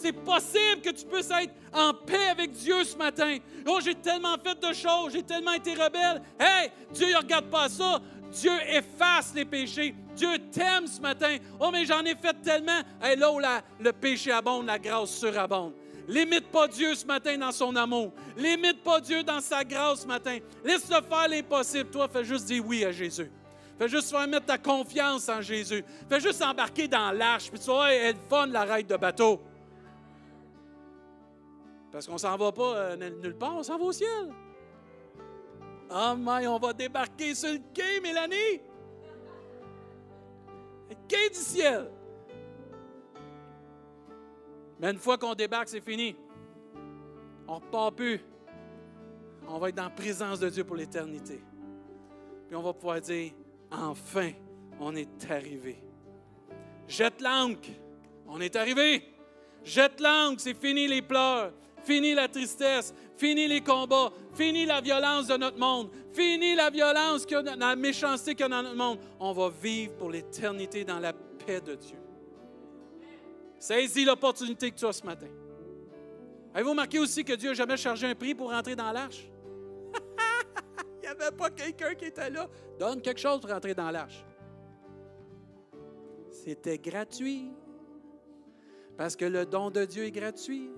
C'est 0.00 0.12
possible 0.12 0.80
que 0.82 0.90
tu 0.90 1.04
puisses 1.04 1.30
être 1.30 1.54
en 1.72 1.92
paix 1.92 2.28
avec 2.30 2.52
Dieu 2.52 2.84
ce 2.84 2.96
matin. 2.96 3.36
Oh, 3.66 3.78
j'ai 3.84 3.94
tellement 3.94 4.36
fait 4.42 4.58
de 4.58 4.72
choses, 4.72 5.12
j'ai 5.12 5.22
tellement 5.22 5.52
été 5.52 5.74
rebelle. 5.74 6.22
Hey, 6.38 6.70
Dieu 6.92 7.12
ne 7.12 7.16
regarde 7.16 7.46
pas 7.46 7.68
ça. 7.68 8.00
Dieu 8.32 8.52
efface 8.68 9.32
les 9.34 9.44
péchés. 9.44 9.94
Dieu 10.14 10.38
t'aime 10.50 10.86
ce 10.86 11.00
matin. 11.00 11.36
Oh, 11.58 11.70
mais 11.72 11.84
j'en 11.84 12.02
ai 12.04 12.14
fait 12.14 12.34
tellement. 12.42 12.80
Hey, 13.02 13.16
là 13.16 13.30
où 13.32 13.40
le 13.40 13.92
péché 13.92 14.30
abonde, 14.30 14.66
la 14.66 14.78
grâce 14.78 15.10
surabonde. 15.18 15.74
Limite 16.08 16.46
pas 16.46 16.66
Dieu 16.66 16.94
ce 16.94 17.06
matin 17.06 17.36
dans 17.36 17.52
son 17.52 17.74
amour. 17.76 18.12
Limite 18.36 18.82
pas 18.82 19.00
Dieu 19.00 19.22
dans 19.22 19.40
sa 19.40 19.62
grâce 19.64 20.00
ce 20.02 20.06
matin. 20.06 20.38
Laisse-le 20.64 21.00
faire 21.02 21.28
l'impossible. 21.28 21.90
Toi, 21.90 22.08
fais 22.08 22.24
juste 22.24 22.46
dire 22.46 22.64
oui 22.66 22.84
à 22.84 22.92
Jésus. 22.92 23.30
Fais 23.78 23.88
juste 23.88 24.10
faire 24.10 24.26
mettre 24.26 24.46
ta 24.46 24.58
confiance 24.58 25.28
en 25.28 25.40
Jésus. 25.40 25.84
Fais 26.08 26.20
juste 26.20 26.42
embarquer 26.42 26.88
dans 26.88 27.12
l'arche. 27.12 27.50
Puis 27.50 27.60
tu 27.60 27.66
vois, 27.66 27.92
elle 27.92 28.16
fun 28.28 28.46
la 28.46 28.64
raide 28.64 28.86
de 28.86 28.96
bateau. 28.96 29.40
Parce 31.90 32.06
qu'on 32.06 32.18
s'en 32.18 32.36
va 32.36 32.52
pas 32.52 32.76
euh, 32.76 32.96
nulle 32.96 33.36
part, 33.36 33.56
on 33.56 33.62
s'en 33.62 33.78
va 33.78 33.84
au 33.84 33.92
ciel. 33.92 34.32
Ah, 35.90 36.14
oh, 36.14 36.16
mais 36.16 36.46
on 36.46 36.58
va 36.58 36.72
débarquer 36.72 37.34
sur 37.34 37.52
le 37.52 37.58
quai, 37.74 38.00
Mélanie. 38.00 38.60
Le 40.88 40.94
quai 41.08 41.28
du 41.30 41.34
ciel. 41.34 41.90
Mais 44.78 44.92
une 44.92 44.98
fois 44.98 45.18
qu'on 45.18 45.34
débarque, 45.34 45.68
c'est 45.68 45.80
fini. 45.80 46.16
On 47.48 47.56
ne 47.56 47.60
repart 47.60 47.94
plus. 47.96 48.20
On 49.48 49.58
va 49.58 49.68
être 49.68 49.74
dans 49.74 49.84
la 49.84 49.90
présence 49.90 50.38
de 50.38 50.48
Dieu 50.48 50.62
pour 50.62 50.76
l'éternité. 50.76 51.42
Puis 52.46 52.56
on 52.56 52.62
va 52.62 52.72
pouvoir 52.72 53.00
dire, 53.00 53.32
enfin, 53.70 54.30
on 54.78 54.94
est 54.94 55.28
arrivé. 55.28 55.76
Jette 56.86 57.20
l'encre. 57.20 57.68
On 58.28 58.40
est 58.40 58.54
arrivé. 58.54 59.12
Jette 59.64 60.00
l'encre. 60.00 60.40
C'est 60.40 60.54
fini 60.54 60.86
les 60.86 61.02
pleurs. 61.02 61.52
Fini 61.84 62.14
la 62.14 62.28
tristesse. 62.28 62.94
Fini 63.16 63.46
les 63.46 63.60
combats. 63.60 64.12
Fini 64.34 64.66
la 64.66 64.80
violence 64.80 65.26
de 65.26 65.36
notre 65.36 65.58
monde. 65.58 65.90
Fini 66.12 66.54
la 66.54 66.70
violence, 66.70 67.26
la 67.30 67.76
méchanceté 67.76 68.34
qu'il 68.34 68.42
y 68.42 68.46
a 68.46 68.48
dans 68.48 68.62
notre 68.62 68.76
monde. 68.76 68.98
On 69.18 69.32
va 69.32 69.50
vivre 69.50 69.94
pour 69.94 70.10
l'éternité 70.10 70.84
dans 70.84 70.98
la 70.98 71.12
paix 71.12 71.60
de 71.60 71.74
Dieu. 71.74 71.96
Saisis 73.58 74.04
l'opportunité 74.04 74.70
que 74.70 74.76
tu 74.76 74.86
as 74.86 74.92
ce 74.92 75.04
matin. 75.04 75.28
Avez-vous 76.54 76.70
remarqué 76.70 76.98
aussi 76.98 77.24
que 77.24 77.34
Dieu 77.34 77.50
n'a 77.50 77.54
jamais 77.54 77.76
chargé 77.76 78.06
un 78.06 78.14
prix 78.14 78.34
pour 78.34 78.50
rentrer 78.50 78.74
dans 78.74 78.90
l'arche? 78.90 79.28
Il 80.96 81.00
n'y 81.02 81.06
avait 81.06 81.30
pas 81.30 81.50
quelqu'un 81.50 81.94
qui 81.94 82.06
était 82.06 82.30
là. 82.30 82.48
Donne 82.78 83.00
quelque 83.00 83.20
chose 83.20 83.40
pour 83.40 83.50
rentrer 83.50 83.74
dans 83.74 83.90
l'arche. 83.90 84.24
C'était 86.30 86.78
gratuit. 86.78 87.50
Parce 88.96 89.14
que 89.14 89.24
le 89.24 89.46
don 89.46 89.70
de 89.70 89.84
Dieu 89.84 90.04
est 90.04 90.10
gratuit. 90.10 90.70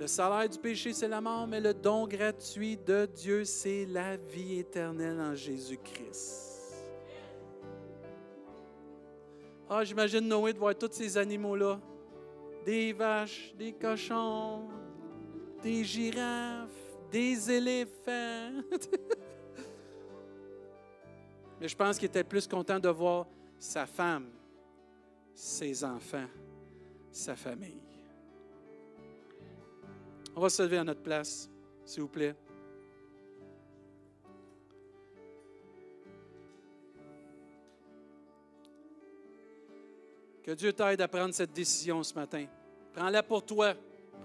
Le 0.00 0.06
salaire 0.06 0.48
du 0.48 0.58
péché, 0.58 0.94
c'est 0.94 1.08
la 1.08 1.20
mort, 1.20 1.46
mais 1.46 1.60
le 1.60 1.74
don 1.74 2.06
gratuit 2.06 2.78
de 2.78 3.04
Dieu, 3.04 3.44
c'est 3.44 3.84
la 3.84 4.16
vie 4.16 4.60
éternelle 4.60 5.20
en 5.20 5.34
Jésus-Christ. 5.34 6.46
Ah, 9.68 9.84
j'imagine 9.84 10.26
Noé 10.26 10.54
de 10.54 10.58
voir 10.58 10.74
tous 10.74 10.92
ces 10.92 11.18
animaux-là 11.18 11.78
des 12.64 12.94
vaches, 12.94 13.54
des 13.58 13.74
cochons, 13.74 14.70
des 15.62 15.84
girafes, 15.84 16.70
des 17.10 17.50
éléphants. 17.50 18.62
Mais 21.60 21.68
je 21.68 21.76
pense 21.76 21.98
qu'il 21.98 22.06
était 22.06 22.24
plus 22.24 22.46
content 22.46 22.80
de 22.80 22.88
voir 22.88 23.26
sa 23.58 23.84
femme, 23.84 24.30
ses 25.34 25.84
enfants, 25.84 26.28
sa 27.12 27.36
famille. 27.36 27.89
On 30.36 30.40
va 30.40 30.48
se 30.48 30.62
lever 30.62 30.78
à 30.78 30.84
notre 30.84 31.02
place, 31.02 31.50
s'il 31.84 32.02
vous 32.02 32.08
plaît. 32.08 32.34
Que 40.42 40.52
Dieu 40.52 40.72
t'aide 40.72 41.00
à 41.00 41.08
prendre 41.08 41.34
cette 41.34 41.52
décision 41.52 42.02
ce 42.02 42.14
matin. 42.14 42.46
Prends-la 42.94 43.22
pour 43.22 43.44
toi. 43.44 43.74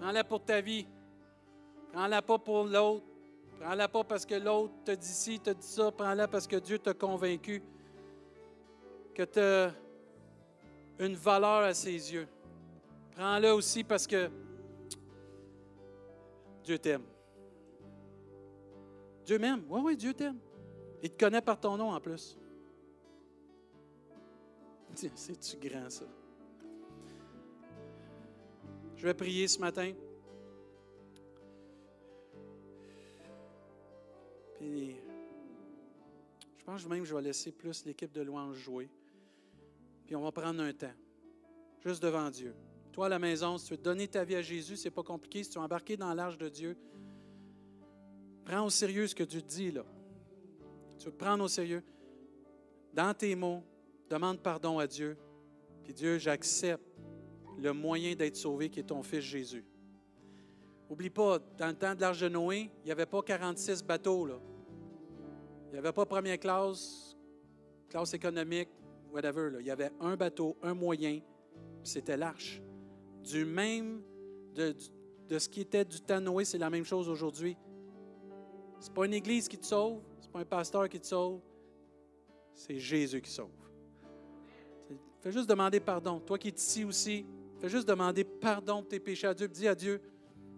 Prends-la 0.00 0.24
pour 0.24 0.44
ta 0.44 0.60
vie. 0.60 0.86
Prends-la 1.92 2.22
pas 2.22 2.38
pour 2.38 2.64
l'autre. 2.64 3.04
Prends-la 3.60 3.88
pas 3.88 4.04
parce 4.04 4.26
que 4.26 4.34
l'autre 4.34 4.72
te 4.84 4.92
dit 4.92 5.06
ci, 5.06 5.40
te 5.40 5.50
dit 5.50 5.66
ça. 5.66 5.90
Prends-la 5.90 6.26
parce 6.28 6.46
que 6.46 6.56
Dieu 6.56 6.78
t'a 6.78 6.94
convaincu 6.94 7.62
que 9.14 9.22
tu 9.22 9.38
as 9.38 9.72
une 10.98 11.14
valeur 11.14 11.62
à 11.62 11.74
ses 11.74 12.12
yeux. 12.12 12.28
Prends-la 13.14 13.54
aussi 13.54 13.84
parce 13.84 14.06
que 14.06 14.28
Dieu 16.66 16.80
t'aime. 16.80 17.04
Dieu 19.24 19.38
m'aime. 19.38 19.62
Oui, 19.68 19.80
oui, 19.84 19.96
Dieu 19.96 20.12
t'aime. 20.12 20.40
Il 21.00 21.10
te 21.10 21.16
connaît 21.16 21.40
par 21.40 21.60
ton 21.60 21.76
nom 21.76 21.92
en 21.92 22.00
plus. 22.00 22.36
C'est-tu 24.94 25.56
grand, 25.58 25.88
ça? 25.88 26.06
Je 28.96 29.06
vais 29.06 29.14
prier 29.14 29.46
ce 29.46 29.60
matin. 29.60 29.92
Puis, 34.58 34.96
je 36.58 36.64
pense 36.64 36.84
même 36.88 37.00
que 37.00 37.04
je 37.04 37.14
vais 37.14 37.22
laisser 37.22 37.52
plus 37.52 37.84
l'équipe 37.84 38.10
de 38.10 38.22
louange 38.22 38.56
jouer. 38.56 38.90
Puis 40.04 40.16
on 40.16 40.22
va 40.22 40.32
prendre 40.32 40.60
un 40.62 40.72
temps, 40.72 40.94
juste 41.78 42.02
devant 42.02 42.28
Dieu. 42.28 42.54
Toi, 42.96 43.06
à 43.06 43.08
la 43.10 43.18
maison, 43.18 43.58
si 43.58 43.66
tu 43.66 43.74
veux 43.74 43.76
donner 43.76 44.08
ta 44.08 44.24
vie 44.24 44.36
à 44.36 44.40
Jésus, 44.40 44.74
c'est 44.74 44.90
pas 44.90 45.02
compliqué. 45.02 45.44
Si 45.44 45.50
tu 45.50 45.58
veux 45.58 45.64
embarquer 45.66 45.98
dans 45.98 46.14
l'arche 46.14 46.38
de 46.38 46.48
Dieu, 46.48 46.78
prends 48.42 48.64
au 48.64 48.70
sérieux 48.70 49.06
ce 49.06 49.14
que 49.14 49.22
Dieu 49.22 49.42
te 49.42 49.48
dit, 49.48 49.70
là. 49.70 49.84
Tu 50.98 51.04
veux 51.04 51.12
prendre 51.12 51.44
au 51.44 51.48
sérieux. 51.48 51.84
Dans 52.94 53.12
tes 53.12 53.34
mots, 53.34 53.62
demande 54.08 54.40
pardon 54.40 54.78
à 54.78 54.86
Dieu. 54.86 55.18
Puis 55.84 55.92
Dieu, 55.92 56.16
j'accepte 56.16 56.82
le 57.58 57.74
moyen 57.74 58.14
d'être 58.14 58.34
sauvé 58.34 58.70
qui 58.70 58.80
est 58.80 58.84
ton 58.84 59.02
fils 59.02 59.20
Jésus. 59.20 59.66
Oublie 60.88 61.10
pas, 61.10 61.38
dans 61.58 61.68
le 61.68 61.74
temps 61.74 61.94
de 61.94 62.00
l'Arche 62.00 62.20
de 62.20 62.30
Noé, 62.30 62.70
il 62.82 62.86
n'y 62.86 62.92
avait 62.92 63.04
pas 63.04 63.20
46 63.20 63.84
bateaux. 63.84 64.24
Là. 64.24 64.38
Il 65.66 65.72
n'y 65.72 65.78
avait 65.78 65.92
pas 65.92 66.06
première 66.06 66.38
classe, 66.38 67.14
classe 67.90 68.14
économique, 68.14 68.70
whatever. 69.12 69.50
Là. 69.50 69.60
Il 69.60 69.66
y 69.66 69.70
avait 69.70 69.90
un 70.00 70.16
bateau, 70.16 70.56
un 70.62 70.72
moyen, 70.72 71.20
c'était 71.82 72.16
l'arche. 72.16 72.62
Du 73.26 73.44
même, 73.44 74.02
de, 74.54 74.74
de, 75.28 75.38
ce 75.38 75.48
qui 75.48 75.60
était 75.60 75.84
du 75.84 76.00
temps 76.00 76.20
de 76.20 76.26
Noé, 76.26 76.44
c'est 76.44 76.58
la 76.58 76.70
même 76.70 76.84
chose 76.84 77.08
aujourd'hui. 77.08 77.56
Ce 78.78 78.86
n'est 78.86 78.94
pas 78.94 79.04
une 79.04 79.14
église 79.14 79.48
qui 79.48 79.58
te 79.58 79.66
sauve, 79.66 80.00
ce 80.20 80.26
n'est 80.26 80.32
pas 80.32 80.40
un 80.40 80.44
pasteur 80.44 80.88
qui 80.88 81.00
te 81.00 81.06
sauve, 81.06 81.40
c'est 82.54 82.78
Jésus 82.78 83.20
qui 83.20 83.30
sauve. 83.30 83.50
Fais 85.20 85.32
juste 85.32 85.48
demander 85.48 85.80
pardon. 85.80 86.20
Toi 86.20 86.38
qui 86.38 86.48
es 86.48 86.54
ici 86.54 86.84
aussi, 86.84 87.26
fais 87.58 87.68
juste 87.68 87.88
demander 87.88 88.22
pardon 88.22 88.82
de 88.82 88.86
tes 88.86 89.00
péchés 89.00 89.26
à 89.26 89.34
Dieu. 89.34 89.48
Dis 89.48 89.66
à 89.66 89.74
Dieu, 89.74 90.00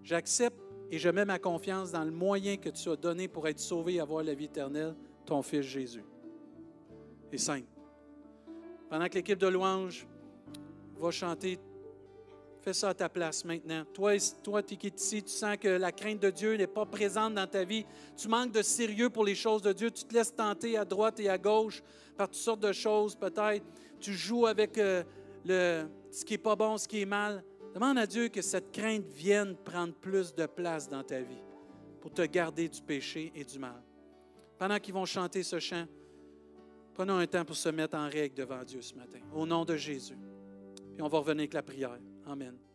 j'accepte 0.03 0.61
et 0.91 0.99
je 0.99 1.09
mets 1.09 1.25
ma 1.25 1.39
confiance 1.39 1.93
dans 1.93 2.05
le 2.05 2.11
moyen 2.11 2.59
que 2.59 2.69
tu 2.69 2.91
as 2.91 2.97
donné 2.97 3.29
pour 3.29 3.49
être 3.49 3.61
sauvé 3.61 3.95
et 3.95 4.01
avoir 4.01 4.23
la 4.23 4.35
vie 4.35 4.45
éternelle, 4.45 4.95
ton 5.25 5.41
Fils 5.41 5.63
Jésus. 5.63 6.05
Et 7.33 7.39
simple. 7.39 7.67
Pendant 8.91 9.09
que 9.09 9.15
l'équipe 9.15 9.39
de 9.39 9.47
louange 9.47 10.07
va 10.99 11.11
chanter, 11.11 11.59
fais 12.69 12.75
ça 12.75 12.91
à 12.91 12.95
ta 12.95 13.09
place 13.09 13.45
maintenant. 13.45 13.85
Toi, 13.95 14.13
toi 14.43 14.63
qui 14.63 14.87
es 14.87 14.93
ici, 14.95 15.23
tu 15.23 15.33
sens 15.33 15.57
que 15.57 15.69
la 15.69 15.91
crainte 15.91 16.21
de 16.21 16.31
Dieu 16.31 16.57
n'est 16.57 16.67
pas 16.67 16.85
présente 16.85 17.35
dans 17.35 17.47
ta 17.47 17.65
vie. 17.65 17.87
Tu 18.17 18.29
manques 18.29 18.53
de 18.53 18.63
sérieux 18.63 19.09
pour 19.09 19.25
les 19.25 19.35
choses 19.35 19.63
de 19.63 19.73
Dieu. 19.73 19.91
Tu 19.91 20.05
te 20.05 20.15
laisses 20.15 20.35
tenter 20.35 20.77
à 20.77 20.85
droite 20.85 21.19
et 21.21 21.29
à 21.29 21.39
gauche 21.39 21.83
par 22.17 22.29
toutes 22.29 22.37
sortes 22.37 22.61
de 22.61 22.73
choses 22.73 23.15
peut-être 23.15 23.65
tu 24.01 24.13
joues 24.13 24.47
avec 24.47 24.79
euh, 24.79 25.03
le, 25.45 25.87
ce 26.11 26.25
qui 26.25 26.35
n'est 26.35 26.39
pas 26.39 26.57
bon, 26.57 26.77
ce 26.77 26.87
qui 26.87 27.01
est 27.01 27.07
mal. 27.07 27.43
Demande 27.75 27.99
à 27.99 28.07
Dieu 28.07 28.29
que 28.29 28.43
cette 28.43 28.71
crainte 28.71 29.07
vienne 29.07 29.57
prendre 29.57 29.95
plus 29.95 30.35
de 30.35 30.47
place 30.47 30.89
dans 30.89 31.03
ta 31.03 31.21
vie 31.21 31.43
pour 32.01 32.13
te 32.13 32.23
garder 32.23 32.69
du 32.69 32.81
péché 32.83 33.33
et 33.35 33.45
du 33.45 33.59
mal. 33.59 33.83
pendant 34.59 34.79
qu'ils 34.79 34.95
vont 34.95 35.05
chanter 35.05 35.43
ce 35.43 35.59
chant, 35.59 35.87
prenons 36.95 37.17
un 37.17 37.27
temps 37.27 37.45
pour 37.45 37.57
se 37.57 37.69
mettre 37.69 37.97
en 37.97 38.09
règle 38.09 38.35
devant 38.35 38.63
Dieu 38.63 38.83
ce 38.83 38.95
matin, 38.95 39.21
au 39.35 39.47
nom 39.47 39.65
de 39.65 39.77
Jésus. 39.77 40.19
Puis 40.95 41.03
on 41.03 41.09
va 41.09 41.19
revenir 41.19 41.43
avec 41.43 41.55
la 41.55 41.63
prière. 41.63 41.99
Amen. 42.29 42.68